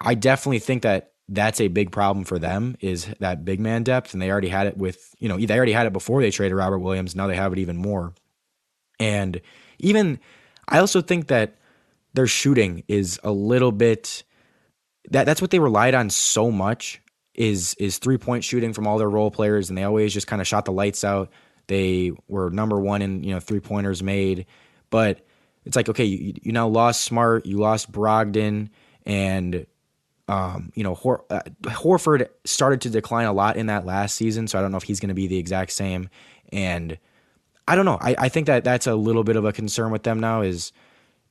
I 0.00 0.14
definitely 0.14 0.58
think 0.58 0.82
that 0.82 1.11
that's 1.32 1.62
a 1.62 1.68
big 1.68 1.90
problem 1.90 2.24
for 2.26 2.38
them 2.38 2.76
is 2.80 3.06
that 3.18 3.44
big 3.44 3.58
man 3.58 3.82
depth. 3.82 4.12
And 4.12 4.20
they 4.20 4.30
already 4.30 4.48
had 4.48 4.66
it 4.66 4.76
with, 4.76 5.14
you 5.18 5.28
know, 5.28 5.38
they 5.38 5.56
already 5.56 5.72
had 5.72 5.86
it 5.86 5.92
before 5.92 6.20
they 6.20 6.30
traded 6.30 6.56
Robert 6.56 6.80
Williams. 6.80 7.16
Now 7.16 7.26
they 7.26 7.36
have 7.36 7.54
it 7.54 7.58
even 7.58 7.78
more. 7.78 8.12
And 9.00 9.40
even, 9.78 10.20
I 10.68 10.78
also 10.78 11.00
think 11.00 11.28
that 11.28 11.56
their 12.12 12.26
shooting 12.26 12.84
is 12.86 13.18
a 13.24 13.32
little 13.32 13.72
bit, 13.72 14.24
that 15.10 15.24
that's 15.24 15.40
what 15.40 15.50
they 15.50 15.58
relied 15.58 15.94
on 15.94 16.10
so 16.10 16.50
much 16.50 17.00
is 17.34 17.74
is 17.78 17.96
three 17.96 18.18
point 18.18 18.44
shooting 18.44 18.74
from 18.74 18.86
all 18.86 18.98
their 18.98 19.08
role 19.08 19.30
players. 19.30 19.70
And 19.70 19.78
they 19.78 19.84
always 19.84 20.12
just 20.12 20.26
kind 20.26 20.42
of 20.42 20.46
shot 20.46 20.66
the 20.66 20.72
lights 20.72 21.02
out. 21.02 21.30
They 21.66 22.12
were 22.28 22.50
number 22.50 22.78
one 22.78 23.00
in, 23.00 23.22
you 23.24 23.32
know, 23.32 23.40
three 23.40 23.60
pointers 23.60 24.02
made. 24.02 24.44
But 24.90 25.26
it's 25.64 25.76
like, 25.76 25.88
okay, 25.88 26.04
you, 26.04 26.34
you 26.42 26.52
now 26.52 26.68
lost 26.68 27.02
Smart, 27.02 27.46
you 27.46 27.56
lost 27.56 27.90
Brogdon, 27.90 28.68
and 29.06 29.66
um, 30.28 30.72
you 30.74 30.84
know, 30.84 30.94
Hor- 30.94 31.24
uh, 31.30 31.40
Horford 31.62 32.28
started 32.44 32.80
to 32.82 32.90
decline 32.90 33.26
a 33.26 33.32
lot 33.32 33.56
in 33.56 33.66
that 33.66 33.84
last 33.84 34.14
season, 34.14 34.46
so 34.46 34.58
I 34.58 34.62
don't 34.62 34.70
know 34.70 34.76
if 34.76 34.84
he's 34.84 35.00
going 35.00 35.08
to 35.08 35.14
be 35.14 35.26
the 35.26 35.38
exact 35.38 35.72
same. 35.72 36.08
And 36.52 36.98
I 37.66 37.76
don't 37.76 37.84
know. 37.84 37.98
I, 38.00 38.14
I 38.18 38.28
think 38.28 38.46
that 38.46 38.64
that's 38.64 38.86
a 38.86 38.94
little 38.94 39.24
bit 39.24 39.36
of 39.36 39.44
a 39.44 39.52
concern 39.52 39.90
with 39.90 40.04
them 40.04 40.20
now. 40.20 40.42
Is 40.42 40.72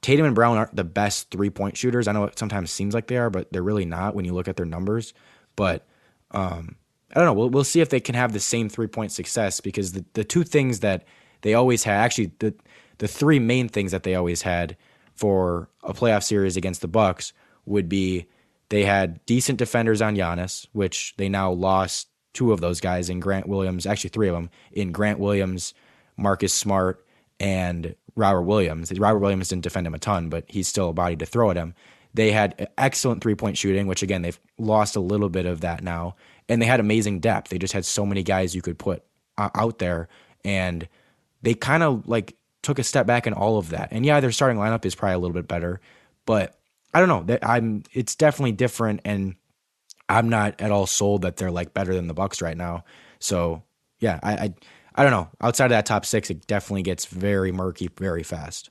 Tatum 0.01 0.25
and 0.25 0.35
Brown 0.35 0.57
aren't 0.57 0.75
the 0.75 0.83
best 0.83 1.31
three 1.31 1.49
point 1.49 1.77
shooters. 1.77 2.07
I 2.07 2.11
know 2.11 2.25
it 2.25 2.37
sometimes 2.37 2.71
seems 2.71 2.93
like 2.93 3.07
they 3.07 3.17
are, 3.17 3.29
but 3.29 3.51
they're 3.51 3.63
really 3.63 3.85
not 3.85 4.15
when 4.15 4.25
you 4.25 4.33
look 4.33 4.47
at 4.47 4.55
their 4.55 4.65
numbers. 4.65 5.13
But 5.55 5.85
um, 6.31 6.75
I 7.11 7.19
don't 7.19 7.25
know. 7.25 7.33
We'll 7.33 7.49
we'll 7.49 7.63
see 7.63 7.81
if 7.81 7.89
they 7.89 7.99
can 7.99 8.15
have 8.15 8.33
the 8.33 8.39
same 8.39 8.69
three 8.69 8.87
point 8.87 9.11
success 9.11 9.61
because 9.61 9.93
the 9.93 10.05
the 10.13 10.23
two 10.23 10.43
things 10.43 10.79
that 10.81 11.05
they 11.41 11.53
always 11.53 11.83
had, 11.83 11.95
actually 11.95 12.31
the 12.39 12.53
the 12.97 13.07
three 13.07 13.39
main 13.39 13.67
things 13.67 13.91
that 13.91 14.03
they 14.03 14.15
always 14.15 14.41
had 14.41 14.77
for 15.15 15.69
a 15.83 15.93
playoff 15.93 16.23
series 16.23 16.57
against 16.57 16.81
the 16.81 16.87
Bucks 16.87 17.33
would 17.65 17.89
be 17.89 18.27
they 18.71 18.85
had 18.85 19.23
decent 19.25 19.59
defenders 19.59 20.01
on 20.01 20.15
Giannis, 20.15 20.65
which 20.71 21.13
they 21.17 21.27
now 21.27 21.51
lost 21.51 22.07
two 22.33 22.53
of 22.53 22.61
those 22.61 22.79
guys 22.79 23.09
in 23.09 23.19
Grant 23.19 23.45
Williams, 23.45 23.85
actually 23.85 24.11
three 24.11 24.29
of 24.29 24.33
them 24.33 24.49
in 24.71 24.93
Grant 24.93 25.19
Williams, 25.19 25.73
Marcus 26.15 26.53
Smart, 26.53 27.05
and 27.37 27.93
Robert 28.15 28.43
Williams. 28.43 28.97
Robert 28.97 29.19
Williams 29.19 29.49
didn't 29.49 29.63
defend 29.63 29.85
him 29.85 29.93
a 29.93 29.99
ton, 29.99 30.29
but 30.29 30.45
he's 30.47 30.69
still 30.69 30.87
a 30.87 30.93
body 30.93 31.17
to 31.17 31.25
throw 31.25 31.51
at 31.51 31.57
him. 31.57 31.75
They 32.13 32.31
had 32.31 32.69
excellent 32.77 33.21
three 33.21 33.35
point 33.35 33.57
shooting, 33.57 33.87
which 33.87 34.03
again, 34.03 34.21
they've 34.21 34.39
lost 34.57 34.95
a 34.95 35.01
little 35.01 35.29
bit 35.29 35.45
of 35.45 35.59
that 35.61 35.83
now. 35.83 36.15
And 36.47 36.61
they 36.61 36.65
had 36.65 36.79
amazing 36.79 37.19
depth. 37.19 37.49
They 37.49 37.57
just 37.57 37.73
had 37.73 37.83
so 37.83 38.05
many 38.05 38.23
guys 38.23 38.55
you 38.55 38.61
could 38.61 38.79
put 38.79 39.03
uh, 39.37 39.49
out 39.53 39.79
there. 39.79 40.07
And 40.45 40.87
they 41.41 41.55
kind 41.55 41.83
of 41.83 42.07
like 42.07 42.37
took 42.61 42.79
a 42.79 42.83
step 42.83 43.05
back 43.05 43.27
in 43.27 43.33
all 43.33 43.57
of 43.57 43.69
that. 43.71 43.89
And 43.91 44.05
yeah, 44.05 44.21
their 44.21 44.31
starting 44.31 44.57
lineup 44.57 44.85
is 44.85 44.95
probably 44.95 45.15
a 45.15 45.19
little 45.19 45.33
bit 45.33 45.49
better, 45.49 45.81
but 46.25 46.57
I 46.93 46.99
don't 46.99 47.09
know. 47.09 47.23
That 47.23 47.47
I'm 47.47 47.83
it's 47.93 48.15
definitely 48.15 48.53
different 48.53 49.01
and 49.05 49.35
I'm 50.09 50.29
not 50.29 50.59
at 50.59 50.71
all 50.71 50.87
sold 50.87 51.21
that 51.21 51.37
they're 51.37 51.51
like 51.51 51.73
better 51.73 51.93
than 51.93 52.07
the 52.07 52.13
Bucks 52.13 52.41
right 52.41 52.57
now. 52.57 52.83
So 53.19 53.63
yeah, 53.99 54.19
I, 54.23 54.33
I 54.33 54.53
I 54.95 55.03
don't 55.03 55.11
know. 55.11 55.29
Outside 55.39 55.65
of 55.65 55.71
that 55.71 55.85
top 55.85 56.05
six, 56.05 56.29
it 56.29 56.47
definitely 56.47 56.83
gets 56.83 57.05
very 57.05 57.51
murky 57.51 57.89
very 57.97 58.23
fast. 58.23 58.69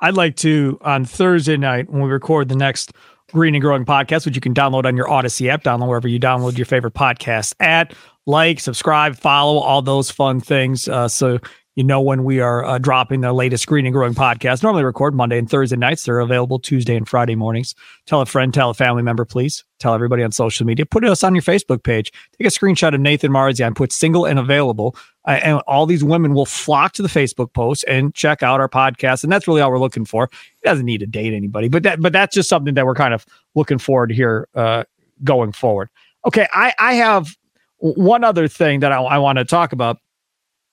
I'd 0.00 0.14
like 0.14 0.36
to 0.36 0.78
on 0.80 1.04
Thursday 1.04 1.56
night 1.56 1.90
when 1.90 2.02
we 2.02 2.08
record 2.08 2.48
the 2.48 2.56
next 2.56 2.92
Green 3.32 3.54
and 3.54 3.62
Growing 3.62 3.84
podcast, 3.84 4.24
which 4.24 4.34
you 4.34 4.40
can 4.40 4.54
download 4.54 4.86
on 4.86 4.96
your 4.96 5.06
Audacy 5.06 5.48
app, 5.48 5.62
download 5.62 5.88
wherever 5.88 6.08
you 6.08 6.18
download 6.18 6.56
your 6.56 6.66
favorite 6.66 6.94
podcast 6.94 7.54
at, 7.60 7.94
like, 8.26 8.60
subscribe, 8.60 9.16
follow, 9.16 9.58
all 9.58 9.82
those 9.82 10.10
fun 10.10 10.40
things. 10.40 10.88
Uh, 10.88 11.08
so 11.08 11.38
you 11.80 11.84
know 11.84 12.02
when 12.02 12.24
we 12.24 12.40
are 12.40 12.62
uh, 12.62 12.76
dropping 12.76 13.22
the 13.22 13.32
latest 13.32 13.66
Green 13.66 13.86
and 13.86 13.94
Growing 13.94 14.12
podcast. 14.12 14.62
Normally 14.62 14.84
record 14.84 15.14
Monday 15.14 15.38
and 15.38 15.48
Thursday 15.48 15.76
nights. 15.76 16.02
They're 16.02 16.20
available 16.20 16.58
Tuesday 16.58 16.94
and 16.94 17.08
Friday 17.08 17.34
mornings. 17.34 17.74
Tell 18.04 18.20
a 18.20 18.26
friend, 18.26 18.52
tell 18.52 18.68
a 18.68 18.74
family 18.74 19.02
member, 19.02 19.24
please. 19.24 19.64
Tell 19.78 19.94
everybody 19.94 20.22
on 20.22 20.30
social 20.30 20.66
media. 20.66 20.84
Put 20.84 21.06
us 21.06 21.24
on 21.24 21.34
your 21.34 21.40
Facebook 21.40 21.82
page. 21.82 22.12
Take 22.36 22.46
a 22.46 22.50
screenshot 22.50 22.94
of 22.94 23.00
Nathan 23.00 23.32
Marzion, 23.32 23.74
put 23.74 23.92
single 23.92 24.26
and 24.26 24.38
available. 24.38 24.94
Uh, 25.26 25.40
and 25.42 25.60
all 25.66 25.86
these 25.86 26.04
women 26.04 26.34
will 26.34 26.44
flock 26.44 26.92
to 26.92 27.02
the 27.02 27.08
Facebook 27.08 27.54
post 27.54 27.82
and 27.88 28.14
check 28.14 28.42
out 28.42 28.60
our 28.60 28.68
podcast. 28.68 29.22
And 29.24 29.32
that's 29.32 29.48
really 29.48 29.62
all 29.62 29.70
we're 29.70 29.78
looking 29.78 30.04
for. 30.04 30.24
It 30.24 30.66
doesn't 30.66 30.84
need 30.84 31.00
to 31.00 31.06
date 31.06 31.32
anybody, 31.32 31.68
but 31.68 31.82
that 31.84 32.02
but 32.02 32.12
that's 32.12 32.34
just 32.34 32.50
something 32.50 32.74
that 32.74 32.84
we're 32.84 32.94
kind 32.94 33.14
of 33.14 33.24
looking 33.54 33.78
forward 33.78 34.08
to 34.08 34.14
here 34.14 34.48
uh, 34.54 34.84
going 35.24 35.52
forward. 35.52 35.88
Okay, 36.26 36.46
I 36.52 36.74
I 36.78 36.92
have 36.96 37.34
one 37.78 38.22
other 38.22 38.48
thing 38.48 38.80
that 38.80 38.92
I, 38.92 39.00
I 39.00 39.16
want 39.16 39.38
to 39.38 39.46
talk 39.46 39.72
about 39.72 39.96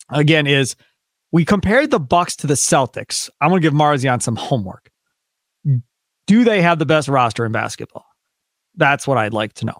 again 0.09 0.47
is 0.47 0.75
we 1.31 1.45
compared 1.45 1.91
the 1.91 1.99
Bucks 1.99 2.35
to 2.37 2.47
the 2.47 2.53
Celtics. 2.53 3.29
I'm 3.41 3.49
going 3.49 3.61
to 3.61 3.65
give 3.65 3.73
Marzion 3.73 4.21
some 4.21 4.35
homework. 4.35 4.89
Do 6.27 6.43
they 6.43 6.61
have 6.61 6.77
the 6.77 6.85
best 6.85 7.07
roster 7.07 7.45
in 7.45 7.51
basketball? 7.51 8.05
That's 8.75 9.07
what 9.07 9.17
I'd 9.17 9.33
like 9.33 9.53
to 9.53 9.65
know. 9.65 9.77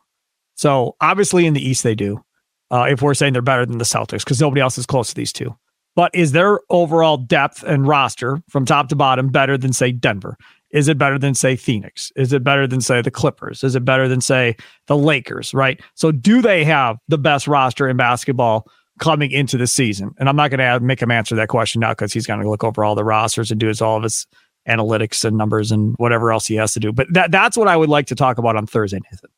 So 0.56 0.96
obviously 1.02 1.46
in 1.46 1.54
the 1.54 1.66
East 1.66 1.84
they 1.84 1.96
do. 1.96 2.24
Uh, 2.70 2.86
if 2.90 3.02
we're 3.02 3.14
saying 3.14 3.32
they're 3.32 3.42
better 3.42 3.66
than 3.66 3.78
the 3.78 3.86
Celtics, 3.86 4.26
because 4.26 4.42
nobody 4.42 4.60
else 4.60 4.78
is 4.78 4.86
close 4.86 5.10
to 5.10 5.16
these 5.16 5.32
two. 5.32 5.56
But 5.96 6.14
is 6.14 6.34
their 6.34 6.60
overall 6.70 7.18
depth 7.18 7.64
and 7.64 7.88
roster 7.88 8.42
from 8.50 8.66
top 8.66 8.90
to 8.90 8.96
bottom 8.96 9.30
better 9.30 9.58
than 9.58 9.72
say 9.72 9.92
Denver? 9.92 10.38
Is 10.72 10.90
it 10.90 10.98
better 10.98 11.18
than 11.18 11.34
say 11.34 11.56
Phoenix? 11.56 12.12
Is 12.18 12.34
it 12.34 12.44
better 12.44 12.68
than 12.68 12.82
say 12.82 13.02
the 13.02 13.10
Clippers? 13.12 13.64
Is 13.64 13.76
it 13.76 13.86
better 13.86 14.10
than 14.10 14.20
say 14.20 14.58
the 14.88 14.98
Lakers? 14.98 15.54
Right. 15.54 15.80
So 15.96 16.12
do 16.12 16.42
they 16.42 16.66
have 16.66 16.98
the 17.08 17.18
best 17.18 17.48
roster 17.48 17.88
in 17.88 17.96
basketball 17.96 18.68
coming 19.00 19.32
into 19.32 19.58
the 19.58 19.68
season? 19.68 20.12
And 20.20 20.30
I'm 20.30 20.36
not 20.36 20.52
going 20.52 20.60
to 20.60 20.80
make 20.80 21.02
him 21.02 21.12
answer 21.12 21.36
that 21.36 21.50
question 21.50 21.82
now 21.82 21.92
because 21.92 22.14
he's 22.14 22.26
going 22.26 22.42
to 22.42 22.50
look 22.50 22.64
over 22.64 22.84
all 22.84 22.96
the 22.96 23.04
rosters 23.04 23.52
and 23.52 23.60
do 23.60 23.68
his 23.68 23.82
all 23.82 23.98
of 23.98 24.04
his 24.04 24.28
analytics 24.68 25.24
and 25.24 25.38
numbers 25.38 25.72
and 25.72 25.96
whatever 25.98 26.32
else 26.32 26.46
he 26.46 26.56
has 26.56 26.74
to 26.74 26.80
do. 26.80 26.92
But 26.92 27.08
that 27.14 27.32
that's 27.32 27.58
what 27.58 27.68
I 27.68 27.78
would 27.78 27.90
like 27.90 28.08
to 28.08 28.16
talk 28.16 28.38
about 28.38 28.56
on 28.56 28.68
Thursday, 28.68 29.00
Nathan. 29.12 29.30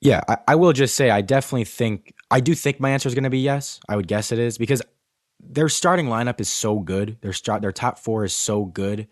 Yeah, 0.00 0.20
I, 0.28 0.36
I 0.48 0.54
will 0.56 0.72
just 0.72 0.94
say 0.94 1.10
I 1.10 1.22
definitely 1.22 1.64
think 1.64 2.14
I 2.30 2.40
do 2.40 2.54
think 2.54 2.80
my 2.80 2.90
answer 2.90 3.08
is 3.08 3.14
going 3.14 3.24
to 3.24 3.30
be 3.30 3.40
yes. 3.40 3.80
I 3.88 3.96
would 3.96 4.06
guess 4.06 4.32
it 4.32 4.38
is 4.38 4.58
because 4.58 4.82
their 5.40 5.68
starting 5.68 6.06
lineup 6.06 6.40
is 6.40 6.48
so 6.48 6.78
good. 6.78 7.16
Their 7.22 7.32
start 7.32 7.62
their 7.62 7.72
top 7.72 7.98
four 7.98 8.24
is 8.24 8.34
so 8.34 8.64
good, 8.64 9.08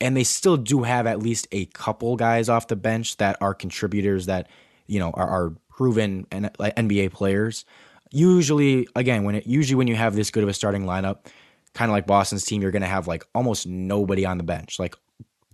and 0.00 0.16
they 0.16 0.24
still 0.24 0.56
do 0.56 0.82
have 0.82 1.06
at 1.06 1.20
least 1.20 1.46
a 1.52 1.66
couple 1.66 2.16
guys 2.16 2.48
off 2.48 2.68
the 2.68 2.76
bench 2.76 3.16
that 3.18 3.36
are 3.40 3.54
contributors 3.54 4.26
that 4.26 4.48
you 4.86 4.98
know 4.98 5.10
are, 5.10 5.28
are 5.28 5.54
proven 5.68 6.26
NBA 6.30 7.12
players. 7.12 7.64
Usually, 8.10 8.88
again, 8.96 9.24
when 9.24 9.36
it 9.36 9.46
usually 9.46 9.76
when 9.76 9.86
you 9.86 9.96
have 9.96 10.14
this 10.14 10.30
good 10.30 10.42
of 10.42 10.48
a 10.48 10.54
starting 10.54 10.84
lineup, 10.84 11.26
kind 11.74 11.90
of 11.90 11.92
like 11.92 12.06
Boston's 12.06 12.44
team, 12.44 12.62
you're 12.62 12.70
going 12.70 12.82
to 12.82 12.88
have 12.88 13.06
like 13.06 13.24
almost 13.34 13.66
nobody 13.66 14.24
on 14.24 14.38
the 14.38 14.44
bench, 14.44 14.78
like 14.78 14.94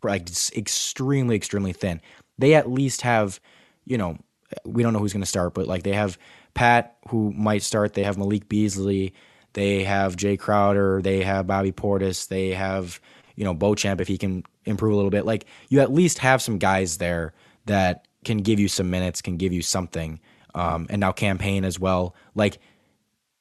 like 0.03 0.29
extremely 0.57 1.37
extremely 1.37 1.73
thin. 1.73 2.01
They 2.39 2.55
at 2.55 2.71
least 2.71 3.03
have, 3.03 3.41
you 3.85 3.99
know, 3.99 4.19
we 4.65 4.83
don't 4.83 4.93
know 4.93 4.99
who's 4.99 5.13
going 5.13 5.23
to 5.23 5.27
start, 5.27 5.55
but 5.55 5.67
like 5.67 5.83
they 5.83 5.93
have 5.93 6.19
Pat 6.55 6.97
who 7.09 7.33
might 7.33 7.63
start. 7.63 7.95
They 7.95 8.05
have 8.05 8.17
Malik 8.17 8.49
Beasley. 8.49 9.13
They 9.53 9.85
have 9.85 10.17
Jae 10.17 10.39
Crowder. 10.39 11.03
They 11.03 11.23
have 11.23 11.47
Bobby 11.47 11.73
Portis. 11.73 12.29
They 12.29 12.51
have 12.51 13.01
you 13.37 13.45
know 13.45 13.55
Beauchamp 13.55 14.01
if 14.01 14.09
he 14.09 14.19
can 14.19 14.45
improve 14.65 14.93
a 14.93 14.97
little 14.97 15.11
bit. 15.11 15.27
Like 15.27 15.47
you 15.69 15.81
at 15.81 15.93
least 15.93 16.19
have 16.19 16.43
some 16.43 16.59
guys 16.59 16.99
there 16.99 17.35
that 17.67 18.07
can 18.25 18.39
give 18.39 18.59
you 18.59 18.69
some 18.69 18.91
minutes, 18.91 19.23
can 19.23 19.37
give 19.37 19.53
you 19.53 19.63
something. 19.63 20.21
Um, 20.57 20.87
and 20.89 20.99
now 21.01 21.13
Cam 21.13 21.39
Payne 21.39 21.65
as 21.65 21.79
well. 21.79 22.17
Like 22.35 22.59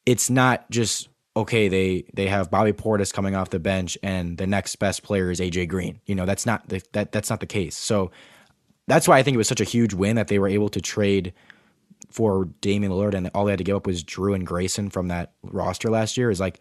it's 0.06 0.30
not 0.30 0.70
just 0.70 1.08
okay. 1.36 1.68
They 1.70 2.04
they 2.14 2.28
have 2.28 2.52
Bobby 2.52 2.74
Portis 2.74 3.12
coming 3.12 3.36
off 3.36 3.50
the 3.50 3.60
bench, 3.60 3.98
and 4.04 4.38
the 4.38 4.46
next 4.46 4.76
best 4.76 5.02
player 5.02 5.32
is 5.32 5.40
AJ 5.40 5.70
Green. 5.70 6.02
You 6.06 6.14
know 6.14 6.26
that's 6.26 6.46
not 6.46 6.68
the, 6.68 6.84
that 6.92 7.12
that's 7.12 7.30
not 7.30 7.40
the 7.40 7.48
case. 7.48 7.76
So 7.76 8.12
that's 8.88 9.08
why 9.08 9.18
I 9.18 9.24
think 9.24 9.34
it 9.34 9.40
was 9.40 9.48
such 9.48 9.62
a 9.62 9.66
huge 9.66 9.94
win 9.94 10.18
that 10.18 10.28
they 10.28 10.38
were 10.38 10.48
able 10.48 10.70
to 10.70 10.82
trade 10.82 11.34
for 12.12 12.46
Damian 12.62 12.92
Lillard 12.92 13.16
and 13.16 13.32
all 13.34 13.46
they 13.46 13.52
had 13.52 13.58
to 13.58 13.64
give 13.64 13.76
up 13.76 13.88
was 13.88 14.04
Jrue 14.04 14.36
and 14.36 14.46
Grayson 14.46 14.90
from 14.90 15.08
that 15.08 15.34
roster 15.42 15.90
last 15.90 16.18
year. 16.18 16.30
Is 16.30 16.40
like 16.40 16.60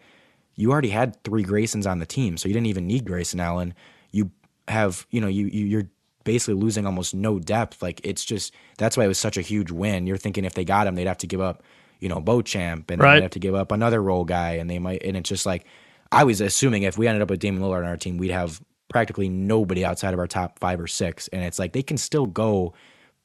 you 0.55 0.71
already 0.71 0.89
had 0.89 1.21
three 1.23 1.43
Graysons 1.43 1.89
on 1.89 1.99
the 1.99 2.05
team, 2.05 2.37
so 2.37 2.47
you 2.47 2.53
didn't 2.53 2.67
even 2.67 2.87
need 2.87 3.05
Grayson 3.05 3.41
Allen. 3.41 3.73
You 4.11 4.31
have 4.69 5.05
you 5.11 5.19
know 5.19 5.27
you, 5.27 5.47
you 5.47 5.65
you're 5.65 5.89
basically 6.25 6.55
losing 6.55 6.85
almost 6.85 7.15
no 7.15 7.39
depth. 7.39 7.81
Like 7.81 8.01
it's 8.03 8.25
just 8.25 8.53
that's 8.77 8.97
why 8.97 9.05
it 9.05 9.07
was 9.07 9.17
such 9.17 9.37
a 9.37 9.41
huge 9.41 9.71
win. 9.71 10.05
You're 10.05 10.17
thinking 10.17 10.43
if 10.43 10.53
they 10.53 10.65
got 10.65 10.87
him, 10.87 10.95
they'd 10.95 11.07
have 11.07 11.19
to 11.19 11.27
give 11.27 11.39
up 11.39 11.63
you 12.01 12.09
know 12.09 12.19
Beauchamp 12.19 12.91
and 12.91 13.01
right. 13.01 13.15
they'd 13.15 13.21
have 13.23 13.31
to 13.31 13.39
give 13.39 13.55
up 13.55 13.71
another 13.71 14.03
role 14.03 14.25
guy, 14.25 14.53
and 14.53 14.69
they 14.69 14.79
might 14.79 15.01
and 15.03 15.15
it's 15.15 15.29
just 15.29 15.45
like 15.45 15.65
I 16.11 16.23
was 16.23 16.41
assuming 16.41 16.83
if 16.83 16.97
we 16.97 17.07
ended 17.07 17.21
up 17.21 17.29
with 17.29 17.39
Damian 17.39 17.63
Lillard 17.63 17.79
on 17.79 17.85
our 17.85 17.97
team, 17.97 18.17
we'd 18.17 18.31
have 18.31 18.61
practically 18.89 19.29
nobody 19.29 19.83
outside 19.83 20.13
of 20.13 20.19
our 20.19 20.27
top 20.27 20.59
five 20.59 20.79
or 20.79 20.87
six. 20.87 21.27
And 21.29 21.43
it's 21.43 21.59
like 21.59 21.73
they 21.73 21.83
can 21.83 21.97
still 21.97 22.25
go 22.25 22.73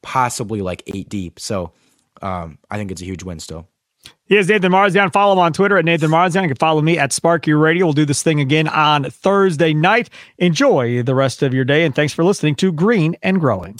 possibly 0.01 0.61
like 0.61 0.83
eight 0.87 1.09
deep. 1.09 1.39
So 1.39 1.71
um, 2.21 2.57
I 2.69 2.77
think 2.77 2.91
it's 2.91 3.01
a 3.01 3.05
huge 3.05 3.23
win 3.23 3.39
still. 3.39 3.67
He 4.25 4.37
is 4.37 4.47
Nathan 4.47 4.71
Marzion. 4.71 5.11
Follow 5.11 5.33
him 5.33 5.39
on 5.39 5.51
Twitter 5.51 5.77
at 5.77 5.85
Nathan 5.85 6.09
Marzion. 6.09 6.43
You 6.43 6.49
can 6.49 6.57
follow 6.57 6.81
me 6.81 6.97
at 6.97 7.11
Sparky 7.11 7.53
Radio. 7.53 7.85
We'll 7.85 7.93
do 7.93 8.05
this 8.05 8.23
thing 8.23 8.39
again 8.39 8.67
on 8.67 9.03
Thursday 9.03 9.73
night. 9.73 10.09
Enjoy 10.37 11.03
the 11.03 11.15
rest 11.15 11.43
of 11.43 11.53
your 11.53 11.65
day, 11.65 11.83
and 11.83 11.93
thanks 11.93 12.13
for 12.13 12.23
listening 12.23 12.55
to 12.55 12.71
Green 12.71 13.15
and 13.21 13.39
Growing. 13.39 13.77